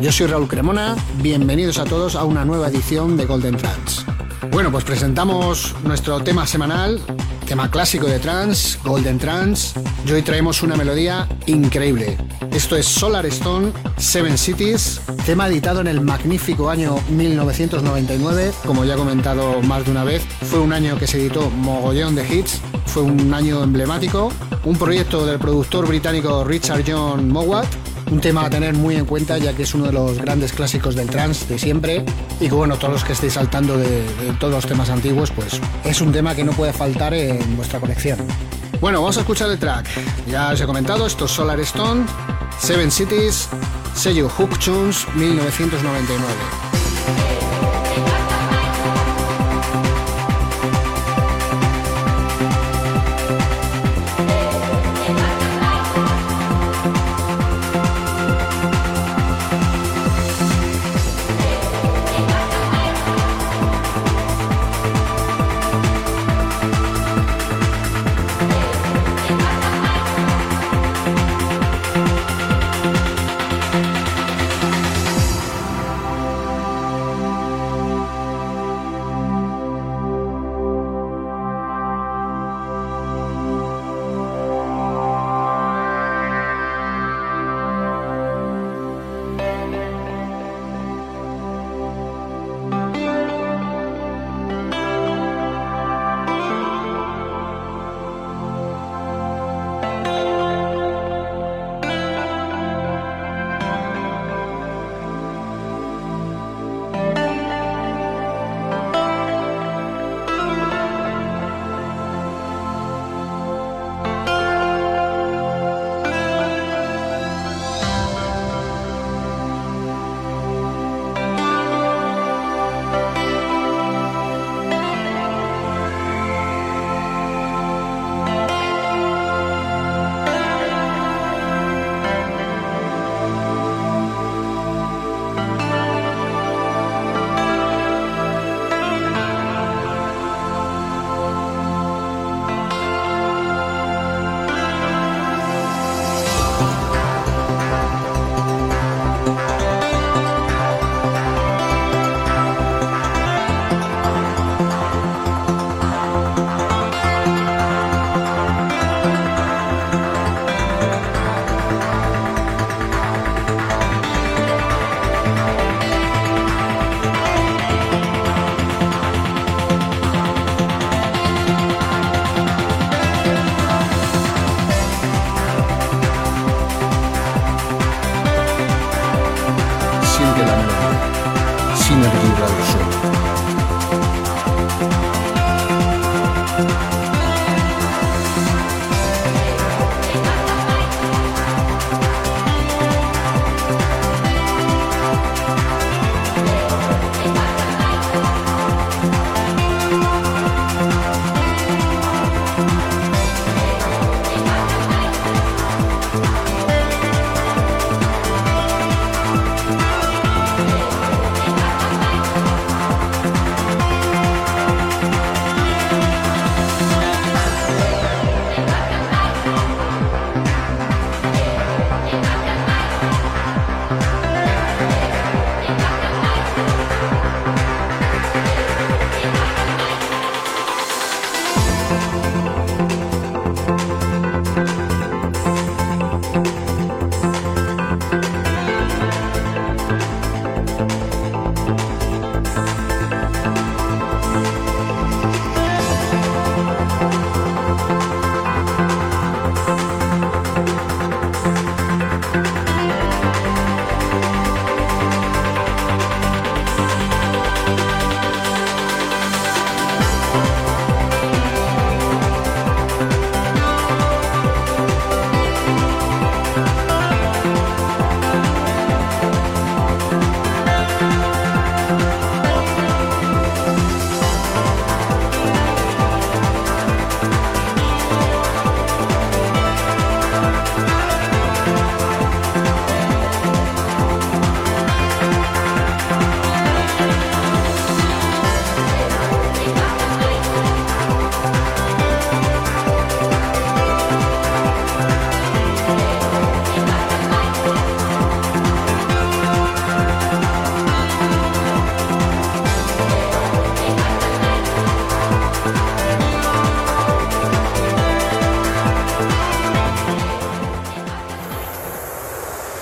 Yo 0.01 0.11
soy 0.11 0.27
Raúl 0.27 0.49
Cremona, 0.49 0.97
bienvenidos 1.21 1.79
a 1.79 1.85
todos 1.85 2.17
a 2.17 2.25
una 2.25 2.43
nueva 2.43 2.67
edición 2.67 3.15
de 3.15 3.25
Golden 3.25 3.55
Trance. 3.55 4.03
Bueno, 4.49 4.71
pues 4.71 4.83
presentamos 4.83 5.75
nuestro 5.83 6.19
tema 6.21 6.47
semanal, 6.47 6.99
tema 7.45 7.69
clásico 7.69 8.07
de 8.07 8.17
trance, 8.17 8.79
Golden 8.83 9.19
Trance, 9.19 9.79
y 10.05 10.11
hoy 10.11 10.23
traemos 10.23 10.63
una 10.63 10.75
melodía 10.75 11.27
increíble. 11.45 12.17
Esto 12.51 12.75
es 12.75 12.87
Solar 12.87 13.25
Stone, 13.27 13.71
Seven 13.97 14.39
Cities, 14.39 14.99
tema 15.27 15.47
editado 15.47 15.81
en 15.81 15.87
el 15.87 16.01
magnífico 16.01 16.71
año 16.71 16.95
1999, 17.09 18.51
como 18.65 18.83
ya 18.83 18.95
he 18.95 18.97
comentado 18.97 19.61
más 19.61 19.85
de 19.85 19.91
una 19.91 20.03
vez, 20.03 20.23
fue 20.49 20.59
un 20.59 20.73
año 20.73 20.97
que 20.97 21.05
se 21.05 21.19
editó 21.19 21.49
mogollón 21.51 22.15
de 22.15 22.27
hits, 22.27 22.61
fue 22.87 23.03
un 23.03 23.31
año 23.33 23.63
emblemático, 23.63 24.33
un 24.65 24.75
proyecto 24.75 25.25
del 25.25 25.37
productor 25.37 25.87
británico 25.87 26.43
Richard 26.43 26.83
John 26.85 27.29
Mowat, 27.29 27.67
un 28.11 28.19
tema 28.19 28.45
a 28.45 28.49
tener 28.49 28.73
muy 28.73 28.95
en 28.95 29.05
cuenta 29.05 29.37
ya 29.37 29.53
que 29.53 29.63
es 29.63 29.73
uno 29.73 29.85
de 29.85 29.93
los 29.93 30.17
grandes 30.17 30.51
clásicos 30.51 30.95
del 30.95 31.09
trance 31.09 31.45
de 31.47 31.57
siempre 31.57 32.03
y 32.39 32.49
que 32.49 32.53
bueno, 32.53 32.77
todos 32.77 32.93
los 32.93 33.03
que 33.03 33.13
estéis 33.13 33.33
saltando 33.33 33.77
de, 33.77 34.03
todos 34.39 34.53
los 34.53 34.65
temas 34.65 34.89
antiguos, 34.89 35.31
pues 35.31 35.59
es 35.85 36.01
un 36.01 36.11
tema 36.11 36.35
que 36.35 36.43
no 36.43 36.51
puede 36.51 36.73
faltar 36.73 37.13
en 37.13 37.55
vuestra 37.55 37.79
colección. 37.79 38.19
Bueno, 38.81 38.99
vamos 38.99 39.17
a 39.17 39.21
escuchar 39.21 39.49
el 39.49 39.59
track. 39.59 39.87
Ya 40.27 40.49
os 40.49 40.59
he 40.59 40.65
comentado, 40.65 41.05
esto 41.07 41.25
es 41.25 41.31
Solar 41.31 41.59
Stone, 41.61 42.05
Seven 42.59 42.91
Cities, 42.91 43.47
sello 43.95 44.27
Hook 44.29 44.59
Tunes 44.59 45.07
1999. 45.15 46.70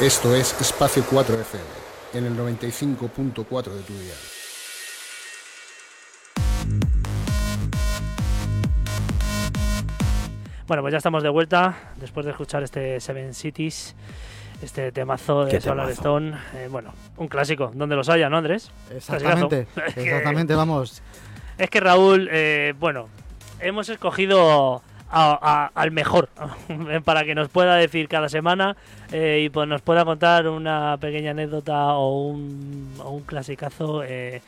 Esto 0.10 0.36
es 0.36 0.60
Espacio 0.60 1.05
4 1.07 1.39
FM, 1.39 1.64
en 2.16 2.26
el 2.26 2.36
95.4 2.36 3.64
de 3.66 3.82
tu 3.84 3.93
día. 3.93 4.16
Bueno, 10.66 10.82
pues 10.82 10.93
ya 10.93 10.97
estamos 10.97 11.22
de 11.22 11.30
vuelta 11.30 11.91
después 11.97 12.26
de 12.26 12.32
escuchar 12.32 12.64
este 12.64 12.99
Seven 12.99 13.36
Cities, 13.36 13.95
este 14.64 14.91
temazo 14.91 15.45
de 15.45 15.62
Solar. 15.62 15.91
Stone. 15.91 16.36
Eh, 16.55 16.70
bueno, 16.72 16.91
un 17.18 17.28
clásico, 17.28 17.72
donde 17.76 17.95
los 17.95 18.10
haya, 18.10 18.32
¿no, 18.32 18.38
Andrés? 18.38 18.72
Exactamente, 18.89 19.68
exactamente, 19.95 20.55
vamos. 20.55 21.03
Es 21.55 21.70
que 21.70 21.80
Raúl, 21.80 22.28
eh, 22.32 22.74
bueno, 22.80 23.10
hemos 23.60 23.89
escogido 23.89 24.82
a- 25.12 25.39
a- 25.41 25.72
al 25.82 25.91
mejor 25.91 26.30
para 27.05 27.24
que 27.24 27.36
nos 27.36 27.49
pueda 27.49 27.76
decir 27.76 28.07
cada 28.07 28.30
semana 28.30 28.76
eh, 29.12 29.41
y 29.45 29.49
pues 29.49 29.68
nos 29.68 29.82
pueda 29.82 30.05
contar 30.05 30.47
una 30.47 30.97
pequeña 30.99 31.32
anécdota 31.32 31.93
o 31.93 32.28
un, 32.28 32.93
o 33.03 33.10
un 33.12 33.24
clasicazo. 33.24 34.03
eh, 34.03 34.41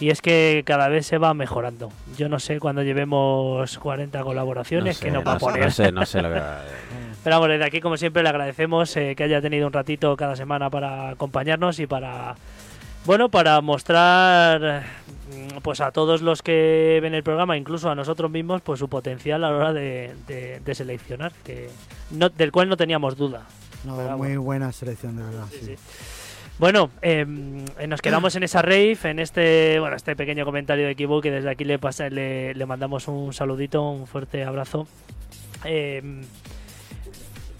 y 0.00 0.10
es 0.10 0.22
que 0.22 0.62
cada 0.64 0.86
vez 0.88 1.06
se 1.06 1.18
va 1.18 1.34
mejorando. 1.34 1.90
Yo 2.16 2.28
no 2.28 2.38
sé 2.38 2.60
cuando 2.60 2.84
llevemos 2.84 3.78
40 3.78 4.20
colaboraciones 4.22 4.96
sé, 4.98 5.06
que 5.06 5.10
nos 5.10 5.26
va 5.26 5.32
a 5.32 5.34
no 5.34 5.40
poner. 5.40 5.64
No 5.64 5.70
sé, 5.72 5.90
no 5.90 6.06
sé 6.06 6.22
lo 6.22 6.28
que 6.32 6.38
va 6.38 6.60
Pero 7.24 7.34
vamos, 7.36 7.48
desde 7.48 7.64
aquí, 7.64 7.80
como 7.80 7.96
siempre, 7.96 8.22
le 8.22 8.28
agradecemos 8.28 8.96
eh, 8.96 9.14
que 9.16 9.24
haya 9.24 9.40
tenido 9.40 9.66
un 9.66 9.72
ratito 9.72 10.16
cada 10.16 10.36
semana 10.36 10.70
para 10.70 11.08
acompañarnos 11.10 11.80
y 11.80 11.88
para, 11.88 12.36
bueno, 13.08 13.30
para 13.30 13.58
mostrar 13.62 14.82
mm, 15.32 15.58
pues 15.62 15.80
a 15.80 15.90
todos 15.92 16.20
los 16.20 16.42
que 16.42 16.98
ven 17.02 17.14
el 17.14 17.22
programa, 17.22 17.56
incluso 17.56 17.88
a 17.90 17.94
nosotros 17.94 18.30
mismos, 18.30 18.60
pues 18.60 18.78
su 18.78 18.88
potencial 18.88 19.42
a 19.44 19.50
la 19.50 19.56
hora 19.56 19.72
de, 19.72 20.14
de- 20.26 20.60
de 20.60 20.74
seleccionar, 20.74 21.32
que 21.42 21.70
no, 22.10 22.28
del 22.28 22.52
cual 22.52 22.68
no 22.68 22.76
teníamos 22.76 23.16
duda. 23.16 23.46
No, 23.84 23.94
muy 23.96 24.16
bueno. 24.18 24.42
buena 24.42 24.72
selección, 24.72 25.16
de 25.16 25.22
verdad. 25.22 25.44
Sí, 25.50 25.58
sí. 25.60 25.76
sí. 25.76 25.82
Bueno, 26.58 26.90
eh, 27.00 27.24
nos 27.86 28.02
quedamos 28.02 28.34
en 28.36 28.42
esa 28.42 28.60
rave, 28.60 28.98
en 29.04 29.20
este 29.20 29.78
bueno 29.80 29.96
este 29.96 30.14
pequeño 30.16 30.44
comentario 30.44 30.86
de 30.86 30.94
Kibu, 30.96 31.20
que 31.22 31.30
desde 31.30 31.48
aquí 31.50 31.64
le, 31.64 31.78
pasa, 31.78 32.10
le, 32.10 32.52
le 32.54 32.66
mandamos 32.66 33.08
un 33.08 33.32
saludito, 33.32 33.88
un 33.88 34.06
fuerte 34.08 34.44
abrazo. 34.44 34.86
Eh, 35.64 36.02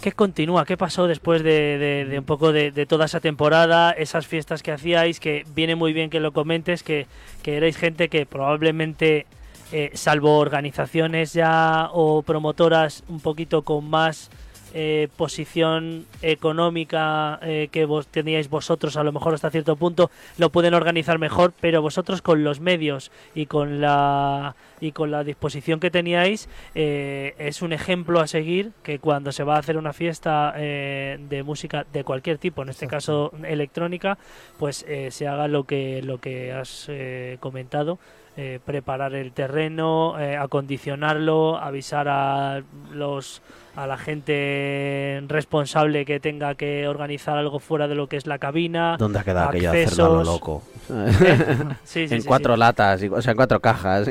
¿Qué 0.01 0.13
continúa? 0.13 0.63
¿Qué 0.63 0.77
pasó 0.77 1.07
después 1.07 1.43
de, 1.43 2.15
un 2.17 2.23
poco 2.23 2.53
de, 2.53 2.71
de 2.71 2.85
toda 2.85 3.05
esa 3.05 3.19
temporada, 3.19 3.91
esas 3.91 4.27
fiestas 4.27 4.63
que 4.63 4.71
hacíais? 4.71 5.19
Que 5.19 5.45
viene 5.53 5.75
muy 5.75 5.91
bien 5.91 6.09
que 6.09 6.21
lo 6.21 6.31
comentes, 6.31 6.83
que, 6.83 7.05
que 7.43 7.57
erais 7.57 7.75
gente 7.75 8.07
que 8.07 8.25
probablemente, 8.25 9.25
eh, 9.73 9.91
salvo 9.95 10.37
organizaciones 10.37 11.33
ya 11.33 11.89
o 11.91 12.21
promotoras 12.21 13.03
un 13.09 13.19
poquito 13.19 13.63
con 13.63 13.89
más 13.89 14.31
eh, 14.73 15.07
posición 15.17 16.05
económica 16.21 17.39
eh, 17.41 17.69
que 17.71 17.85
vos 17.85 18.07
teníais 18.07 18.49
vosotros 18.49 18.97
a 18.97 19.03
lo 19.03 19.11
mejor 19.11 19.33
hasta 19.33 19.49
cierto 19.49 19.75
punto 19.75 20.11
lo 20.37 20.49
pueden 20.49 20.73
organizar 20.73 21.19
mejor 21.19 21.53
pero 21.59 21.81
vosotros 21.81 22.21
con 22.21 22.43
los 22.43 22.59
medios 22.59 23.11
y 23.35 23.45
con 23.45 23.81
la 23.81 24.55
y 24.81 24.91
con 24.91 25.11
la 25.11 25.23
disposición 25.23 25.79
que 25.79 25.91
teníais 25.91 26.49
eh, 26.75 27.35
es 27.37 27.61
un 27.61 27.73
ejemplo 27.73 28.19
a 28.19 28.27
seguir 28.27 28.71
que 28.83 28.99
cuando 28.99 29.31
se 29.31 29.43
va 29.43 29.55
a 29.55 29.59
hacer 29.59 29.77
una 29.77 29.93
fiesta 29.93 30.53
eh, 30.55 31.17
de 31.29 31.43
música 31.43 31.85
de 31.91 32.03
cualquier 32.03 32.37
tipo 32.37 32.61
en 32.61 32.69
este 32.69 32.87
caso 32.87 33.31
electrónica 33.43 34.17
pues 34.57 34.85
eh, 34.87 35.11
se 35.11 35.27
haga 35.27 35.47
lo 35.47 35.63
que 35.65 36.01
lo 36.01 36.19
que 36.19 36.53
has 36.53 36.85
eh, 36.89 37.37
comentado 37.39 37.99
eh, 38.41 38.61
preparar 38.63 39.15
el 39.15 39.33
terreno, 39.33 40.17
eh, 40.17 40.37
acondicionarlo, 40.37 41.57
avisar 41.57 42.07
a 42.07 42.61
los 42.93 43.41
a 43.75 43.85
la 43.85 43.97
gente 43.97 45.21
responsable 45.27 46.05
que 46.05 46.21
tenga 46.21 46.55
que 46.55 46.87
organizar 46.87 47.37
algo 47.37 47.59
fuera 47.59 47.89
de 47.89 47.95
lo 47.95 48.07
que 48.07 48.15
es 48.15 48.27
la 48.27 48.37
cabina. 48.37 48.95
¿Dónde 48.97 49.19
ha 49.19 49.23
quedado 49.25 49.49
aquello 49.49 49.73
de 49.73 49.83
hacerlo 49.83 50.05
a 50.05 50.07
lo 50.07 50.19
Accesos. 50.19 50.35
loco? 50.35 50.63
Sí, 51.83 52.07
sí, 52.07 52.15
en 52.15 52.21
sí, 52.21 52.27
cuatro 52.29 52.55
latas, 52.55 53.03
o 53.11 53.21
sea, 53.21 53.31
en 53.31 53.35
cuatro 53.35 53.59
cajas. 53.59 54.09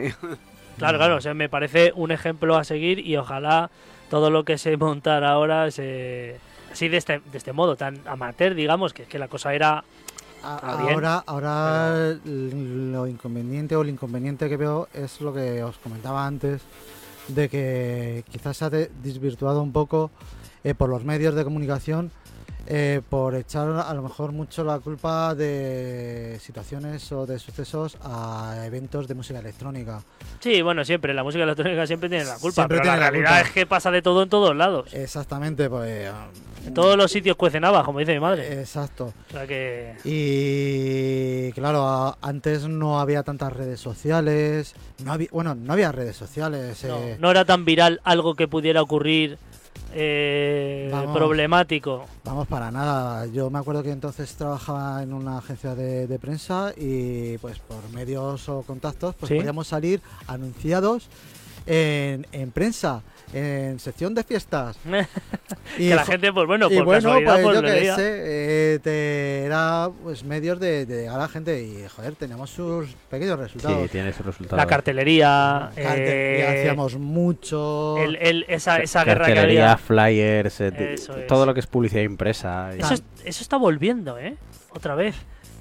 Claro, 0.76 0.98
claro, 0.98 1.16
o 1.16 1.20
sea, 1.22 1.32
me 1.32 1.48
parece 1.48 1.92
un 1.96 2.10
ejemplo 2.10 2.58
a 2.58 2.64
seguir 2.64 2.98
y 2.98 3.16
ojalá 3.16 3.70
todo 4.10 4.28
lo 4.28 4.44
que 4.44 4.58
se 4.58 4.76
montara 4.76 5.30
ahora 5.30 5.70
se 5.70 6.36
así 6.70 6.88
de 6.88 6.98
este, 6.98 7.22
de 7.32 7.38
este 7.38 7.54
modo 7.54 7.76
tan 7.76 7.98
amateur, 8.06 8.54
digamos, 8.54 8.92
que, 8.92 9.04
que 9.04 9.18
la 9.18 9.28
cosa 9.28 9.54
era 9.54 9.84
ahora 10.42 11.22
ahora 11.26 12.16
l- 12.24 12.92
lo 12.92 13.06
inconveniente 13.06 13.74
o 13.76 13.82
el 13.82 13.88
inconveniente 13.90 14.48
que 14.48 14.56
veo 14.56 14.88
es 14.94 15.20
lo 15.20 15.32
que 15.34 15.62
os 15.62 15.76
comentaba 15.78 16.26
antes, 16.26 16.62
de 17.28 17.48
que 17.48 18.24
quizás 18.30 18.56
se 18.56 18.64
ha 18.64 18.70
de- 18.70 18.90
desvirtuado 19.02 19.62
un 19.62 19.72
poco 19.72 20.10
eh, 20.64 20.74
por 20.74 20.88
los 20.88 21.04
medios 21.04 21.34
de 21.34 21.44
comunicación 21.44 22.10
eh, 22.70 23.00
por 23.08 23.34
echar 23.34 23.66
a 23.70 23.94
lo 23.94 24.02
mejor 24.02 24.32
mucho 24.32 24.62
la 24.62 24.78
culpa 24.78 25.34
de 25.34 26.38
situaciones 26.40 27.10
o 27.12 27.24
de 27.24 27.38
sucesos 27.38 27.96
a 28.02 28.62
eventos 28.66 29.08
de 29.08 29.14
música 29.14 29.38
electrónica. 29.38 30.02
Sí, 30.40 30.60
bueno, 30.60 30.84
siempre, 30.84 31.14
la 31.14 31.24
música 31.24 31.44
electrónica 31.44 31.86
siempre 31.86 32.10
tiene 32.10 32.24
la 32.26 32.34
culpa, 32.38 32.54
Siempre 32.56 32.76
pero 32.76 32.82
tiene 32.82 32.96
la 32.98 33.04
la 33.04 33.10
realidad 33.10 33.30
culpa. 33.36 33.48
es 33.48 33.54
que 33.54 33.64
pasa 33.66 33.90
de 33.90 34.02
todo 34.02 34.22
en 34.22 34.28
todos 34.28 34.54
lados. 34.54 34.92
Exactamente, 34.92 35.70
pues... 35.70 36.10
En 36.66 36.74
todos 36.74 36.98
los 36.98 37.10
sitios 37.10 37.36
cuecen 37.36 37.64
habas, 37.64 37.84
como 37.84 38.00
dice 38.00 38.12
mi 38.12 38.20
madre. 38.20 38.60
Exacto. 38.60 39.14
O 39.28 39.32
sea 39.32 39.46
que... 39.46 39.94
Y 40.04 41.52
claro, 41.52 42.18
antes 42.20 42.68
no 42.68 43.00
había 43.00 43.22
tantas 43.22 43.52
redes 43.54 43.80
sociales, 43.80 44.74
no 45.02 45.12
había, 45.12 45.28
bueno, 45.32 45.54
no 45.54 45.72
había 45.72 45.90
redes 45.92 46.16
sociales. 46.16 46.84
No, 46.84 46.96
eh, 46.98 47.16
no 47.18 47.30
era 47.30 47.44
tan 47.46 47.64
viral 47.64 48.00
algo 48.04 48.34
que 48.34 48.46
pudiera 48.48 48.82
ocurrir 48.82 49.38
eh, 49.92 50.88
Vamos. 50.92 51.16
problemático. 51.16 52.04
Vamos, 52.24 52.46
para 52.48 52.70
nada. 52.70 53.26
Yo 53.26 53.50
me 53.50 53.58
acuerdo 53.58 53.82
que 53.82 53.90
entonces 53.90 54.34
trabajaba 54.34 55.02
en 55.02 55.12
una 55.12 55.38
agencia 55.38 55.74
de, 55.74 56.06
de 56.06 56.18
prensa 56.18 56.72
y 56.76 57.38
pues 57.38 57.58
por 57.58 57.88
medios 57.92 58.48
o 58.48 58.62
contactos 58.62 59.14
pues 59.14 59.28
Sí. 59.28 59.36
podíamos 59.36 59.66
salir 59.68 60.00
anunciados 60.26 61.08
en, 61.66 62.26
en 62.32 62.50
prensa, 62.50 63.02
en 63.32 63.78
sección 63.78 64.14
de 64.14 64.22
fiestas. 64.24 64.76
Y 65.78 65.90
que 65.90 65.94
la 65.94 66.04
gente, 66.04 66.32
pues 66.32 66.46
bueno, 66.46 66.66
y 66.70 66.76
por 66.76 66.86
bueno, 66.86 67.02
casualidad, 67.10 67.42
pues 67.42 67.60
pues, 67.60 67.84
yo 67.86 67.94
sé, 67.96 68.22
eh, 68.24 68.78
te 68.82 69.44
era 69.44 69.90
pues 70.02 70.24
medios 70.24 70.58
de, 70.58 70.86
de 70.86 71.02
llegar 71.02 71.16
a 71.16 71.18
la 71.24 71.28
gente 71.28 71.62
y 71.62 71.86
joder, 71.94 72.14
teníamos 72.16 72.50
sus 72.50 72.88
pequeños 73.10 73.38
resultados. 73.38 73.82
Sí, 73.82 73.88
tiene 73.90 74.08
ese 74.08 74.22
resultado. 74.22 74.56
La 74.56 74.66
cartelería, 74.66 75.70
Carte- 75.76 76.40
eh, 76.40 76.46
hacíamos 76.48 76.96
mucho. 76.96 77.96
el- 77.98 78.16
el- 78.16 78.44
esa, 78.48 78.78
esa 78.78 79.04
guerra 79.04 79.26
que 79.26 79.34
Cartelería, 79.34 79.72
había. 79.72 79.76
flyers, 79.78 80.60
eh, 80.62 80.94
es. 80.94 81.08
todo 81.28 81.44
lo 81.46 81.54
que 81.54 81.60
es 81.60 81.66
publicidad 81.66 82.02
impresa. 82.02 82.74
Eso, 82.74 82.94
es- 82.94 83.04
eso 83.24 83.42
está 83.42 83.56
volviendo, 83.58 84.18
¿eh? 84.18 84.36
Otra 84.70 84.94
vez. 84.94 85.14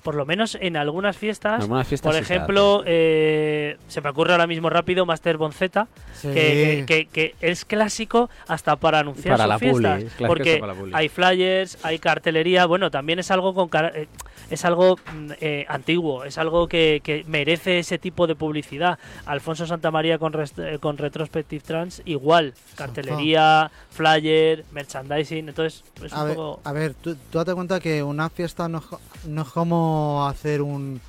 Por 0.08 0.16
lo 0.16 0.26
menos 0.26 0.58
en 0.62 0.78
algunas 0.78 1.18
fiestas. 1.18 1.60
Algunas 1.64 1.86
fiestas 1.86 2.14
Por 2.14 2.22
ejemplo, 2.22 2.82
eh, 2.86 3.76
se 3.90 4.00
me 4.00 4.10
ocurre 4.10 4.32
ahora 4.32 4.48
mismo 4.48 4.70
rápido 4.70 5.06
Master 5.06 5.36
Bonzeta, 5.36 5.90
Sí. 6.14 6.30
que, 6.30 6.86
que- 6.88 7.08
que 7.08 7.36
es 7.42 7.66
clásico 7.66 8.30
hasta 8.48 8.78
para 8.78 9.00
anunciar 9.00 9.36
Para 9.38 9.44
sus 9.44 9.82
la 9.82 9.98
fiestas. 9.98 10.04
porque 10.26 10.58
para 10.60 10.74
la 10.76 10.98
hay 10.98 11.10
flyers, 11.10 11.78
hay 11.84 12.00
cartelería. 12.00 12.66
Bueno, 12.68 12.90
también 12.90 13.20
es 13.20 13.32
algo 13.32 13.54
con 13.54 13.68
cara- 13.68 13.92
eh, 13.94 14.08
es 14.50 14.64
algo 14.64 14.96
mm, 15.14 15.32
eh, 15.42 15.66
antiguo, 15.68 16.24
es 16.24 16.38
algo 16.38 16.70
que, 16.70 17.02
que 17.04 17.26
merece 17.28 17.80
ese 17.80 17.98
tipo 17.98 18.28
de 18.28 18.36
publicidad. 18.36 18.98
Alfonso 19.26 19.68
Santamaría 19.68 20.18
con, 20.20 20.32
rest- 20.32 20.58
eh, 20.76 20.80
con 20.80 20.98
Retrospective 20.98 21.62
Trans, 21.66 22.02
igual. 22.06 22.54
Cartelería, 22.78 23.70
flyer, 23.90 24.64
merchandising. 24.72 25.50
Entonces, 25.50 25.84
es 26.02 26.14
A 26.14 26.22
un 26.22 26.28
ver, 26.28 26.36
poco. 26.38 26.62
a 26.64 26.72
ver, 26.72 26.94
tú, 26.94 27.18
tú 27.30 27.40
date 27.40 27.54
cuenta 27.54 27.82
que 27.82 28.02
una 28.02 28.30
fiesta 28.30 28.70
no, 28.70 28.78
es 28.78 28.86
co- 28.86 29.02
no 29.28 29.42
es 29.42 29.50
como 29.50 29.97
hacer 30.28 30.62
un, 30.62 31.00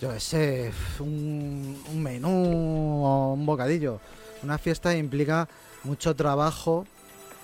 yo 0.00 0.12
qué 0.12 0.20
sé, 0.20 0.72
un, 1.00 1.80
un 1.90 2.02
menú 2.02 3.04
o 3.04 3.32
un 3.34 3.46
bocadillo. 3.46 4.00
Una 4.42 4.58
fiesta 4.58 4.96
implica 4.96 5.48
mucho 5.84 6.14
trabajo 6.14 6.86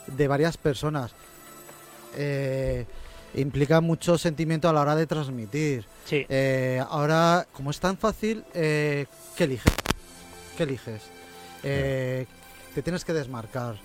de 0.06 0.28
varias 0.28 0.56
personas. 0.56 1.12
Eh, 2.16 2.86
implica 3.34 3.80
mucho 3.80 4.18
sentimiento 4.18 4.68
a 4.68 4.72
la 4.72 4.80
hora 4.80 4.96
de 4.96 5.06
transmitir. 5.06 5.84
Sí. 6.04 6.26
Eh, 6.28 6.82
ahora, 6.88 7.46
como 7.52 7.70
es 7.70 7.80
tan 7.80 7.96
fácil, 7.96 8.44
eh, 8.54 9.06
¿qué 9.36 9.44
eliges? 9.44 9.72
¿Qué 10.56 10.64
eliges? 10.64 11.02
Eh, 11.62 12.26
te 12.74 12.82
tienes 12.82 13.04
que 13.04 13.12
desmarcar. 13.12 13.76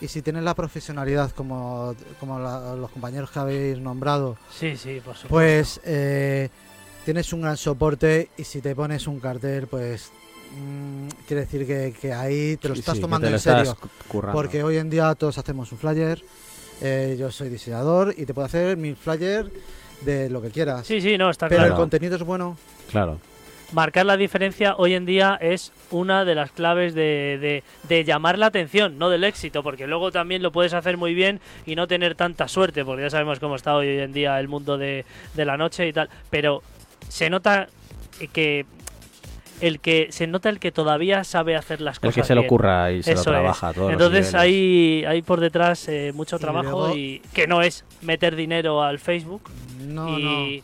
Y 0.00 0.08
si 0.08 0.22
tienes 0.22 0.42
la 0.42 0.54
profesionalidad 0.54 1.30
como, 1.30 1.94
como 2.20 2.38
la- 2.38 2.74
los 2.74 2.90
compañeros 2.90 3.30
que 3.30 3.38
habéis 3.38 3.78
nombrado, 3.78 4.36
Sí, 4.50 4.76
sí, 4.76 5.00
por 5.04 5.14
supuesto. 5.16 5.28
pues 5.28 5.80
eh, 5.84 6.48
tienes 7.04 7.32
un 7.32 7.42
gran 7.42 7.56
soporte 7.56 8.28
y 8.36 8.44
si 8.44 8.60
te 8.60 8.74
pones 8.74 9.06
un 9.06 9.20
cartel, 9.20 9.66
pues 9.66 10.10
mm, 10.58 11.08
quiere 11.26 11.42
decir 11.42 11.66
que, 11.66 11.94
que 11.98 12.12
ahí 12.12 12.56
te 12.58 12.68
lo 12.68 12.74
Sí, 12.74 12.80
estás 12.80 12.96
sí, 12.96 13.00
tomando 13.00 13.28
lo 13.30 13.36
en 13.36 13.40
serio. 13.40 13.76
Porque 14.32 14.62
hoy 14.62 14.76
en 14.78 14.90
día 14.90 15.14
todos 15.14 15.38
hacemos 15.38 15.70
un 15.72 15.78
flyer. 15.78 16.22
eh, 16.82 17.16
yo 17.18 17.30
soy 17.30 17.48
diseñador 17.48 18.12
y 18.16 18.26
te 18.26 18.34
puedo 18.34 18.46
hacer 18.46 18.76
mil 18.76 18.96
flyers 18.96 19.48
de 20.00 20.28
lo 20.28 20.42
que 20.42 20.50
quieras. 20.50 20.84
Sí, 20.86 21.00
sí, 21.00 21.16
no, 21.16 21.30
está 21.30 21.48
Pero 21.48 21.60
claro. 21.60 21.74
el 21.74 21.78
contenido 21.80 22.16
es 22.16 22.22
bueno. 22.24 22.56
Claro. 22.90 23.20
Marcar 23.74 24.06
la 24.06 24.16
diferencia 24.16 24.74
hoy 24.78 24.94
en 24.94 25.04
día 25.04 25.36
es 25.40 25.72
una 25.90 26.24
de 26.24 26.34
las 26.34 26.50
claves 26.52 26.94
de, 26.94 27.38
de- 27.40 27.62
de 27.88 28.04
llamar 28.04 28.38
la 28.38 28.46
atención, 28.46 28.98
no 28.98 29.10
del 29.10 29.24
éxito, 29.24 29.62
porque 29.62 29.86
luego 29.86 30.12
también 30.12 30.42
lo 30.42 30.52
puedes 30.52 30.72
hacer 30.74 30.96
muy 30.96 31.12
bien 31.14 31.40
y 31.66 31.74
no 31.74 31.86
tener 31.86 32.14
tanta 32.14 32.48
suerte, 32.48 32.84
porque 32.84 33.02
ya 33.02 33.10
sabemos 33.10 33.40
cómo 33.40 33.56
está 33.56 33.74
hoy 33.74 33.88
en 33.98 34.12
día 34.12 34.38
el 34.40 34.48
mundo 34.48 34.78
de, 34.78 35.04
de 35.34 35.44
la 35.44 35.56
noche 35.56 35.86
y 35.88 35.92
tal, 35.92 36.08
pero 36.30 36.62
se 37.08 37.28
nota 37.28 37.68
que 38.32 38.64
el 39.60 39.78
que 39.80 40.08
se 40.10 40.26
nota 40.26 40.48
el 40.48 40.58
que 40.58 40.72
todavía 40.72 41.22
sabe 41.24 41.54
hacer 41.56 41.80
las 41.80 41.96
El 41.96 42.00
cosas 42.00 42.14
que 42.14 42.22
se 42.24 42.34
lo 42.34 42.42
bien. 42.42 42.48
curra 42.48 42.90
y 42.92 43.02
se 43.02 43.12
Eso 43.12 43.30
lo 43.30 43.36
es. 43.38 43.42
trabaja 43.42 43.68
a 43.68 43.72
todos 43.72 43.92
Entonces 43.92 44.34
hay, 44.34 45.04
hay 45.06 45.22
por 45.22 45.40
detrás 45.40 45.88
eh, 45.88 46.12
mucho 46.14 46.36
Y 46.36 46.38
trabajo 46.40 46.70
luego- 46.70 46.96
y 46.96 47.22
que 47.32 47.46
no 47.46 47.62
es 47.62 47.84
meter 48.02 48.34
dinero 48.36 48.82
al 48.82 48.98
Facebook 48.98 49.42
No, 49.80 50.18
y, 50.18 50.62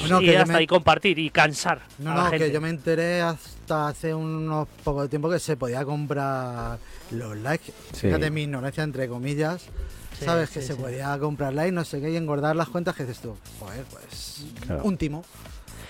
Bueno, 0.00 0.20
y 0.22 0.34
hasta 0.34 0.52
me- 0.54 0.62
y 0.62 0.66
compartir 0.66 1.18
y 1.18 1.30
cansar 1.30 1.80
no. 1.98 2.10
a 2.10 2.14
No, 2.14 2.18
la 2.18 2.24
no, 2.24 2.30
gente. 2.30 2.46
que 2.46 2.52
yo 2.52 2.60
me 2.60 2.68
enteré 2.70 3.20
hasta 3.20 3.88
hace 3.88 4.14
unos 4.14 4.66
poco 4.84 5.02
de 5.02 5.08
tiempo 5.08 5.28
que 5.30 5.38
se 5.38 5.56
podía 5.56 5.84
comprar 5.84 6.78
los 7.10 7.36
likes. 7.36 7.72
Sí. 7.92 8.06
Fíjate 8.06 8.30
mi 8.30 8.42
ignorancia, 8.42 8.82
entre 8.82 9.08
comillas. 9.08 9.62
Sí, 10.18 10.24
¿Sabes? 10.24 10.48
sí, 10.50 10.54
que 10.60 10.62
se 10.66 10.74
sí. 10.74 10.80
podía 10.80 11.16
comprar 11.18 11.54
likes, 11.54 11.72
no 11.72 11.84
sé 11.84 12.00
qué, 12.00 12.10
y 12.10 12.16
engordar 12.16 12.54
las 12.56 12.68
cuentas 12.68 12.94
que 12.94 13.04
dices 13.04 13.20
tú. 13.22 13.36
Joder, 13.58 13.84
pues. 13.90 14.44
Claro. 14.66 14.82
Un 14.84 14.96
timo. 14.96 15.24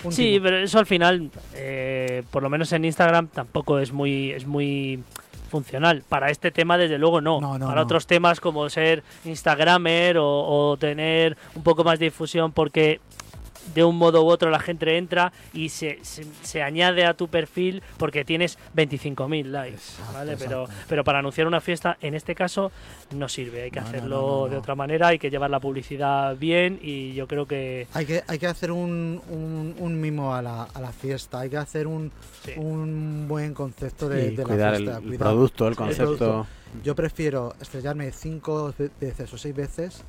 Un 0.04 0.12
Sí, 0.12 0.32
timo. 0.32 0.44
pero 0.44 0.58
eso 0.58 0.78
al 0.78 0.86
final, 0.86 1.30
eh, 1.54 2.22
por 2.30 2.42
lo 2.42 2.48
menos 2.50 2.72
en 2.72 2.84
Instagram, 2.84 3.28
tampoco 3.28 3.78
es 3.78 3.92
muy, 3.92 4.30
es 4.30 4.46
muy 4.46 5.02
funcional. 5.50 6.04
Para 6.08 6.30
este 6.30 6.50
tema, 6.52 6.78
desde 6.78 6.96
luego, 6.98 7.20
no. 7.20 7.40
No, 7.40 7.58
no, 7.58 7.66
Para 7.66 7.80
no. 7.80 7.82
otros 7.82 8.06
temas 8.06 8.40
como 8.40 8.68
ser 8.70 9.02
Instagramer 9.24 10.16
o, 10.18 10.26
o 10.70 10.76
tener 10.76 11.36
un 11.56 11.62
poco 11.64 11.82
más 11.82 11.98
de 11.98 12.06
difusión 12.06 12.52
porque 12.52 13.00
de 13.74 13.84
un 13.84 13.96
modo 13.96 14.24
u 14.24 14.28
otro 14.28 14.50
la 14.50 14.58
gente 14.60 14.96
entra 14.96 15.32
y 15.52 15.68
se, 15.68 15.98
se, 16.02 16.24
se 16.42 16.62
añade 16.62 17.04
a 17.04 17.14
tu 17.14 17.28
perfil 17.28 17.82
porque 17.98 18.24
tienes 18.24 18.58
25.000 18.76 19.44
likes, 19.46 19.74
Exacto, 19.76 20.12
¿vale? 20.14 20.36
Pero, 20.36 20.62
exacto. 20.64 20.84
pero 20.88 21.04
para 21.04 21.18
anunciar 21.20 21.46
una 21.46 21.60
fiesta, 21.60 21.96
en 22.00 22.14
este 22.14 22.34
caso, 22.34 22.72
no 23.14 23.28
sirve. 23.28 23.62
Hay 23.62 23.70
que 23.70 23.80
No, 23.80 23.86
hacerlo 23.86 24.16
no, 24.20 24.38
no, 24.40 24.44
de 24.46 24.52
no. 24.52 24.58
otra 24.58 24.74
manera, 24.74 25.08
hay 25.08 25.18
que 25.18 25.30
llevar 25.30 25.50
la 25.50 25.60
publicidad 25.60 26.36
bien 26.36 26.78
y 26.82 27.12
yo 27.14 27.26
creo 27.26 27.46
que... 27.46 27.86
Hay 27.94 28.06
que, 28.06 28.22
hay 28.26 28.38
que 28.38 28.46
hacer 28.46 28.72
un, 28.72 29.20
un, 29.28 29.74
un 29.78 30.00
mimo 30.00 30.34
a 30.34 30.42
la, 30.42 30.62
a 30.64 30.80
la 30.80 30.92
fiesta, 30.92 31.40
hay 31.40 31.50
que 31.50 31.56
hacer 31.56 31.86
un, 31.86 32.10
sí. 32.44 32.52
un 32.56 33.26
buen 33.28 33.54
concepto 33.54 34.08
de, 34.08 34.28
Y 34.32 34.36
de 34.36 34.42
cuidar 34.42 34.72
la 34.72 34.76
el, 34.76 34.82
fiesta. 34.84 34.98
el 34.98 35.04
cuidar. 35.04 35.18
producto, 35.28 35.68
el 35.68 35.74
Sí, 35.74 35.82
el 35.82 35.86
concepto. 35.86 36.16
producto. 36.16 36.46
Yo 36.84 36.94
prefiero 36.94 37.54
estrellarme 37.60 38.12
cinco 38.12 38.72
ve- 38.78 38.90
veces 39.00 39.32
o 39.32 39.38
seis 39.38 39.54
veces, 39.54 40.02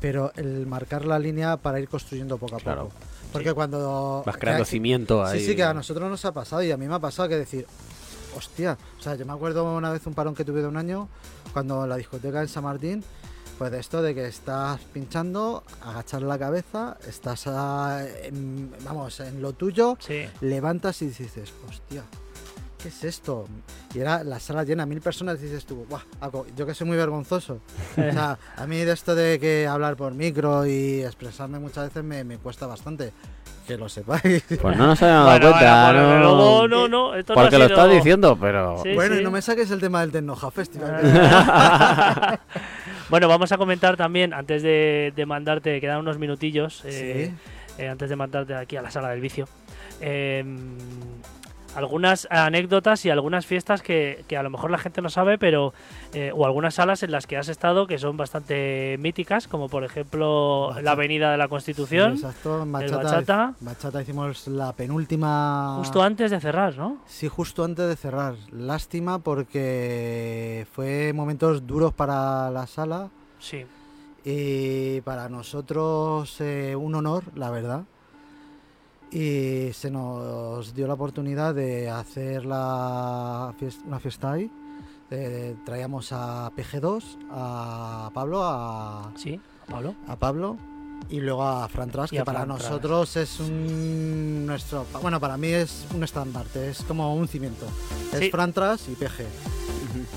pero 0.00 0.32
el 0.36 0.66
marcar 0.66 1.04
la 1.04 1.18
línea 1.18 1.56
para 1.56 1.78
ir 1.80 1.88
construyendo 1.88 2.38
poco 2.38 2.56
a 2.56 2.58
Claro. 2.60 2.84
poco. 2.84 2.94
Porque 3.32 3.52
cuando... 3.52 4.22
Vas 4.24 4.36
creando 4.38 4.64
que- 4.64 4.70
cimiento 4.70 5.24
ahí. 5.24 5.40
Sí, 5.40 5.46
sí, 5.46 5.56
que 5.56 5.62
a 5.64 5.74
nosotros 5.74 6.08
nos 6.08 6.24
ha 6.24 6.32
pasado 6.32 6.62
y 6.62 6.70
a 6.70 6.76
mí 6.76 6.86
me 6.88 6.94
ha 6.94 6.98
pasado 6.98 7.28
que 7.28 7.36
decir, 7.36 7.66
hostia, 8.34 8.78
o 8.98 9.02
sea, 9.02 9.14
yo 9.14 9.26
me 9.26 9.32
acuerdo 9.32 9.76
una 9.76 9.90
vez 9.92 10.06
un 10.06 10.14
parón 10.14 10.34
que 10.34 10.44
tuve 10.44 10.62
de 10.62 10.66
un 10.68 10.76
año, 10.76 11.08
cuando 11.52 11.84
en 11.84 11.90
la 11.90 11.96
discoteca 11.96 12.40
en 12.40 12.48
San 12.48 12.64
Martín, 12.64 13.04
pues 13.58 13.70
de 13.70 13.78
esto 13.80 14.02
de 14.02 14.14
que 14.14 14.26
estás 14.26 14.80
pinchando, 14.92 15.64
agachar 15.82 16.22
la 16.22 16.38
cabeza, 16.38 16.96
estás, 17.06 17.46
a- 17.46 18.06
en- 18.24 18.70
vamos, 18.84 19.20
en 19.20 19.42
lo 19.42 19.52
tuyo, 19.52 19.96
Sí. 20.00 20.24
levantas 20.40 21.00
y 21.02 21.06
dices, 21.08 21.52
hostia, 21.68 22.02
¿qué 22.86 22.90
es 22.90 23.02
esto? 23.04 23.46
Y 23.94 23.98
era 23.98 24.22
la 24.22 24.38
sala 24.38 24.62
llena, 24.62 24.86
mil 24.86 25.00
personas, 25.00 25.40
y 25.40 25.44
dices 25.46 25.66
tú, 25.66 25.84
"Buah, 25.90 26.02
Aco, 26.20 26.46
yo 26.56 26.64
que 26.66 26.72
soy 26.74 26.86
muy 26.86 26.96
vergonzoso. 26.96 27.60
O 27.92 27.94
sea, 28.12 28.38
a 28.56 28.66
mí 28.68 28.76
de 28.78 28.92
esto 28.92 29.16
de 29.16 29.40
que 29.40 29.66
hablar 29.66 29.96
por 29.96 30.14
micro 30.14 30.64
y 30.66 31.02
expresarme 31.02 31.58
muchas 31.58 31.88
veces 31.88 32.04
me, 32.04 32.22
me 32.22 32.38
cuesta 32.38 32.66
bastante. 32.66 33.12
Que 33.66 33.76
lo 33.76 33.88
sepáis. 33.88 34.44
Pues 34.62 34.76
no 34.76 34.86
nos 34.86 35.02
habíamos 35.02 35.26
dado 35.26 35.38
Bueno, 35.40 35.50
cuenta. 35.50 35.92
bueno, 35.92 36.18
no, 36.20 36.68
no, 36.68 36.88
no, 36.88 37.14
esto 37.16 37.34
no 37.34 37.40
porque 37.42 37.58
lo 37.58 37.64
sido- 37.66 37.76
estás 37.76 37.90
diciendo, 37.96 38.38
pero. 38.40 38.80
Sí, 38.84 38.94
bueno, 38.94 39.14
sí. 39.16 39.20
y 39.20 39.24
no 39.24 39.32
me 39.32 39.42
saques 39.42 39.68
el 39.72 39.80
tema 39.80 40.02
del 40.02 40.12
Tecnoja 40.12 40.52
Festival. 40.52 41.00
bueno, 43.10 43.26
vamos 43.26 43.50
a 43.50 43.58
comentar 43.58 43.96
también, 43.96 44.32
antes 44.32 44.62
de, 44.62 45.12
de 45.16 45.26
mandarte, 45.26 45.80
quedan 45.80 45.98
unos 45.98 46.18
minutillos, 46.18 46.84
eh, 46.84 47.32
Sí. 47.76 47.82
eh, 47.82 47.88
antes 47.88 48.08
de 48.08 48.14
mandarte 48.14 48.54
aquí 48.54 48.76
a 48.76 48.82
la 48.82 48.90
sala 48.92 49.08
del 49.08 49.20
vicio, 49.20 49.48
eh, 50.00 50.44
algunas 51.76 52.26
anécdotas 52.30 53.04
y 53.04 53.10
algunas 53.10 53.46
fiestas 53.46 53.82
que, 53.82 54.24
que 54.28 54.36
a 54.36 54.42
lo 54.42 54.50
mejor 54.50 54.70
la 54.70 54.78
gente 54.78 55.02
no 55.02 55.10
sabe, 55.10 55.38
pero 55.38 55.74
eh, 56.12 56.32
o 56.34 56.46
algunas 56.46 56.74
salas 56.74 57.02
en 57.02 57.12
las 57.12 57.26
que 57.26 57.36
has 57.36 57.48
estado 57.48 57.86
que 57.86 57.98
son 57.98 58.16
bastante 58.16 58.96
míticas, 58.98 59.46
como 59.46 59.68
por 59.68 59.84
ejemplo 59.84 60.68
Bachata. 60.68 60.82
la 60.82 60.90
Avenida 60.92 61.30
de 61.30 61.36
la 61.38 61.48
Constitución, 61.48 62.16
Sí, 62.16 62.24
exacto. 62.24 62.56
En 62.62 62.62
el 62.62 62.72
Bachata, 62.72 63.02
Bachata, 63.02 63.54
Bachata 63.60 64.02
hicimos 64.02 64.48
la 64.48 64.72
penúltima. 64.72 65.76
justo 65.78 66.02
antes 66.02 66.30
de 66.30 66.40
cerrar, 66.40 66.76
¿no? 66.76 66.98
Sí, 67.06 67.28
justo 67.28 67.64
antes 67.64 67.86
de 67.88 67.96
cerrar. 67.96 68.34
Lástima 68.50 69.18
porque 69.18 70.66
fue 70.72 71.12
momentos 71.12 71.66
duros 71.66 71.92
para 71.92 72.50
la 72.50 72.66
sala 72.66 73.08
Sí. 73.38 73.64
Y 74.24 75.00
para 75.02 75.28
nosotros 75.28 76.40
eh, 76.40 76.74
un 76.74 76.94
honor, 76.96 77.24
la 77.34 77.50
verdad. 77.50 77.82
Y 79.16 79.72
se 79.72 79.90
nos 79.90 80.74
dio 80.74 80.86
la 80.86 80.92
oportunidad 80.94 81.54
de 81.54 81.88
hacer 81.88 82.44
la 82.44 83.54
fies- 83.58 83.80
una 83.86 83.98
fiesta 83.98 84.32
ahí. 84.32 84.50
Eh, 85.10 85.54
traíamos 85.64 86.12
a 86.12 86.50
PG2, 86.54 87.02
a 87.30 88.10
Pablo, 88.12 88.42
a, 88.42 89.10
Sí, 89.16 89.40
Pablo. 89.70 89.94
a 90.06 90.16
Pablo 90.16 90.58
y 91.08 91.20
luego 91.20 91.44
a 91.44 91.66
Fran 91.68 91.90
Tras, 91.90 92.10
que 92.10 92.22
para 92.24 92.40
Fran 92.44 92.56
Tras. 92.58 92.68
nosotros 92.70 93.16
es 93.16 93.40
un 93.40 94.44
nuestro 94.46 94.84
bueno 95.00 95.18
para 95.20 95.36
mí 95.36 95.48
es 95.48 95.86
un 95.94 96.02
estandarte, 96.04 96.68
es 96.70 96.82
como 96.82 97.14
un 97.14 97.26
cimiento. 97.28 97.66
Sí. 98.12 98.24
Es 98.26 98.30
Fran 98.30 98.52
Tras 98.52 98.86
y 98.88 98.96
PG. 98.96 99.24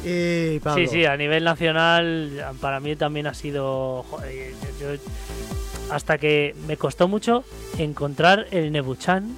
Y 0.04 0.60
Pablo. 0.60 0.84
Sí, 0.84 0.88
sí, 0.92 1.06
a 1.06 1.16
nivel 1.16 1.44
nacional 1.46 2.48
para 2.60 2.80
mí 2.82 2.96
también 2.98 3.28
ha 3.28 3.34
sido... 3.34 4.04
joder, 4.10 4.54
yo- 4.82 5.59
hasta 5.92 6.18
que 6.18 6.56
me 6.68 6.78
costó 6.78 7.08
mucho 7.08 7.44
encontrar 7.78 8.48
el 8.52 8.72
Nebuchan. 8.72 9.36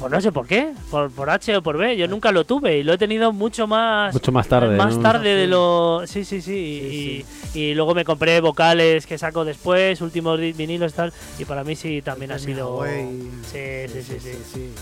Pues 0.00 0.10
no 0.10 0.20
sé 0.20 0.32
por 0.32 0.48
qué, 0.48 0.72
por, 0.90 1.12
por 1.12 1.30
H 1.30 1.56
o 1.56 1.62
por 1.62 1.76
B, 1.76 1.96
yo 1.96 2.08
nunca 2.08 2.32
lo 2.32 2.44
tuve 2.44 2.78
y 2.78 2.82
lo 2.82 2.92
he 2.92 2.98
tenido 2.98 3.32
mucho 3.32 3.68
más... 3.68 4.12
Mucho 4.12 4.32
más 4.32 4.48
tarde. 4.48 4.76
más 4.76 4.96
¿no? 4.96 5.02
tarde 5.02 5.36
de 5.36 5.46
lo... 5.46 6.02
Sí, 6.06 6.24
sí, 6.24 6.42
sí. 6.42 7.24
Y, 7.54 7.58
y 7.58 7.74
luego 7.74 7.94
me 7.94 8.04
compré 8.04 8.40
vocales 8.40 9.06
que 9.06 9.16
saco 9.16 9.44
después, 9.44 10.00
últimos 10.00 10.40
vinilos 10.40 10.94
tal, 10.94 11.12
y 11.38 11.44
para 11.44 11.62
mí 11.62 11.76
sí 11.76 12.02
también 12.02 12.32
ha 12.32 12.40
sido... 12.40 12.82
Sí, 12.84 13.86
sí, 13.92 14.02
sí, 14.02 14.18
sí. 14.20 14.72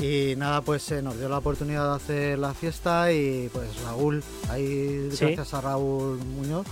Y 0.00 0.34
nada, 0.36 0.60
pues 0.62 0.82
se 0.84 1.02
nos 1.02 1.18
dio 1.18 1.28
la 1.28 1.38
oportunidad 1.38 1.90
de 1.90 1.96
hacer 1.96 2.38
la 2.38 2.54
fiesta 2.54 3.12
y 3.12 3.48
pues 3.52 3.66
Raúl, 3.82 4.22
ahí 4.48 5.08
Sí. 5.12 5.24
gracias 5.26 5.54
a 5.54 5.60
Raúl 5.60 6.18
Muñoz, 6.18 6.66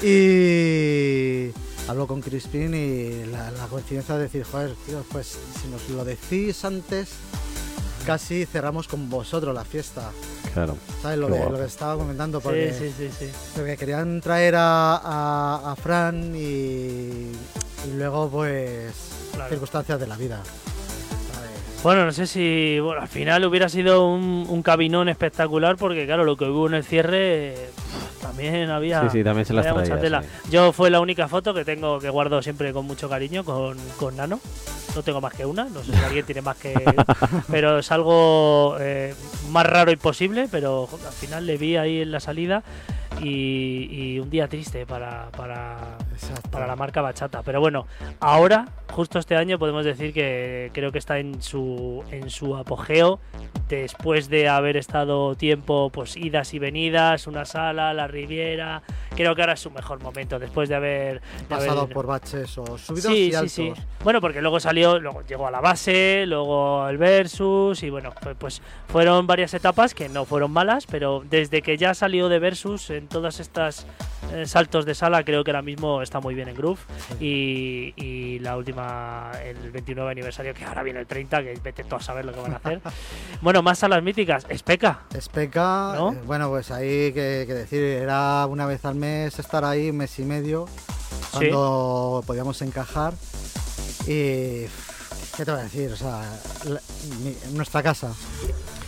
y 0.02 1.50
habló 1.88 2.06
con 2.06 2.20
Crispin 2.20 2.72
y 2.74 3.24
la, 3.26 3.50
la 3.50 3.66
coincidencia 3.66 4.16
de 4.16 4.22
decir, 4.22 4.44
joder, 4.44 4.74
tío, 4.86 5.04
pues 5.10 5.36
si 5.60 5.68
nos 5.68 5.88
lo 5.90 6.04
decís 6.04 6.64
antes, 6.64 7.08
casi 8.06 8.46
cerramos 8.46 8.86
con 8.86 9.10
vosotros 9.10 9.52
la 9.54 9.64
fiesta. 9.64 10.10
Claro. 10.54 10.76
¿Sabes 11.02 11.18
que, 11.18 11.26
lo 11.26 11.56
que 11.58 11.64
estaba 11.64 11.96
comentando? 11.96 12.40
Porque, 12.40 12.72
Sí, 12.78 12.92
sí, 12.96 13.08
sí, 13.18 13.26
sí. 13.26 13.32
porque 13.54 13.76
querían 13.76 14.20
traer 14.20 14.54
a, 14.56 14.96
a- 14.96 15.72
a 15.72 15.76
Fran 15.76 16.32
y, 16.34 17.32
y 17.88 17.96
luego 17.96 18.28
pues 18.30 18.92
Claro. 19.32 19.50
circunstancias 19.50 19.98
de 20.00 20.06
la 20.06 20.16
vida. 20.16 20.42
Bueno, 21.82 22.04
no 22.04 22.12
sé 22.12 22.26
si 22.26 22.78
bueno, 22.80 23.00
al 23.00 23.08
final 23.08 23.44
hubiera 23.46 23.68
sido 23.70 24.06
un, 24.06 24.44
un 24.48 24.62
cabinón 24.62 25.08
espectacular 25.08 25.76
porque 25.76 26.04
claro, 26.04 26.24
lo 26.24 26.36
que 26.36 26.44
hubo 26.44 26.66
en 26.66 26.74
el 26.74 26.84
cierre 26.84 27.54
también 28.30 28.70
había, 28.70 29.02
Sí, 29.02 29.18
sí, 29.18 29.24
también 29.24 29.44
se 29.44 29.52
las 29.52 29.66
había 29.66 29.80
mucha 29.80 29.98
tela. 29.98 30.22
sí. 30.22 30.28
Yo 30.50 30.72
fue 30.72 30.88
la 30.90 31.00
única 31.00 31.26
foto 31.28 31.52
que 31.52 31.64
tengo 31.64 31.98
que 31.98 32.08
guardo 32.10 32.40
siempre 32.42 32.72
con 32.72 32.86
mucho 32.86 33.08
cariño 33.08 33.44
con, 33.44 33.76
con 33.98 34.16
Nano. 34.16 34.40
No 34.94 35.02
tengo 35.02 35.20
más 35.20 35.34
que 35.34 35.44
una, 35.46 35.64
no 35.64 35.82
sé 35.84 35.92
si 35.92 36.04
alguien 36.04 36.24
tiene 36.24 36.42
más 36.42 36.56
que... 36.56 36.74
pero 37.50 37.78
es 37.78 37.90
algo 37.92 38.76
eh, 38.80 39.14
más 39.50 39.66
raro 39.66 39.90
imposible, 39.92 40.48
pero 40.50 40.86
jo, 40.86 40.98
al 41.06 41.12
final 41.12 41.46
le 41.46 41.56
vi 41.56 41.76
ahí 41.76 42.00
en 42.02 42.10
la 42.12 42.18
salida 42.20 42.62
y, 43.20 43.88
y 43.90 44.18
un 44.20 44.30
día 44.30 44.48
triste 44.48 44.86
para, 44.86 45.28
para, 45.36 45.96
para 46.50 46.66
la 46.66 46.76
marca 46.76 47.02
Bachata. 47.02 47.42
Pero 47.42 47.60
bueno, 47.60 47.86
ahora, 48.20 48.66
justo 48.92 49.18
este 49.18 49.36
año, 49.36 49.58
podemos 49.58 49.84
decir 49.84 50.12
que 50.12 50.70
creo 50.72 50.90
que 50.92 50.98
está 50.98 51.18
en 51.18 51.40
su, 51.42 52.02
en 52.10 52.30
su 52.30 52.56
apogeo. 52.56 53.20
Después 53.70 54.28
de 54.28 54.48
haber 54.48 54.76
estado 54.76 55.36
tiempo, 55.36 55.90
pues 55.92 56.16
idas 56.16 56.52
y 56.54 56.58
venidas, 56.58 57.28
una 57.28 57.44
sala, 57.44 57.94
la 57.94 58.08
Riviera. 58.08 58.82
Creo 59.14 59.36
que 59.36 59.42
ahora 59.42 59.52
es 59.52 59.60
su 59.60 59.70
mejor 59.70 60.00
momento. 60.02 60.40
Después 60.40 60.68
de 60.68 60.74
haber. 60.74 61.20
de 61.20 61.44
pasado 61.48 61.82
haber- 61.82 61.94
por 61.94 62.06
baches 62.06 62.58
o 62.58 62.76
subidos 62.76 63.12
Sí, 63.12 63.26
y 63.26 63.30
sí, 63.30 63.34
altos. 63.36 63.52
sí. 63.52 63.72
Bueno, 64.02 64.20
porque 64.20 64.40
luego 64.42 64.58
salió, 64.58 64.98
luego 64.98 65.22
llegó 65.24 65.46
a 65.46 65.52
la 65.52 65.60
base, 65.60 66.24
luego 66.26 66.88
el 66.88 66.98
versus 66.98 67.82
y 67.84 67.90
bueno, 67.90 68.12
pues, 68.20 68.36
pues 68.38 68.62
fueron 68.88 69.26
varias 69.28 69.54
etapas 69.54 69.94
que 69.94 70.08
no 70.08 70.24
fueron 70.24 70.50
malas, 70.50 70.86
pero 70.86 71.22
desde 71.30 71.62
que 71.62 71.76
ya 71.76 71.94
salió 71.94 72.28
de 72.28 72.40
versus 72.40 72.90
en 72.90 73.06
todas 73.06 73.38
estas 73.38 73.86
eh, 74.32 74.46
saltos 74.46 74.84
de 74.84 74.94
sala 74.94 75.22
creo 75.24 75.44
que 75.44 75.50
ahora 75.52 75.62
mismo 75.62 76.02
está 76.02 76.18
muy 76.20 76.34
bien 76.34 76.48
en 76.48 76.56
groove 76.56 76.80
y, 77.20 77.92
y 77.96 78.38
la 78.40 78.56
última, 78.56 79.30
el 79.44 79.70
29 79.70 80.10
aniversario 80.10 80.54
que 80.54 80.64
ahora 80.64 80.82
viene 80.82 81.00
el 81.00 81.06
30, 81.06 81.42
que 81.42 81.54
vete 81.62 81.84
tú 81.84 81.96
a 81.96 82.00
saber 82.00 82.24
lo 82.24 82.32
que 82.32 82.40
van 82.40 82.52
a 82.54 82.56
hacer. 82.56 82.80
bueno, 83.42 83.59
más 83.62 83.78
salas 83.78 84.02
míticas, 84.02 84.44
Especa. 84.48 85.00
Especa, 85.14 85.92
¿No? 85.96 86.12
eh, 86.12 86.20
bueno, 86.26 86.48
pues 86.48 86.70
ahí 86.70 87.12
que, 87.12 87.44
que 87.46 87.54
decir, 87.54 87.82
era 87.82 88.46
una 88.46 88.66
vez 88.66 88.84
al 88.84 88.94
mes 88.94 89.38
estar 89.38 89.64
ahí, 89.64 89.90
un 89.90 89.96
mes 89.98 90.18
y 90.18 90.22
medio, 90.22 90.66
cuando 91.32 92.22
podíamos 92.26 92.60
encajar. 92.62 93.14
Y. 94.06 94.66
¿Qué 95.36 95.44
te 95.44 95.50
voy 95.52 95.60
a 95.60 95.64
decir? 95.64 95.90
O 95.92 95.96
sea, 95.96 96.22
la- 96.64 96.80
mi- 97.22 97.36
nuestra 97.56 97.82
casa. 97.82 98.12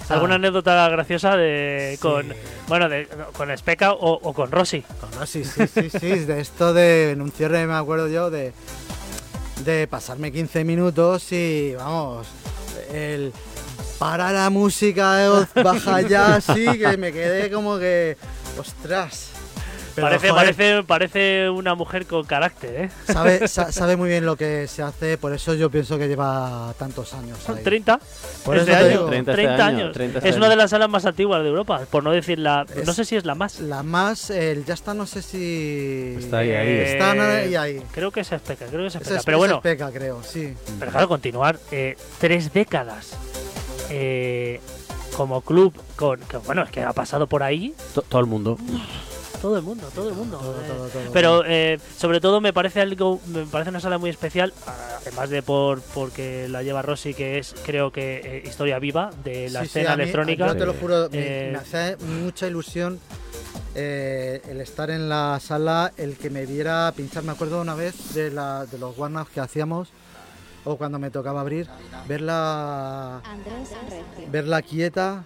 ¿Alguna 0.09 0.35
anécdota 0.35 0.89
graciosa 0.91 1.37
de 1.37 1.93
sí, 1.93 1.99
con 2.03 2.35
bueno 2.69 2.89
de 2.89 3.09
con 3.35 3.51
Especa 3.51 3.93
o, 3.93 4.19
o 4.23 4.33
con 4.35 4.51
Rosy? 4.51 4.83
con- 4.83 5.27
sí, 5.27 5.45
sí, 5.45 5.67
sí, 5.67 5.89
sí, 5.91 6.09
de 6.25 6.41
esto 6.41 6.75
de. 6.75 7.13
En 7.13 7.23
un 7.23 7.31
cierre 7.33 7.67
me 7.67 7.75
acuerdo 7.75 8.09
yo 8.09 8.31
de. 8.31 8.53
De 9.65 9.87
pasarme 9.87 10.33
15 10.33 10.65
minutos 10.65 11.31
y 11.33 11.75
vamos. 11.77 12.27
El. 12.93 13.33
Para 14.03 14.33
la 14.33 14.51
música, 14.51 15.25
eh, 15.25 15.31
baja 15.63 16.01
ya, 16.01 16.41
sí, 16.41 16.65
que 16.77 16.97
me 16.97 17.13
quedé 17.13 17.51
como 17.53 17.79
que. 17.79 18.17
Ostras. 18.59 19.29
Pero, 19.95 20.07
Parece, 20.07 20.31
joder, 20.31 20.45
parece, 20.55 20.83
parece 20.85 21.51
una 21.51 21.75
mujer 21.75 22.07
con 22.07 22.25
carácter, 22.25 22.85
¿eh? 22.85 22.91
Sabe, 23.13 23.47
sa- 23.49 23.71
sabe 23.71 23.95
muy 23.97 24.09
bien 24.09 24.25
lo 24.25 24.37
que 24.37 24.67
se 24.67 24.83
hace, 24.83 25.19
por 25.19 25.35
eso 25.35 25.53
yo 25.53 25.69
pienso 25.71 25.99
que 25.99 26.09
lleva 26.09 26.73
tantos 26.79 27.13
años. 27.13 27.39
Son 27.45 27.59
ahí. 27.59 27.63
30. 27.63 28.01
Por 28.43 28.57
este 28.57 28.71
eso 28.73 28.79
te 28.81 28.87
año. 28.87 28.89
digo, 28.99 29.07
30 29.11 29.33
30, 29.35 29.53
este 29.53 29.63
año, 29.63 29.79
años. 29.79 29.93
30 29.93 30.19
este 30.19 30.29
es 30.31 30.37
una 30.37 30.49
de 30.49 30.57
las 30.57 30.71
salas 30.71 30.89
más 30.89 31.05
antiguas 31.05 31.43
de 31.43 31.49
Europa, 31.51 31.83
por 31.91 32.03
no 32.03 32.11
decir 32.11 32.39
la. 32.39 32.65
Es- 32.75 32.87
no 32.87 32.95
sé 32.95 33.05
si 33.05 33.17
es 33.17 33.27
la 33.27 33.35
más. 33.35 33.61
La 33.61 33.83
más, 33.83 34.31
el 34.31 34.65
ya 34.65 34.73
está, 34.75 34.95
no 34.95 35.07
sé 35.07 35.21
si. 35.21 36.17
Está 36.19 36.39
ahí, 36.39 36.51
ahí. 36.53 36.69
Eh, 36.69 36.93
Está 36.93 37.11
ahí, 37.13 37.55
ahí. 37.55 37.83
Creo 37.93 38.11
que 38.11 38.21
es 38.21 38.33
Especa, 38.33 38.65
creo 38.67 38.81
que 38.81 38.87
es 38.87 38.95
Ese 38.95 39.03
Especa. 39.05 39.19
es- 39.21 39.25
Pero 39.27 39.37
bueno, 39.39 39.61
Peca, 39.61 39.91
creo, 39.93 40.23
sí. 40.25 40.55
pero 40.81 40.91
claro, 40.91 41.07
continuar 41.07 41.59
eh, 41.71 41.97
tres 42.19 42.51
décadas 42.53 43.11
eh, 43.95 44.61
como 45.17 45.43
club, 45.43 45.75
con 45.97 46.19
que 46.21 46.39
bueno, 46.39 46.63
es 46.63 46.71
que 46.71 46.83
ha 46.83 46.93
pasado 46.95 47.27
por 47.27 47.43
ahí 47.43 47.75
To- 47.95 48.01
Todo 48.03 48.21
el 48.23 48.27
mundo. 48.27 48.57
todo 49.43 49.57
el 49.59 49.63
mundo, 49.63 49.87
todo 49.95 50.09
el 50.09 50.15
mundo. 50.15 50.39
Todo, 50.39 50.57
eh. 50.61 50.65
todo, 50.69 50.89
todo. 50.89 51.13
Pero 51.13 51.43
eh, 51.47 51.79
sobre 51.99 52.21
todo 52.21 52.41
me 52.41 52.53
parece 52.55 52.81
algo, 52.81 53.21
me 53.27 53.45
parece 53.45 53.71
una 53.71 53.81
sala 53.81 53.99
muy 53.99 54.09
especial, 54.09 54.55
además 55.03 55.29
de 55.31 55.43
por 55.43 55.81
porque 55.95 56.47
la 56.49 56.63
lleva 56.63 56.81
Rossi, 56.81 57.13
que 57.13 57.39
es 57.39 57.55
creo 57.67 57.93
que 57.93 58.21
eh, 58.25 58.43
historia 58.49 58.79
viva 58.79 59.11
de 59.25 59.51
la 59.51 59.61
Sí, 59.61 59.67
sí, 59.67 59.79
escena 59.81 59.93
a 59.93 59.97
mí- 59.97 60.03
electrónica. 60.05 60.47
Yo 60.47 60.57
te 60.57 60.65
lo 60.67 60.73
Sí. 60.73 60.79
juro, 60.81 61.09
me, 61.11 61.19
Eh, 61.19 61.51
me 61.53 61.59
hace 61.59 61.97
mucha 61.99 62.47
ilusión 62.47 62.99
eh, 63.75 64.41
el 64.49 64.61
estar 64.61 64.91
en 64.91 65.09
la 65.09 65.39
sala, 65.41 65.93
el 65.97 66.17
que 66.17 66.31
me 66.31 66.47
viera 66.47 66.93
pinchar. 66.97 67.23
Me 67.25 67.33
acuerdo 67.33 67.61
una 67.61 67.75
vez 67.75 68.15
de, 68.15 68.31
la, 68.31 68.65
de 68.67 68.79
los 68.79 68.97
warm 68.99 69.25
que 69.35 69.41
hacíamos, 69.41 69.89
o 70.65 70.77
cuando 70.77 70.99
me 70.99 71.11
tocaba 71.11 71.41
abrir, 71.41 71.67
verla, 72.09 73.21
verla 74.31 74.63
quieta. 74.63 75.25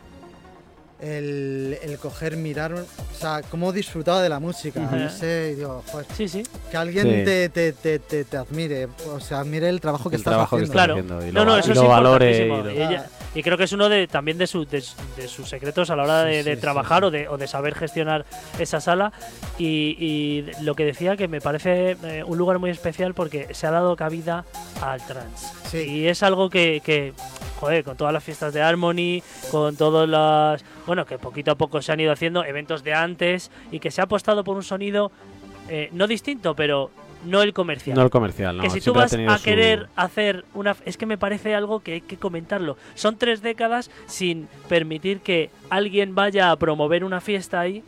El, 0.99 1.77
el 1.83 1.99
coger, 1.99 2.39
mirar, 2.39 2.73
o 2.73 2.87
sea, 3.15 3.43
cómo 3.51 3.71
disfrutaba 3.71 4.23
de 4.23 4.31
la 4.31 4.41
música. 4.41 4.81
No 4.81 5.11
sé, 5.11 5.51
y 5.53 5.57
digo, 5.57 5.83
joder, 5.93 6.07
Sí, 6.17 6.27
sí. 6.27 6.43
que 6.71 6.77
alguien 6.79 7.05
Sí. 7.05 7.23
te, 7.23 7.49
te, 7.51 7.73
te, 7.75 7.99
te, 7.99 8.25
te 8.25 8.37
admire, 8.39 8.89
o 9.13 9.21
sea, 9.21 9.41
admire 9.41 9.69
el 9.69 9.79
trabajo 9.83 10.09
que 10.09 10.17
El 10.17 10.21
estás 10.21 10.31
trabajo 10.33 10.57
que 10.57 10.63
haciendo. 10.63 10.73
Claro. 10.73 10.95
haciendo. 10.95 11.27
Y 11.27 11.33
No, 11.33 11.41
lo, 11.41 11.45
no, 11.45 11.53
va- 11.53 11.59
eso 11.61 11.69
y 11.69 11.73
es 11.73 11.77
lo 11.77 11.89
valore. 11.89 12.47
importantísimo. 12.47 12.59
y 12.59 12.63
lo- 12.65 12.71
Y, 12.71 12.95
ella- 12.95 13.11
y 13.37 13.43
creo 13.43 13.57
que 13.57 13.65
es 13.65 13.73
uno 13.73 13.89
de 13.89 14.09
también 14.09 14.39
de, 14.39 14.47
su- 14.47 14.65
de, 14.65 14.81
su- 14.81 14.97
de 15.17 15.29
sus 15.29 15.49
secretos 15.49 15.91
a 15.91 15.97
la 15.97 16.03
hora 16.05 16.25
de, 16.25 16.43
Sí, 16.43 16.49
de 16.49 16.55
sí, 16.57 16.61
trabajar 16.61 17.05
O, 17.05 17.11
de, 17.11 17.29
o 17.29 17.37
de 17.37 17.47
saber 17.47 17.75
gestionar 17.75 18.25
esa 18.59 18.81
sala. 18.81 19.13
Y, 19.59 19.97
y 20.01 20.51
lo 20.63 20.75
que 20.75 20.85
decía 20.85 21.17
que 21.17 21.29
me 21.29 21.41
parece 21.41 21.97
eh, 22.03 22.25
un 22.27 22.37
lugar 22.39 22.59
muy 22.59 22.71
especial 22.71 23.15
porque 23.15 23.55
se 23.55 23.67
ha 23.67 23.71
dado 23.71 23.95
cabida 23.95 24.45
al 24.83 25.05
trance. 25.07 25.47
Sí. 25.69 25.79
Y 25.79 26.09
es 26.09 26.23
algo 26.23 26.49
que, 26.51 26.81
que, 26.85 27.13
joder, 27.61 27.85
con 27.85 27.97
todas 27.97 28.13
las 28.13 28.25
fiestas 28.25 28.53
de 28.55 28.63
Harmony, 28.63 29.23
con 29.51 29.77
todas 29.77 30.09
las. 30.09 30.65
Bueno, 30.87 31.05
que 31.05 31.19
poquito 31.19 31.51
a 31.51 31.55
poco 31.57 31.83
se 31.83 31.93
han 31.93 32.01
ido 32.01 32.13
haciendo 32.13 32.45
eventos 32.45 32.83
de 32.83 32.95
antes 32.95 33.51
y 33.71 33.81
que 33.81 33.91
se 33.91 34.01
ha 34.01 34.05
apostado 34.05 34.45
por 34.45 34.57
un 34.57 34.63
sonido 34.63 35.13
eh, 35.69 35.89
no 35.93 36.07
distinto, 36.07 36.55
pero 36.55 36.91
no 37.27 37.43
el 37.43 37.53
comercial 37.53 37.97
No 37.97 38.03
el 38.03 38.11
comercial, 38.11 38.57
no. 38.57 38.63
que 38.63 38.71
si 38.71 38.81
tú 38.81 38.95
vas 38.95 39.13
a 39.13 39.39
su- 39.39 39.45
querer 39.45 39.89
hacer 39.97 40.45
una... 40.55 40.77
Es 40.85 40.97
que 40.97 41.07
me 41.07 41.19
parece 41.19 41.55
algo 41.55 41.81
que 41.81 41.93
hay 41.95 42.01
que 42.01 42.17
comentarlo. 42.17 42.77
Son 42.95 43.17
tres 43.17 43.43
décadas 43.43 43.91
sin 44.07 44.49
permitir 44.69 45.21
que 45.21 45.51
alguien 45.71 46.15
vaya 46.15 46.51
a 46.51 46.57
promover 46.57 47.05
una 47.05 47.21
fiesta 47.21 47.61
ahí 47.61 47.83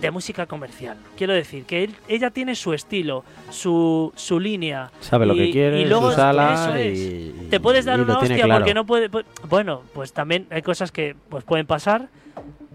de 0.00 0.10
música 0.12 0.46
comercial. 0.46 0.96
Quiero 1.16 1.32
decir, 1.32 1.64
que 1.64 1.82
él- 1.84 1.94
ella 2.06 2.30
tiene 2.30 2.54
su 2.54 2.72
estilo, 2.72 3.24
su, 3.50 4.12
su 4.14 4.38
línea. 4.38 4.92
Sabe 5.00 5.26
lo 5.26 5.34
que 5.34 5.50
quiere, 5.50 5.80
y 5.80 5.86
luego 5.86 6.10
su 6.10 6.16
sala 6.16 6.54
eso 6.54 6.74
es. 6.76 6.98
y, 6.98 7.34
Te 7.50 7.58
puedes 7.58 7.84
dar 7.84 8.00
una 8.00 8.18
hostia 8.18 8.44
claro. 8.44 8.60
porque 8.60 8.74
no 8.74 8.86
puede... 8.86 9.10
pu- 9.10 9.24
Bueno, 9.48 9.82
pues 9.94 10.12
también 10.12 10.46
hay 10.50 10.62
cosas 10.62 10.92
que 10.92 11.16
pues 11.28 11.42
pueden 11.44 11.66
pasar. 11.66 12.08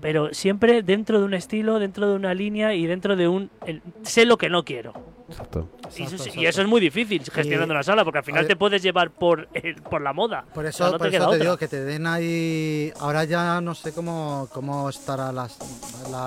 pero 0.01 0.33
siempre 0.33 0.81
dentro 0.83 1.17
de 1.19 1.23
un 1.25 1.33
estilo, 1.33 1.79
dentro 1.79 2.09
de 2.09 2.15
una 2.15 2.33
línea 2.33 2.73
y 2.75 2.85
dentro 2.87 3.15
de 3.15 3.29
un... 3.29 3.49
el- 3.65 3.81
sé 4.01 4.25
lo 4.25 4.37
que 4.37 4.49
no 4.49 4.65
quiero. 4.65 4.91
Exacto. 5.33 5.67
Y 5.83 6.03
eso, 6.03 6.15
Exacto, 6.15 6.23
sí- 6.23 6.29
y 6.29 6.31
exacto. 6.31 6.49
eso 6.49 6.61
es 6.61 6.67
muy 6.67 6.81
difícil 6.81 7.21
gestionando 7.23 7.73
Y- 7.73 7.75
una 7.75 7.83
sala, 7.83 8.03
porque 8.03 8.19
al 8.19 8.23
final 8.23 8.47
te 8.47 8.55
puedes 8.55 8.81
llevar 8.81 9.11
por, 9.11 9.47
el- 9.53 9.75
por 9.81 10.01
la 10.01 10.13
moda. 10.13 10.45
Por 10.53 10.65
O 10.65 10.67
eso, 10.67 10.77
sea, 10.77 10.87
no 10.87 10.91
por 10.93 11.01
te 11.01 11.07
eso 11.07 11.11
queda 11.17 11.25
te 11.25 11.35
otra. 11.35 11.43
digo 11.43 11.57
que 11.57 11.67
te 11.67 11.83
den 11.83 12.07
ahí. 12.07 12.93
Ahora 12.99 13.23
ya 13.25 13.59
no 13.61 13.75
sé 13.75 13.91
cómo, 13.93 14.47
cómo 14.53 14.89
estará 14.89 15.31
la, 15.31 15.49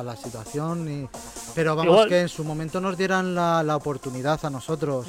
la 0.03 0.17
situación, 0.17 1.09
pero 1.55 1.75
vamos, 1.77 1.93
Igual- 1.93 2.09
que 2.09 2.21
en 2.21 2.29
su 2.29 2.45
momento 2.45 2.81
nos 2.81 2.97
dieran 2.99 3.35
la, 3.35 3.63
la 3.63 3.77
oportunidad 3.77 4.45
a 4.45 4.51
nosotros, 4.51 5.07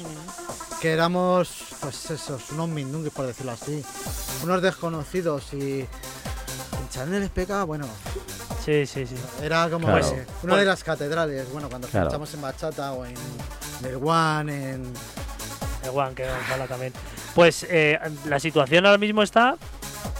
que 0.80 0.92
éramos, 0.92 1.50
pues 1.80 2.10
esos, 2.10 2.50
unos 2.52 2.68
mindunguis, 2.68 3.12
por 3.12 3.26
decirlo 3.26 3.52
así, 3.52 3.82
unos 4.44 4.62
desconocidos 4.62 5.52
y. 5.54 5.84
Pinchar 6.78 7.08
en 7.08 7.14
el 7.14 7.22
SPK, 7.24 7.64
bueno, 7.66 7.86
Sí, 8.64 8.86
sí, 8.86 9.06
sí. 9.06 9.14
era 9.42 9.68
como 9.68 9.86
Claro. 9.88 10.06
una 10.42 10.56
de 10.56 10.64
las 10.64 10.82
catedrales, 10.84 11.50
bueno, 11.52 11.68
cuando 11.68 11.86
Claro. 11.88 12.06
pinchamos 12.06 12.32
en 12.34 12.40
bachata 12.42 12.92
o 12.92 13.04
en, 13.04 13.14
en 13.80 13.86
el 13.86 13.96
One, 13.96 14.70
en. 14.72 14.92
El 15.84 15.90
One, 15.90 16.14
que 16.14 16.24
ojalá 16.24 16.66
también. 16.66 16.92
Pues 17.34 17.66
eh, 17.68 17.98
la 18.26 18.40
situación 18.40 18.86
ahora 18.86 18.98
mismo 18.98 19.22
está, 19.22 19.56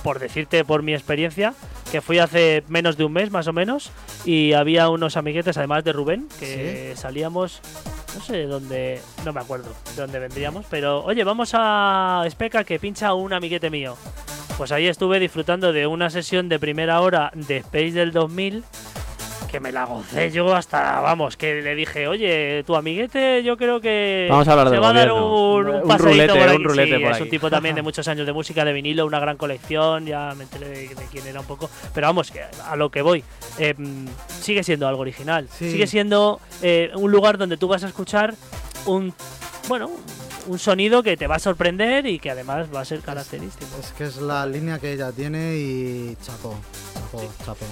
por 0.03 0.19
decirte 0.19 0.65
por 0.65 0.83
mi 0.83 0.95
experiencia, 0.95 1.55
que 1.91 2.01
fui 2.01 2.19
hace 2.19 2.63
menos 2.69 2.97
de 2.97 3.05
un 3.05 3.13
mes 3.13 3.31
más 3.31 3.47
o 3.49 3.53
menos 3.53 3.91
y 4.25 4.53
había 4.53 4.89
unos 4.89 5.17
amiguetes, 5.17 5.57
además 5.57 5.85
de 5.85 5.93
Rubén, 5.93 6.29
que 6.39 6.95
salíamos, 6.97 7.61
no 8.15 8.21
sé 8.21 8.35
de 8.35 8.47
dónde, 8.47 9.01
no 9.25 9.33
me 9.33 9.41
acuerdo 9.41 9.71
de 9.95 10.03
dónde 10.03 10.19
vendríamos, 10.19 10.67
pero 10.71 11.05
oye, 11.05 11.25
vamos 11.25 11.51
a 11.55 12.23
Especa 12.27 12.65
que 12.65 12.79
pincha 12.79 13.15
un 13.15 13.33
amiguete 13.33 13.71
mío. 13.71 13.97
Pues 14.57 14.73
ahí 14.73 14.89
estuve 14.89 15.21
disfrutando 15.21 15.73
de 15.73 15.87
una 15.87 16.11
sesión 16.11 16.49
de 16.49 16.59
primera 16.59 17.01
hora 17.01 17.31
de 17.35 17.59
Space 17.59 17.93
del 17.93 18.13
2000 18.13 18.65
que 19.51 19.61
me 19.61 19.73
la 19.73 19.85
gocé 19.87 20.31
yo 20.31 20.55
hasta, 20.55 21.01
vamos, 21.01 21.37
que 21.37 21.63
le 21.63 21.75
dije, 21.75 22.07
oye, 22.07 22.63
tu 22.67 22.77
amiguete 22.77 23.43
yo 23.43 23.57
creo 23.57 23.81
que 23.81 24.27
Vamos 24.31 24.47
a 24.47 24.53
hablar 24.53 24.69
se 24.69 24.73
del 24.75 24.83
va 24.83 24.91
a 24.91 24.93
dar 24.93 25.13
un, 25.13 25.23
un 25.23 25.69
Un 25.77 25.89
paseíto 25.89 26.05
rulete, 26.07 26.33
por 26.39 26.49
aquí. 26.49 26.57
un 26.57 26.65
rulete 26.65 26.97
Sí, 26.99 27.03
por 27.03 27.13
es 27.13 27.21
un 27.21 27.31
tipo 27.31 27.51
también 27.51 27.75
de 27.75 27.83
muchos 27.89 28.07
años 28.09 28.27
de 28.27 28.33
música, 28.33 28.65
de 28.65 28.73
vinilo, 28.73 29.07
una 29.07 29.19
gran 29.21 29.37
colección, 29.37 30.07
ya 30.07 30.35
me 30.37 30.45
enteré 30.45 30.69
de, 30.69 30.89
de 30.89 31.05
quién 31.11 31.27
era 31.27 31.41
un 31.41 31.47
poco. 31.47 31.71
Pero 31.95 32.07
vamos, 32.07 32.31
que 32.31 32.43
a 32.43 32.77
lo 32.77 32.91
que 32.91 33.03
voy, 33.03 33.25
eh, 33.59 33.75
sigue 34.41 34.63
siendo 34.63 34.87
algo 34.87 35.01
original. 35.03 35.49
Sí. 35.51 35.71
Sigue 35.71 35.87
siendo 35.87 36.41
eh, 36.63 36.91
un 36.95 37.11
lugar 37.11 37.39
donde 37.39 37.57
tú 37.57 37.69
vas 37.69 37.83
a 37.85 37.89
escuchar 37.89 38.35
un, 38.87 39.15
bueno, 39.69 39.91
un 40.47 40.59
sonido 40.59 41.03
que 41.03 41.17
te 41.17 41.27
va 41.27 41.37
a 41.37 41.39
sorprender 41.39 42.07
y 42.07 42.19
que 42.19 42.31
además 42.31 42.69
va 42.75 42.81
a 42.81 42.85
ser 42.85 43.01
característico. 43.01 43.71
Es 43.81 43.93
que 43.93 44.05
es 44.05 44.17
la 44.19 44.47
línea 44.47 44.79
que 44.79 44.93
ella 44.93 45.11
tiene 45.13 45.57
y 45.57 46.17
chapo, 46.23 46.55
chapo, 46.95 47.23
chapo. 47.45 47.65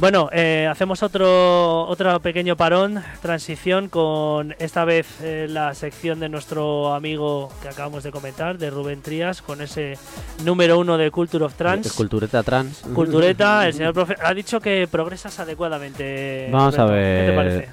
Bueno, 0.00 0.28
eh, 0.32 0.66
hacemos 0.68 1.02
otro, 1.04 1.86
otro 1.86 2.18
pequeño 2.20 2.56
parón, 2.56 3.02
transición 3.20 3.88
con 3.88 4.54
esta 4.58 4.84
vez 4.84 5.06
eh, 5.22 5.46
la 5.48 5.74
sección 5.74 6.18
de 6.18 6.28
nuestro 6.28 6.92
amigo 6.92 7.52
que 7.62 7.68
acabamos 7.68 8.02
de 8.02 8.10
comentar, 8.10 8.58
de 8.58 8.70
Rubén 8.70 9.00
Trías, 9.00 9.42
con 9.42 9.62
ese 9.62 9.96
número 10.44 10.78
uno 10.78 10.98
de 10.98 11.10
Culture 11.12 11.44
of 11.44 11.54
Trans. 11.54 11.92
Cultureta 11.92 12.42
trans. 12.42 12.80
Cultureta, 12.94 13.66
el 13.66 13.74
señor 13.74 13.94
profe 13.94 14.16
ha 14.20 14.34
dicho 14.34 14.60
que 14.60 14.88
progresas 14.90 15.38
adecuadamente. 15.38 16.48
Vamos 16.50 16.76
a 16.78 16.84
Roberto. 16.84 17.20
¿Qué 17.20 17.20
te 17.20 17.26
ver. 17.26 17.36
parece? 17.36 17.68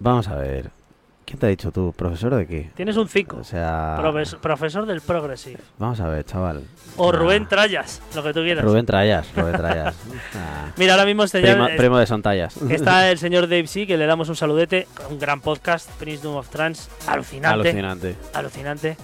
Vamos 0.00 0.28
a 0.28 0.34
ver. 0.34 0.79
¿Quién 1.30 1.38
te 1.38 1.46
ha 1.46 1.48
dicho 1.50 1.70
tú? 1.70 1.92
¿Profesor 1.96 2.34
de 2.34 2.44
qué? 2.44 2.70
Tienes 2.74 2.96
un 2.96 3.08
5. 3.08 3.36
O 3.36 3.44
sea. 3.44 3.96
Profes- 4.00 4.36
profesor 4.40 4.84
del 4.84 5.00
Progressive. 5.00 5.60
Vamos 5.78 6.00
a 6.00 6.08
ver, 6.08 6.24
chaval. 6.24 6.64
O 6.96 7.12
Rubén 7.12 7.46
Trayas, 7.46 8.02
lo 8.16 8.24
que 8.24 8.32
tú 8.34 8.40
quieras. 8.40 8.64
Rubén 8.64 8.84
Trayas, 8.84 9.28
Rubén 9.36 9.52
Trayas. 9.56 9.94
Ah, 10.34 10.72
Mira, 10.76 10.94
ahora 10.94 11.06
mismo 11.06 11.22
este 11.22 11.40
primo, 11.40 11.68
ya- 11.68 11.76
primo 11.76 11.98
de 11.98 12.06
Sontallas. 12.06 12.56
está 12.68 13.08
el 13.12 13.18
señor 13.18 13.42
Dave 13.44 13.68
C, 13.68 13.86
que 13.86 13.96
le 13.96 14.06
damos 14.06 14.28
un 14.28 14.34
saludete. 14.34 14.88
Un 15.08 15.20
gran 15.20 15.40
podcast, 15.40 15.88
Prince 16.00 16.20
Doom 16.24 16.34
of 16.34 16.48
Trans. 16.48 16.88
Alucinante. 17.06 17.68
Alucinante. 17.68 18.16
alucinante. 18.34 18.96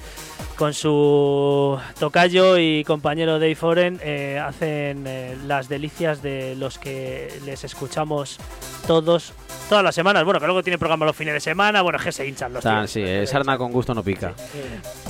Con 0.56 0.72
su 0.72 1.78
tocayo 1.98 2.56
y 2.56 2.82
compañero 2.84 3.34
Dave 3.38 3.54
Foren 3.54 4.00
eh, 4.02 4.38
hacen 4.42 5.04
eh, 5.06 5.36
las 5.46 5.68
delicias 5.68 6.22
de 6.22 6.56
los 6.56 6.78
que 6.78 7.40
les 7.44 7.62
escuchamos 7.64 8.38
todos, 8.86 9.34
todas 9.68 9.84
las 9.84 9.94
semanas. 9.94 10.24
Bueno, 10.24 10.40
que 10.40 10.46
luego 10.46 10.62
tiene 10.62 10.78
programa 10.78 11.04
los 11.04 11.14
fines 11.14 11.34
de 11.34 11.40
semana. 11.40 11.82
Bueno, 11.82 11.98
es 11.98 12.04
que 12.04 12.12
se 12.12 12.26
hinchan 12.26 12.54
los 12.54 12.60
Está- 12.64 12.78
tíos. 12.80 12.90
sí, 12.90 13.02
eh, 13.04 13.26
sarna 13.26 13.58
con 13.58 13.70
gusto 13.70 13.92
no 13.92 14.02
pica. 14.02 14.32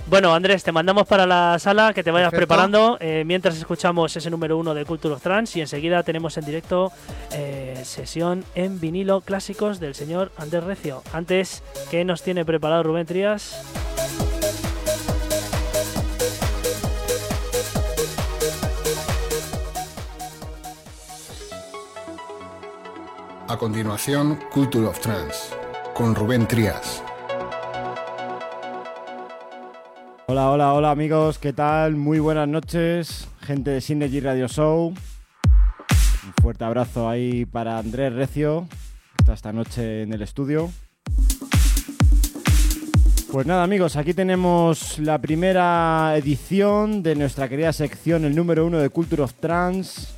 Bueno, 0.08 0.34
Andrés, 0.34 0.64
te 0.64 0.72
mandamos 0.72 1.06
para 1.06 1.26
la 1.26 1.58
sala, 1.60 1.92
que 1.94 2.02
te 2.02 2.10
vayas 2.10 2.30
Perfecto. 2.30 2.48
preparando 2.48 2.96
eh, 3.00 3.22
mientras 3.24 3.56
escuchamos 3.56 4.16
ese 4.16 4.30
número 4.30 4.56
uno 4.58 4.74
de 4.74 4.84
Culture 4.84 5.14
of 5.14 5.22
Trans 5.22 5.54
y 5.54 5.60
enseguida 5.60 6.02
tenemos 6.02 6.36
en 6.38 6.44
directo 6.44 6.90
eh, 7.32 7.80
sesión 7.84 8.44
en 8.56 8.80
vinilo 8.80 9.20
clásicos 9.20 9.78
del 9.78 9.94
señor 9.94 10.32
Andrés 10.38 10.64
Recio. 10.64 11.04
Antes, 11.12 11.62
¿qué 11.88 12.04
nos 12.04 12.22
tiene 12.22 12.44
preparado 12.44 12.82
Rubén 12.82 13.06
Trías? 13.06 13.62
A 23.48 23.56
continuación, 23.56 24.40
Culture 24.52 24.86
of 24.86 24.98
Trance, 24.98 25.54
con 25.94 26.16
Rubén 26.16 26.48
Trías. 26.48 27.00
Hola, 30.26 30.50
hola, 30.50 30.72
hola 30.72 30.90
amigos, 30.90 31.38
¿qué 31.38 31.52
tal? 31.52 31.94
Muy 31.94 32.18
buenas 32.18 32.48
noches, 32.48 33.28
gente 33.40 33.70
de 33.70 33.80
Synergy 33.80 34.18
Radio 34.18 34.48
Show. 34.48 34.88
Un 34.88 36.34
fuerte 36.42 36.64
abrazo 36.64 37.08
ahí 37.08 37.44
para 37.44 37.78
Andrés 37.78 38.12
Recio, 38.14 38.66
está 39.20 39.34
esta 39.34 39.52
noche 39.52 40.02
en 40.02 40.12
el 40.12 40.22
estudio. 40.22 40.72
Pues 43.30 43.46
nada 43.46 43.62
amigos, 43.62 43.94
aquí 43.94 44.12
tenemos 44.12 44.98
la 44.98 45.20
primera 45.20 46.16
edición 46.16 47.04
de 47.04 47.14
nuestra 47.14 47.48
querida 47.48 47.72
sección, 47.72 48.24
el 48.24 48.34
número 48.34 48.66
uno 48.66 48.78
de 48.78 48.90
Culture 48.90 49.22
of 49.22 49.34
Trance, 49.34 50.08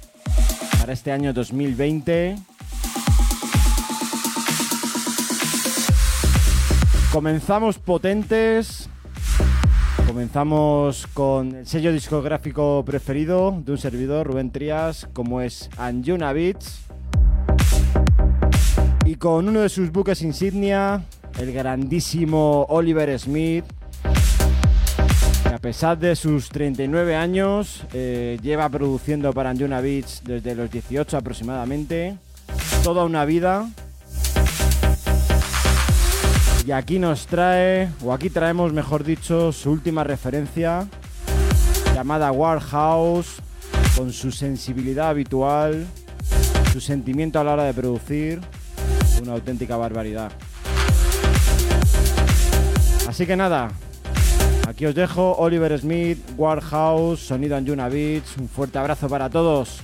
para 0.80 0.94
este 0.94 1.12
año 1.12 1.34
2020. 1.34 2.57
Comenzamos 7.18 7.80
potentes, 7.80 8.88
Comenzamos 10.06 11.04
con 11.12 11.52
el 11.52 11.66
sello 11.66 11.92
discográfico 11.92 12.84
preferido 12.86 13.60
de 13.66 13.72
un 13.72 13.78
servidor, 13.78 14.28
Rubén 14.28 14.52
Trías, 14.52 15.08
como 15.12 15.40
es 15.40 15.68
Anjuna 15.78 16.32
Beats. 16.32 16.82
Y 19.04 19.16
con 19.16 19.48
uno 19.48 19.62
de 19.62 19.68
sus 19.68 19.90
buques 19.90 20.22
insignia, 20.22 21.02
el 21.40 21.52
grandísimo 21.52 22.66
Oliver 22.68 23.18
Smith, 23.18 23.64
que 25.42 25.54
a 25.56 25.58
pesar 25.58 25.98
de 25.98 26.14
sus 26.14 26.48
39 26.50 27.16
años, 27.16 27.84
eh, 27.94 28.38
lleva 28.42 28.68
produciendo 28.68 29.32
para 29.32 29.50
Anjuna 29.50 29.80
Beats 29.80 30.22
desde 30.24 30.54
los 30.54 30.70
18 30.70 31.16
aproximadamente, 31.16 32.16
toda 32.84 33.04
una 33.04 33.24
vida. 33.24 33.68
Y 36.68 36.72
aquí 36.72 36.98
nos 36.98 37.26
trae, 37.26 37.88
o 38.04 38.12
aquí 38.12 38.28
traemos, 38.28 38.74
mejor 38.74 39.02
dicho, 39.02 39.52
su 39.52 39.70
última 39.70 40.04
referencia, 40.04 40.86
llamada 41.94 42.30
Warhouse, 42.30 43.40
con 43.96 44.12
su 44.12 44.30
sensibilidad 44.30 45.08
habitual, 45.08 45.86
su 46.70 46.82
sentimiento 46.82 47.40
a 47.40 47.44
la 47.44 47.54
hora 47.54 47.64
de 47.64 47.72
producir, 47.72 48.42
una 49.22 49.32
auténtica 49.32 49.78
barbaridad. 49.78 50.30
Así 53.08 53.24
que 53.24 53.34
nada, 53.34 53.70
aquí 54.68 54.84
os 54.84 54.94
dejo 54.94 55.36
Oliver 55.38 55.78
Smith, 55.78 56.18
Warhouse, 56.36 57.18
sonido 57.18 57.56
Anjuna 57.56 57.88
Beats, 57.88 58.36
un 58.36 58.46
fuerte 58.46 58.78
abrazo 58.78 59.08
para 59.08 59.30
todos. 59.30 59.80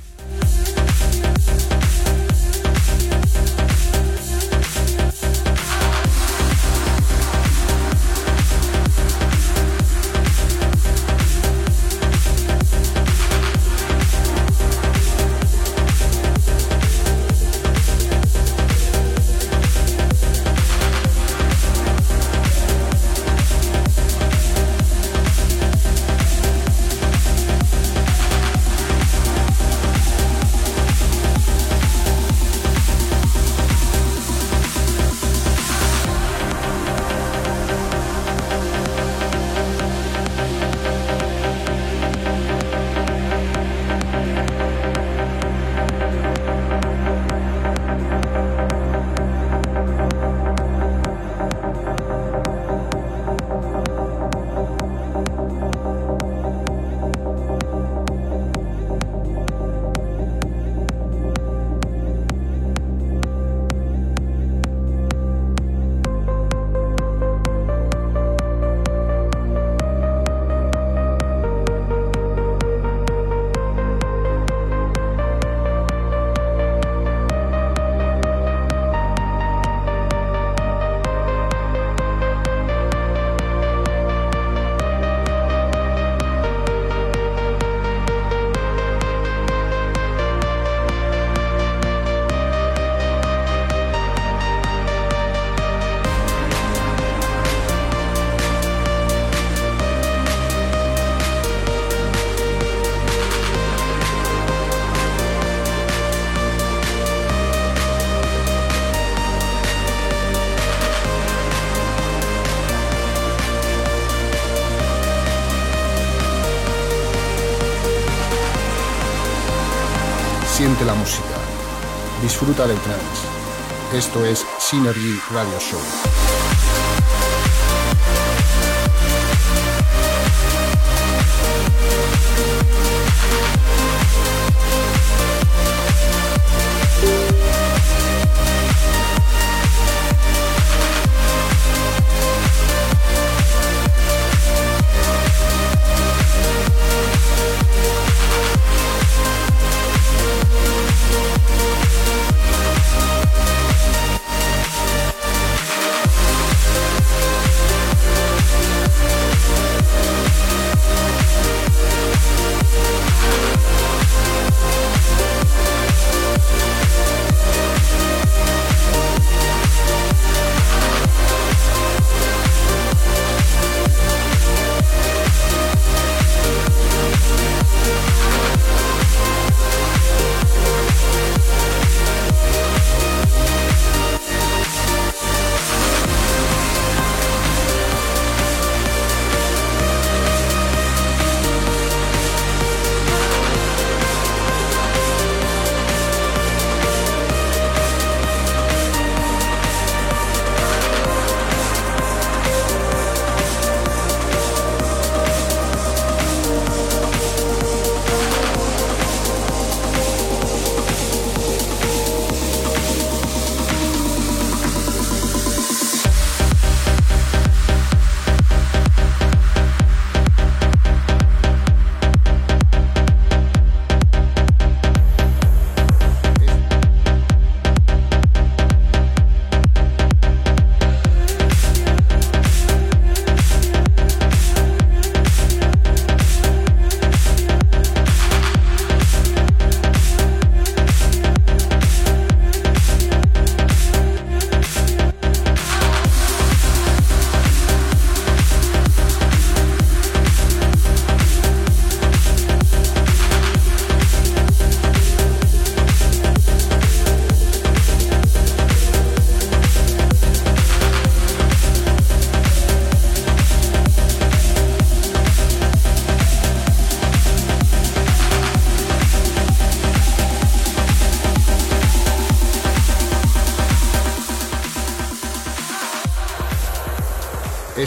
Esto 124.15 124.27
es 124.27 124.47
Synergy 124.61 125.19
Radio 125.33 125.59
Show. 125.59 126.04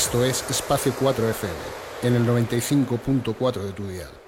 Esto 0.07 0.23
es 0.23 0.49
Espacio 0.49 0.93
4 0.97 1.29
FM, 1.31 1.53
en 2.03 2.15
el 2.15 2.25
95.4 2.25 3.61
de 3.61 3.73
tu 3.73 3.85
dial. 3.89 4.26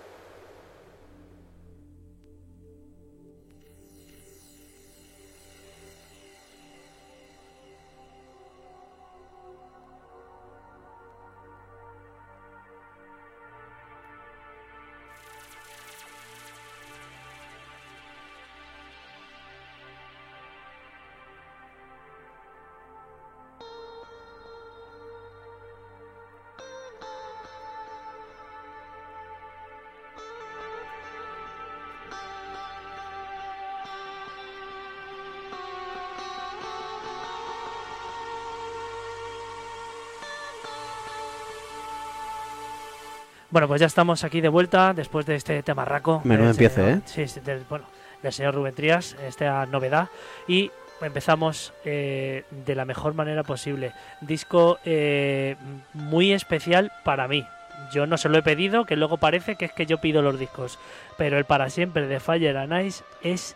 Bueno, 43.52 43.68
pues 43.68 43.82
ya 43.82 43.88
estamos 43.88 44.24
aquí 44.24 44.41
de 44.41 44.50
vuelta 44.50 44.93
después 44.93 45.26
de 45.26 45.36
este 45.36 45.64
temarraco. 45.64 46.22
Menudo 46.24 46.52
empiece, 46.52 46.76
señor- 46.82 46.97
¿eh? 46.97 47.02
Sí, 47.06 47.28
sí, 47.28 47.39
del, 47.39 47.64
bueno, 47.68 47.86
del 48.22 48.32
señor 48.34 48.54
Rubén 48.54 48.76
Trías, 48.76 49.16
esta 49.26 49.66
novedad. 49.66 50.10
Y 50.47 50.72
empezamos 51.02 51.74
eh, 51.84 52.43
de 52.52 52.76
la 52.76 52.86
mejor 52.86 53.16
manera 53.16 53.43
posible. 53.43 53.93
Disco 54.22 54.78
eh, 54.86 55.56
muy 55.93 56.32
especial 56.32 56.91
para 57.04 57.28
mí. 57.28 57.45
Yo 57.91 58.06
no 58.06 58.18
se 58.18 58.30
lo 58.30 58.38
he 58.38 58.43
pedido, 58.43 58.86
que 58.86 58.95
luego 58.97 59.18
parece 59.18 59.56
que 59.56 59.66
es 59.66 59.72
que 59.72 59.86
yo 59.88 60.00
pido 60.00 60.22
los 60.22 60.38
discos. 60.38 60.78
Pero 61.18 61.38
el 61.39 61.45
para 61.45 61.70
siempre 61.72 62.06
de 62.08 62.20
Fire 62.20 62.56
and 62.58 62.86
Ice 62.86 63.04
es 63.24 63.56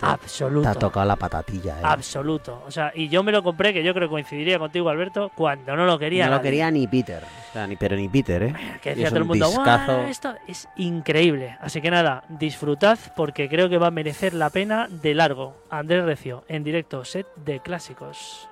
absoluto. 0.00 0.62
Te 0.62 0.68
ha 0.68 0.74
tocado 0.74 1.06
la 1.06 1.16
patatilla, 1.16 1.78
eh. 1.78 1.82
Absoluto. 1.82 2.62
O 2.66 2.70
sea, 2.70 2.92
y 2.94 3.08
yo 3.08 3.22
me 3.22 3.32
lo 3.32 3.42
compré, 3.42 3.72
que 3.72 3.82
yo 3.82 3.92
creo 3.94 4.08
que 4.08 4.12
coincidiría 4.12 4.58
contigo, 4.58 4.88
Alberto, 4.88 5.30
cuando 5.34 5.76
no 5.76 5.86
lo 5.86 5.98
quería. 5.98 6.26
no 6.26 6.36
lo 6.36 6.42
quería 6.42 6.70
ni 6.70 6.86
Peter. 6.86 7.22
O 7.22 7.52
sea, 7.52 7.66
ni, 7.66 7.76
pero 7.76 7.96
ni 7.96 8.08
Peter, 8.08 8.42
¿eh? 8.44 8.54
Que 8.80 8.90
decía 8.90 9.08
todo 9.08 9.16
el 9.16 9.22
un 9.22 9.28
mundo. 9.28 9.50
"Guau, 9.50 10.02
esto 10.08 10.34
es 10.46 10.68
increíble. 10.76 11.56
Así 11.60 11.80
que 11.80 11.90
nada, 11.90 12.22
disfrutad 12.28 12.98
porque 13.16 13.48
creo 13.48 13.68
que 13.68 13.78
va 13.78 13.88
a 13.88 13.90
merecer 13.90 14.34
la 14.34 14.50
pena 14.50 14.86
de 14.88 15.14
largo. 15.14 15.56
Andrés 15.70 16.04
Recio, 16.04 16.44
en 16.48 16.62
directo, 16.64 17.04
set 17.04 17.26
de 17.36 17.60
clásicos. 17.60 18.48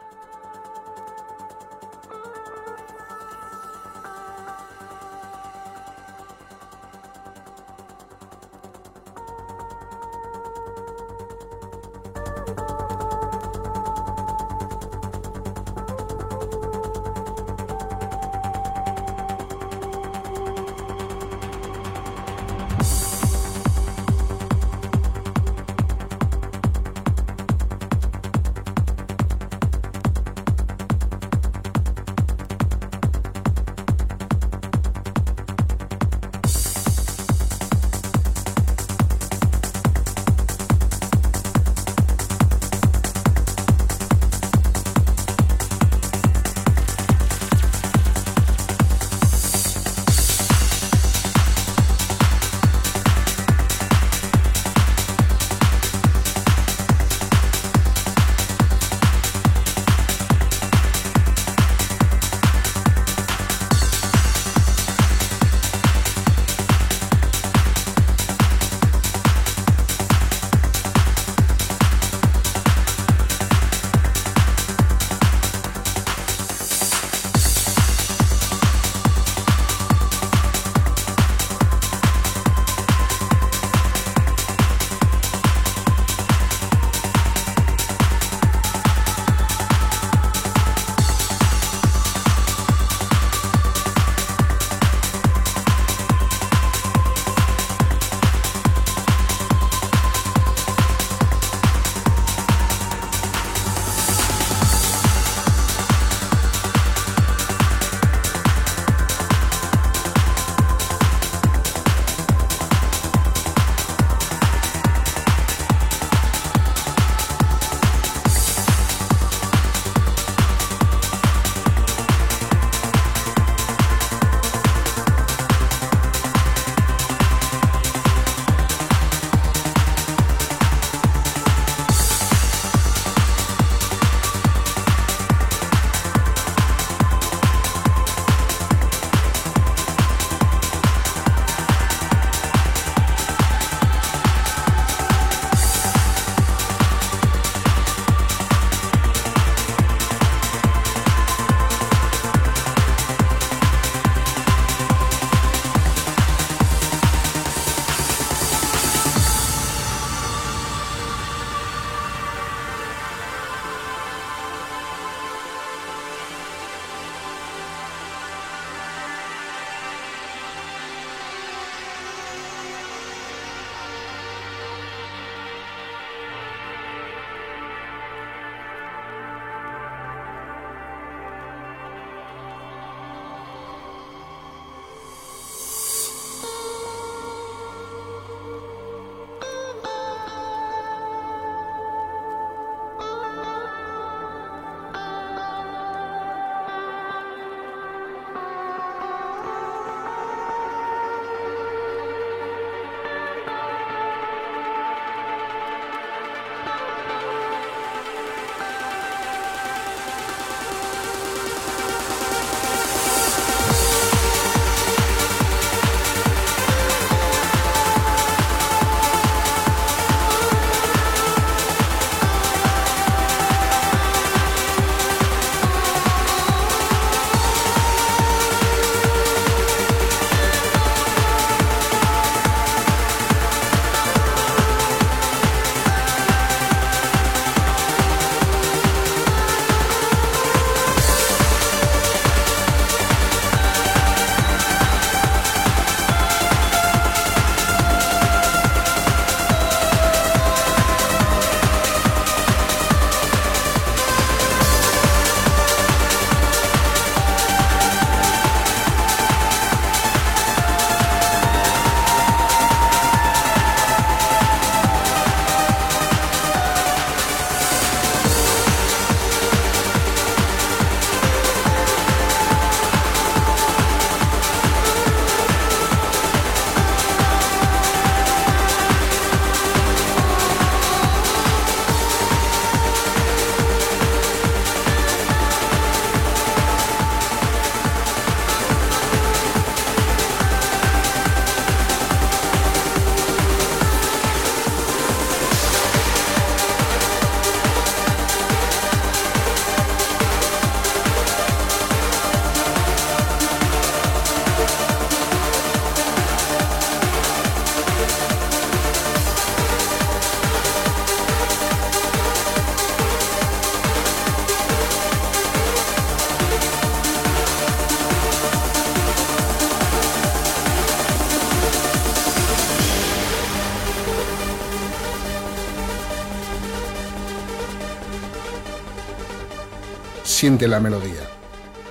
Siente 330.58 330.74
la 330.74 330.80
melodía. 330.80 331.22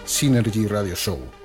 Synergy 0.03 0.68
Radio 0.68 0.94
Show. 0.94 1.36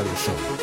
Radio 0.00 0.14
Show. 0.14 0.59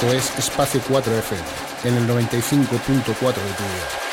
Esto 0.00 0.14
es 0.14 0.38
Espacio 0.38 0.80
4F, 0.80 1.36
en 1.84 1.94
el 1.94 2.08
95.4 2.08 2.14
de 2.14 3.04
tu 3.04 3.18
vida. 3.18 4.09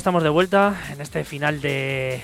Estamos 0.00 0.22
de 0.22 0.30
vuelta 0.30 0.80
en 0.90 1.02
este 1.02 1.24
final 1.24 1.60
de, 1.60 2.22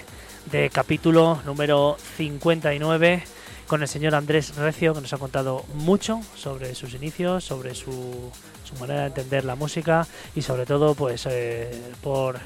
de 0.50 0.70
capítulo 0.70 1.42
número 1.44 1.98
59 2.16 3.22
con 3.66 3.82
el 3.82 3.88
señor 3.88 4.14
Andrés 4.14 4.56
Recio, 4.56 4.94
que 4.94 5.02
nos 5.02 5.12
ha 5.12 5.18
contado 5.18 5.62
mucho 5.74 6.22
sobre 6.34 6.74
sus 6.74 6.94
inicios, 6.94 7.44
sobre 7.44 7.74
su, 7.74 8.32
su 8.64 8.74
manera 8.80 9.02
de 9.02 9.06
entender 9.08 9.44
la 9.44 9.56
música 9.56 10.06
y 10.34 10.40
sobre 10.40 10.64
todo 10.64 10.94
pues 10.94 11.26
eh, 11.26 11.92
por 12.02 12.38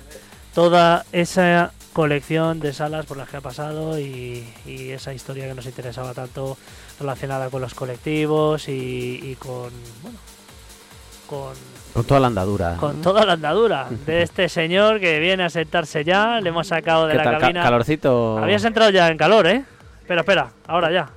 toda 0.52 1.07
esa 1.12 1.74
colección 1.93 2.59
de 2.59 2.73
salas 2.73 3.07
por 3.07 3.16
las 3.16 3.28
que 3.28 3.36
ha 3.36 3.40
pasado 3.40 4.01
y, 4.01 4.44
esa 4.66 5.15
historia 5.15 5.47
que 5.47 5.55
nos 5.55 5.66
interesaba 5.66 6.12
tanto 6.12 6.59
relacionada 6.98 7.51
con 7.51 7.61
los 7.61 7.74
colectivos 7.74 8.69
y, 8.69 9.20
y 9.23 9.36
con 9.36 9.70
bueno 10.02 10.19
con 11.28 11.55
Con 12.01 12.06
toda 12.06 12.20
la 12.20 12.27
andadura. 12.28 12.77
con 12.77 13.01
toda 13.02 13.24
la 13.24 13.32
andadura 13.35 13.86
de 14.06 14.22
este 14.22 14.48
señor 14.48 15.01
que 15.01 15.18
viene 15.20 15.44
a 15.44 15.51
sentarse 15.51 16.05
ya. 16.05 16.40
Le 16.40 16.48
hemos 16.48 16.66
sacado 16.68 17.06
de 17.06 17.12
¿Qué 17.12 17.18
la 17.18 17.24
tal? 17.24 17.35
Ca- 17.35 17.40
cabina. 17.40 17.62
calorcito. 17.62 18.39
Habías 18.39 18.64
entrado 18.64 18.90
ya 18.90 19.09
en 19.09 19.16
calor, 19.18 19.47
¿eh? 19.47 19.64
Espera, 20.01 20.20
espera, 20.22 20.51
ahora 20.66 20.90
ya. 20.90 21.09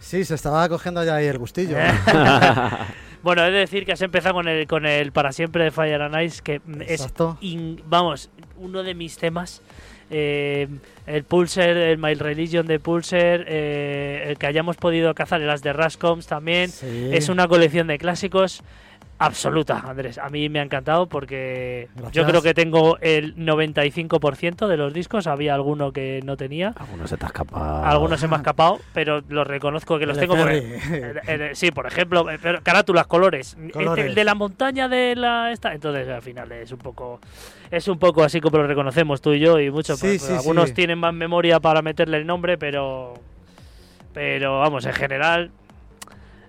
Sí, 0.00 0.24
se 0.24 0.34
estaba 0.34 0.68
cogiendo 0.68 1.02
ya 1.04 1.16
ahí 1.16 1.26
el 1.26 1.38
gustillo. 1.38 1.76
Eh. 1.78 1.90
Bueno, 3.22 3.42
he 3.42 3.50
de 3.50 3.60
decir 3.60 3.86
que 3.86 3.92
has 3.92 4.02
empezado 4.02 4.34
con 4.34 4.48
el, 4.48 4.66
con 4.66 4.84
el 4.84 5.10
Para 5.10 5.32
Siempre 5.32 5.64
de 5.64 5.70
Fire 5.70 6.02
and 6.02 6.20
Ice, 6.20 6.42
que 6.42 6.60
es, 6.86 7.08
in- 7.40 7.80
vamos, 7.86 8.28
uno 8.58 8.82
de 8.82 8.92
mis 8.94 9.16
temas. 9.16 9.62
Eh, 10.10 10.68
el 11.06 11.24
Pulser, 11.24 11.74
el 11.74 11.96
My 11.96 12.12
Religion 12.12 12.66
de 12.66 12.78
Pulser, 12.78 13.46
eh, 13.48 14.26
el 14.28 14.36
que 14.36 14.46
hayamos 14.46 14.76
podido 14.76 15.14
cazar, 15.14 15.40
las 15.40 15.62
de 15.62 15.72
Rascoms 15.72 16.26
también. 16.26 16.68
Sí. 16.70 17.08
Es 17.12 17.30
una 17.30 17.48
colección 17.48 17.86
de 17.86 17.96
clásicos 17.96 18.62
absoluta, 19.26 19.82
Andrés. 19.86 20.18
A 20.18 20.28
mí 20.28 20.48
me 20.48 20.60
ha 20.60 20.62
encantado 20.62 21.06
porque 21.06 21.88
yo 22.12 22.24
creo 22.24 22.42
que 22.42 22.54
tengo 22.54 22.98
el 23.00 23.34
95% 23.36 24.66
de 24.66 24.76
los 24.76 24.92
discos. 24.92 25.26
Había 25.26 25.54
alguno 25.54 25.92
que 25.92 26.20
no 26.24 26.36
tenía. 26.36 26.74
Algunos 26.76 27.10
se 27.10 27.16
te 27.16 27.24
ha 27.24 27.28
escapado. 27.28 27.84
Algunos 27.84 28.20
se 28.20 28.28
me 28.28 28.34
ha 28.34 28.38
escapado, 28.38 28.78
pero 28.92 29.22
los 29.28 29.46
reconozco 29.46 29.98
que 29.98 30.06
los 30.06 30.16
El 30.18 30.28
tengo. 30.28 30.36
el- 30.48 31.20
el- 31.26 31.56
sí, 31.56 31.70
por 31.70 31.86
ejemplo, 31.86 32.30
eh, 32.30 32.38
pero 32.42 32.62
carátulas, 32.62 33.06
colores. 33.06 33.56
Colores. 33.72 34.04
El 34.06 34.14
de 34.14 34.24
la 34.24 34.34
montaña 34.34 34.88
de 34.88 35.14
la 35.16 35.50
esta. 35.52 35.74
Entonces, 35.74 36.08
al 36.08 36.22
final 36.22 36.50
es 36.52 36.72
un 36.72 36.78
poco 36.78 37.20
es 37.70 37.88
un 37.88 37.98
poco 37.98 38.22
así 38.22 38.40
como 38.40 38.58
lo 38.58 38.66
reconocemos 38.66 39.20
tú 39.20 39.32
y 39.32 39.40
yo 39.40 39.58
y 39.58 39.70
muchos. 39.70 39.98
Sí, 39.98 40.06
pues, 40.18 40.22
sí, 40.22 40.32
algunos 40.32 40.68
sí. 40.68 40.74
tienen 40.74 40.98
más 40.98 41.12
memoria 41.14 41.60
para 41.60 41.82
meterle 41.82 42.18
el 42.18 42.26
nombre, 42.26 42.56
pero 42.58 43.14
pero 44.12 44.60
vamos, 44.60 44.86
en 44.86 44.92
general 44.92 45.50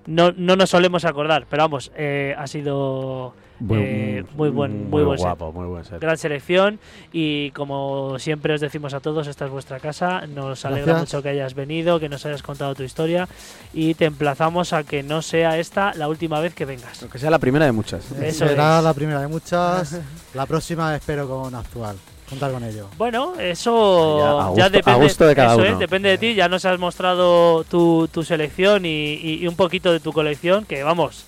no, 0.06 0.32
no 0.36 0.56
nos 0.56 0.70
solemos 0.70 1.06
acordar, 1.06 1.46
pero 1.50 1.64
vamos, 1.64 1.92
eh, 1.96 2.36
ha 2.38 2.48
sido 2.48 3.34
eh, 3.70 4.24
muy 4.36 4.50
buen 4.50 4.90
muy, 4.90 5.04
buen 5.04 5.18
set. 5.18 5.26
guapo, 5.26 5.52
muy 5.52 5.66
buen 5.68 5.84
set. 5.86 6.00
gran 6.02 6.18
selección 6.18 6.80
y 7.14 7.52
como 7.52 8.20
siempre 8.20 8.54
os 8.54 8.62
decimos 8.62 8.94
a 8.94 9.00
todos, 9.00 9.28
esta 9.28 9.46
es 9.46 9.52
vuestra 9.52 9.80
casa, 9.80 10.28
nos 10.28 10.66
alegra 10.66 10.94
Gracias. 10.94 11.14
mucho 11.14 11.24
que 11.24 11.30
hayas 11.30 11.54
venido, 11.54 12.00
que 12.00 12.10
nos 12.10 12.26
hayas 12.26 12.44
contado 12.44 12.76
tu 12.76 12.84
historia 12.84 13.28
y 13.74 13.94
te 13.94 14.06
emplazamos 14.06 14.74
a 14.74 14.84
que 14.84 15.04
no 15.04 15.22
sea 15.22 15.58
esta 15.58 15.94
la 15.94 16.08
última 16.10 16.40
vez 16.40 16.54
que 16.54 16.66
vengas. 16.66 17.02
Aunque 17.02 17.18
sea 17.20 17.30
la 17.30 17.40
primera 17.40 17.66
de 17.66 17.72
muchas. 17.72 18.12
Eso 18.12 18.48
Será 18.48 18.80
es. 18.80 18.84
la 18.84 18.94
primera 18.94 19.22
de 19.22 19.28
muchas. 19.28 20.00
La 20.34 20.46
próxima 20.46 20.94
espero 20.96 21.28
con 21.30 21.56
actual. 21.56 21.96
Contar 22.30 22.52
con 22.52 22.64
ello. 22.64 22.88
Bueno, 22.98 23.34
eso 23.40 24.56
Ya, 24.58 24.70
depende, 24.70 25.00
gusto 25.00 25.28
de 25.28 25.36
cada 25.36 25.50
eso 25.54 25.58
uno. 25.62 25.66
es, 25.74 25.80
depende 25.80 26.10
de 26.10 26.18
ti, 26.18 26.34
ya 26.34 26.48
nos 26.50 26.66
has 26.66 26.80
mostrado 26.80 27.64
tu, 27.66 28.08
tu 28.12 28.24
selección 28.24 28.86
y, 28.86 29.14
y- 29.14 29.44
y 29.44 29.48
un 29.48 29.56
poquito 29.56 29.92
de 29.94 30.00
tu 30.00 30.12
colección, 30.12 30.66
que 30.66 30.82
vamos, 30.84 31.26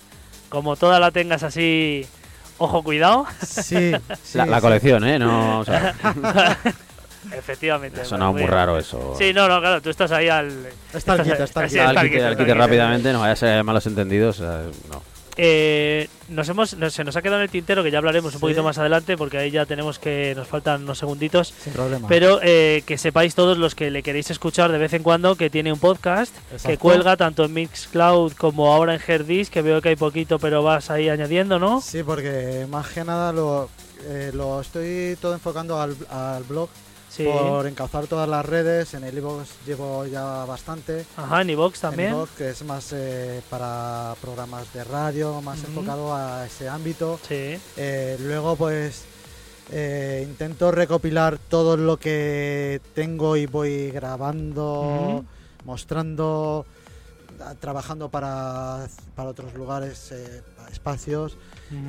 como 0.48 0.74
toda 0.76 0.98
la 0.98 1.12
tengas 1.12 1.44
así, 1.44 2.04
ojo, 2.58 2.82
cuidado, 2.82 3.26
Sí, 3.46 3.92
sí, 4.24 4.38
la, 4.38 4.46
la 4.46 4.56
sí. 4.56 4.62
colección, 4.62 5.04
¿eh? 5.04 5.20
No, 5.20 5.60
o 5.60 5.64
sea, 5.64 5.94
efectivamente. 7.32 8.00
ha 8.00 8.04
sonado 8.04 8.32
muy 8.32 8.40
bien. 8.42 8.50
raro 8.52 8.76
eso. 8.78 9.14
Sí, 9.16 9.32
no, 9.32 9.48
no, 9.48 9.60
claro, 9.60 9.80
tú 9.80 9.90
estás 9.90 10.10
ahí 10.12 10.28
al... 10.28 10.48
Está 10.92 10.98
está 10.98 11.12
al 11.12 11.20
está 11.30 11.42
el 11.62 11.68
quite, 11.96 12.10
kit, 12.10 12.22
al 12.22 12.32
está 12.32 12.36
quite 12.44 12.54
rápidamente, 12.54 13.12
no 13.12 13.20
vaya 13.20 13.32
a 13.32 13.36
ser 13.36 13.62
malos 13.64 13.86
entendidos. 13.86 14.40
no. 14.40 15.02
Eh, 15.40 16.08
nos 16.28 16.48
hemos, 16.48 16.74
nos- 16.76 16.92
se 16.92 17.04
nos 17.04 17.14
ha 17.16 17.22
quedado 17.22 17.38
en 17.38 17.44
el 17.44 17.50
tintero, 17.50 17.84
que 17.84 17.92
ya 17.92 17.98
hablaremos 17.98 18.34
un 18.34 18.38
Sí. 18.38 18.40
poquito 18.40 18.64
más 18.64 18.76
adelante, 18.76 19.16
porque 19.16 19.38
ahí 19.38 19.50
ya 19.52 19.64
tenemos 19.66 20.00
que, 20.00 20.34
nos 20.36 20.48
faltan 20.48 20.82
unos 20.82 20.98
segunditos. 20.98 21.54
Sin 21.62 21.72
problema. 21.72 22.08
Pero 22.08 22.40
eh, 22.42 22.82
que 22.84 22.98
sepáis 22.98 23.36
todos 23.36 23.56
los 23.56 23.76
que 23.76 23.90
le 23.92 24.02
queréis 24.02 24.30
escuchar 24.32 24.72
de 24.72 24.78
vez 24.78 24.92
en 24.94 25.04
cuando 25.04 25.36
que 25.36 25.48
tiene 25.48 25.72
un 25.72 25.78
podcast 25.78 26.34
que 26.66 26.76
cuelga 26.76 27.16
tanto 27.16 27.44
en 27.44 27.54
Mixcloud 27.54 28.32
como 28.32 28.74
ahora 28.74 28.94
en 28.96 29.00
Herdis, 29.06 29.48
que 29.48 29.62
veo 29.62 29.80
que 29.80 29.90
hay 29.90 29.96
poquito, 29.96 30.38
pero 30.40 30.62
vas 30.64 30.90
ahí 30.90 31.08
añadiendo, 31.08 31.58
¿no? 31.60 31.80
Sí, 31.80 32.02
porque 32.02 32.66
más 32.68 32.88
que 32.88 33.04
nada 33.04 33.32
lo, 33.32 33.70
eh, 34.06 34.32
lo 34.34 34.60
estoy 34.60 35.16
todo 35.20 35.34
enfocando 35.34 35.80
al, 35.80 35.96
al 36.10 36.42
blog 36.42 36.68
Sí. 37.08 37.24
por 37.24 37.66
encauzar 37.66 38.06
todas 38.06 38.28
las 38.28 38.44
redes. 38.44 38.94
En 38.94 39.04
el 39.04 39.16
iVoox 39.18 39.48
llevo 39.66 40.06
ya 40.06 40.44
bastante. 40.44 41.04
Ajá, 41.16 41.42
en 41.42 41.50
iVox 41.50 41.76
En 41.76 41.80
también. 41.90 42.10
iVoox, 42.10 42.30
que 42.36 42.50
es 42.50 42.62
más 42.64 42.92
eh, 42.92 43.40
para 43.50 44.14
programas 44.20 44.72
de 44.72 44.84
radio, 44.84 45.40
más 45.40 45.62
enfocado 45.64 46.14
a 46.14 46.46
ese 46.46 46.68
ámbito. 46.68 47.18
Sí. 47.26 47.58
Eh, 47.76 48.16
luego, 48.20 48.56
pues 48.56 49.04
eh, 49.72 50.24
intento 50.28 50.70
recopilar 50.70 51.38
todo 51.38 51.76
lo 51.76 51.98
que 51.98 52.80
tengo 52.94 53.36
y 53.36 53.46
voy 53.46 53.90
grabando, 53.90 55.24
mostrando, 55.64 56.64
trabajando 57.60 58.08
para, 58.10 58.86
para 59.14 59.28
otros 59.30 59.54
lugares, 59.54 60.12
eh, 60.12 60.42
espacios. 60.70 61.36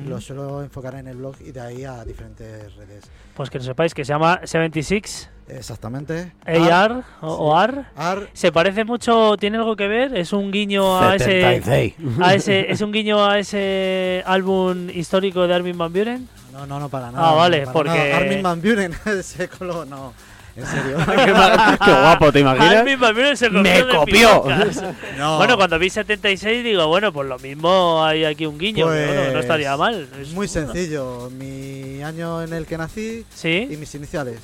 Lo 0.06 0.20
suelo 0.20 0.62
enfocar 0.62 0.94
en 0.96 1.06
el 1.08 1.16
blog 1.16 1.36
y 1.40 1.52
de 1.52 1.60
ahí 1.60 1.84
a 1.84 2.04
diferentes 2.04 2.74
redes. 2.76 3.04
Pues 3.34 3.48
que 3.48 3.58
lo 3.58 3.64
sepáis 3.64 3.94
que 3.94 4.04
se 4.04 4.12
llama 4.12 4.40
76 4.44 5.30
Exactamente. 5.48 6.32
AR 6.46 7.02
o, 7.22 7.28
o 7.32 7.56
AR. 7.56 7.90
Ar, 7.96 8.28
Se 8.34 8.52
parece 8.52 8.84
mucho, 8.84 9.36
tiene 9.38 9.56
algo 9.58 9.74
que 9.76 9.88
ver, 9.88 10.16
es 10.16 10.32
un 10.32 10.50
guiño 10.52 11.00
a 11.00 11.16
ese, 11.16 11.24
76. 11.64 11.94
a 12.22 12.34
ese, 12.34 12.70
es 12.70 12.80
un 12.82 12.92
guiño 12.92 13.24
a 13.24 13.38
ese 13.38 14.22
álbum 14.26 14.88
histórico 14.90 15.46
de 15.46 15.54
Armin 15.54 15.76
van 15.76 15.92
Buren. 15.92 16.28
no, 16.52 16.66
no, 16.66 16.78
no, 16.78 16.88
para 16.88 17.10
nada. 17.10 17.30
Ah, 17.30 17.34
vale, 17.34 17.66
porque- 17.72 17.88
nada. 17.90 18.16
Armin 18.18 18.42
Van 18.42 18.60
Buren, 18.60 18.94
ese 19.06 19.48
colo, 19.48 19.84
no. 19.84 20.12
En 20.56 20.66
serio. 20.66 20.96
qué, 21.84 21.90
guapo, 21.90 22.32
¿te 22.32 22.40
imaginas? 22.40 22.76
Armin 22.76 22.98
van 23.00 23.14
Buren 23.14 23.36
se 23.36 23.46
copió 23.48 23.62
Me 23.62 23.82
de 23.82 23.94
copió. 23.94 24.44
No. 25.18 25.36
Bueno, 25.36 25.56
cuando 25.56 25.78
vi 25.78 25.90
76 25.90 26.64
digo, 26.64 26.86
bueno, 26.86 27.12
pues 27.12 27.28
lo 27.28 27.38
mismo 27.38 28.04
hay 28.04 28.24
aquí 28.24 28.46
un 28.46 28.58
guiño, 28.58 28.86
Pues, 28.86 29.08
pero 29.08 29.20
bueno, 29.20 29.32
no 29.34 29.40
estaría 29.40 29.76
mal. 29.76 30.08
Es 30.20 30.28
muy 30.28 30.46
bueno. 30.46 30.72
sencillo. 30.72 31.30
Mi 31.30 32.02
año 32.02 32.42
en 32.42 32.52
el 32.52 32.66
que 32.66 32.78
nací 32.78 33.24
y 33.24 33.34
¿Sí? 33.34 33.76
mis 33.78 33.94
iniciales. 33.94 34.38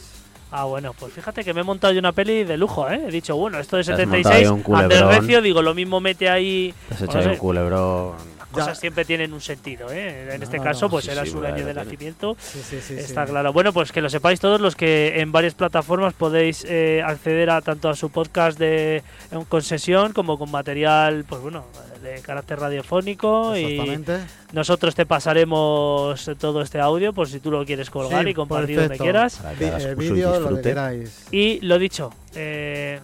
Ah, 0.50 0.64
bueno, 0.64 0.94
pues 0.98 1.12
fíjate 1.12 1.42
que 1.44 1.52
me 1.52 1.62
he 1.62 1.64
montado 1.64 1.92
yo 1.92 1.98
una 1.98 2.12
peli 2.12 2.44
de 2.44 2.56
lujo, 2.56 2.88
¿eh? 2.88 3.02
He 3.08 3.10
dicho, 3.10 3.36
bueno, 3.36 3.58
esto 3.58 3.76
de 3.76 3.84
Te 3.84 3.92
has 3.92 3.98
montado 3.98 4.22
76, 4.22 4.48
ahí 4.68 5.04
un. 5.04 5.10
Recio, 5.10 5.42
digo, 5.42 5.60
lo 5.60 5.74
mismo 5.74 6.00
mete 6.00 6.28
ahí... 6.30 6.72
Te 6.88 6.94
has 6.94 7.00
no 7.00 7.06
hecho 7.06 7.18
ahí 7.18 7.24
sé, 7.24 7.30
un 7.30 7.36
culebrón. 7.36 8.35
Cosas 8.64 8.78
siempre 8.80 9.04
tienen 9.04 9.32
un 9.32 9.40
sentido, 9.40 9.90
¿eh? 9.92 10.34
En 10.34 10.42
este 10.42 10.58
No, 10.58 10.64
caso, 10.64 10.86
no, 10.86 10.90
pues 10.90 11.04
sí, 11.04 11.10
era 11.10 11.24
sí, 11.24 11.30
su 11.30 11.38
año 11.38 11.56
de 11.56 11.62
tiene. 11.64 11.74
nacimiento. 11.74 12.36
Sí, 12.40 12.60
sí, 12.62 12.80
sí. 12.80 12.94
Está 12.94 13.24
sí. 13.26 13.30
claro. 13.32 13.52
Bueno, 13.52 13.72
pues 13.72 13.92
que 13.92 14.00
lo 14.00 14.10
sepáis 14.10 14.40
todos 14.40 14.60
los 14.60 14.74
que 14.76 15.20
en 15.20 15.32
varias 15.32 15.54
plataformas 15.54 16.14
podéis 16.14 16.64
eh, 16.68 17.02
acceder 17.04 17.50
a 17.50 17.60
tanto 17.62 17.88
a 17.88 17.94
su 17.96 18.10
podcast 18.10 18.58
de 18.58 18.96
eh, 18.96 19.02
con 19.48 19.62
sesión 19.62 20.12
como 20.12 20.38
con 20.38 20.50
material, 20.50 21.24
pues 21.28 21.40
bueno, 21.42 21.64
de 22.02 22.20
carácter 22.20 22.58
radiofónico 22.60 23.56
y 23.56 23.64
Exactamente. 23.78 24.18
nosotros 24.52 24.94
te 24.94 25.06
pasaremos 25.06 26.30
todo 26.38 26.60
este 26.62 26.78
audio 26.80 27.12
por 27.12 27.28
si 27.28 27.40
tú 27.40 27.50
lo 27.50 27.64
quieres 27.64 27.90
colgar 27.90 28.24
Sí, 28.24 28.30
y 28.30 28.34
compartir 28.34 28.78
donde 28.78 28.98
quieras. 28.98 29.36
Para 29.36 29.54
que 29.54 29.64
Vi- 29.64 29.70
hagas 29.70 29.84
el 29.84 29.96
vídeo, 29.96 30.40
lo 30.40 30.56
que 30.56 30.62
queráis. 30.62 31.26
Y 31.30 31.60
lo 31.60 31.78
dicho, 31.78 32.10
eh, 32.34 33.00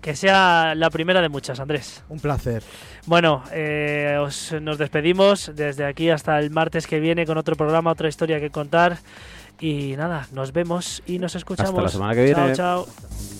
que 0.00 0.16
sea 0.16 0.74
la 0.74 0.90
primera 0.90 1.20
de 1.20 1.28
muchas, 1.28 1.60
Andrés. 1.60 2.02
Un 2.08 2.18
placer. 2.20 2.62
Bueno, 3.06 3.42
eh, 3.52 4.16
os- 4.20 4.52
nos 4.60 4.78
despedimos 4.78 5.50
desde 5.54 5.84
aquí 5.84 6.10
hasta 6.10 6.38
el 6.38 6.50
martes 6.50 6.86
que 6.86 7.00
viene 7.00 7.26
con 7.26 7.36
otro 7.38 7.56
programa, 7.56 7.90
otra 7.92 8.08
historia 8.08 8.40
que 8.40 8.50
contar. 8.50 8.98
Y 9.60 9.94
nada, 9.96 10.26
nos 10.32 10.52
vemos 10.52 11.02
y 11.06 11.18
nos 11.18 11.34
escuchamos. 11.34 11.82
la 11.82 11.88
semana 11.90 12.14
que 12.14 12.24
viene. 12.24 12.54
Chao, 12.54 12.86
chao. 12.86 13.39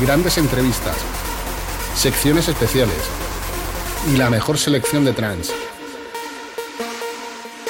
grandes 0.00 0.38
entrevistas, 0.38 0.96
secciones 1.96 2.48
especiales 2.48 2.96
y 4.12 4.16
la 4.16 4.30
mejor 4.30 4.58
selección 4.58 5.04
de 5.04 5.12
trance. 5.12 5.52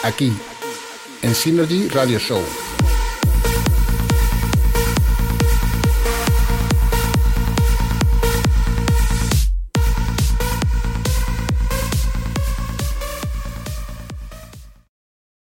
Aquí, 0.02 0.32
en 1.22 1.34
Synergy 1.34 1.88
Radio 1.88 2.18
Show. 2.18 2.42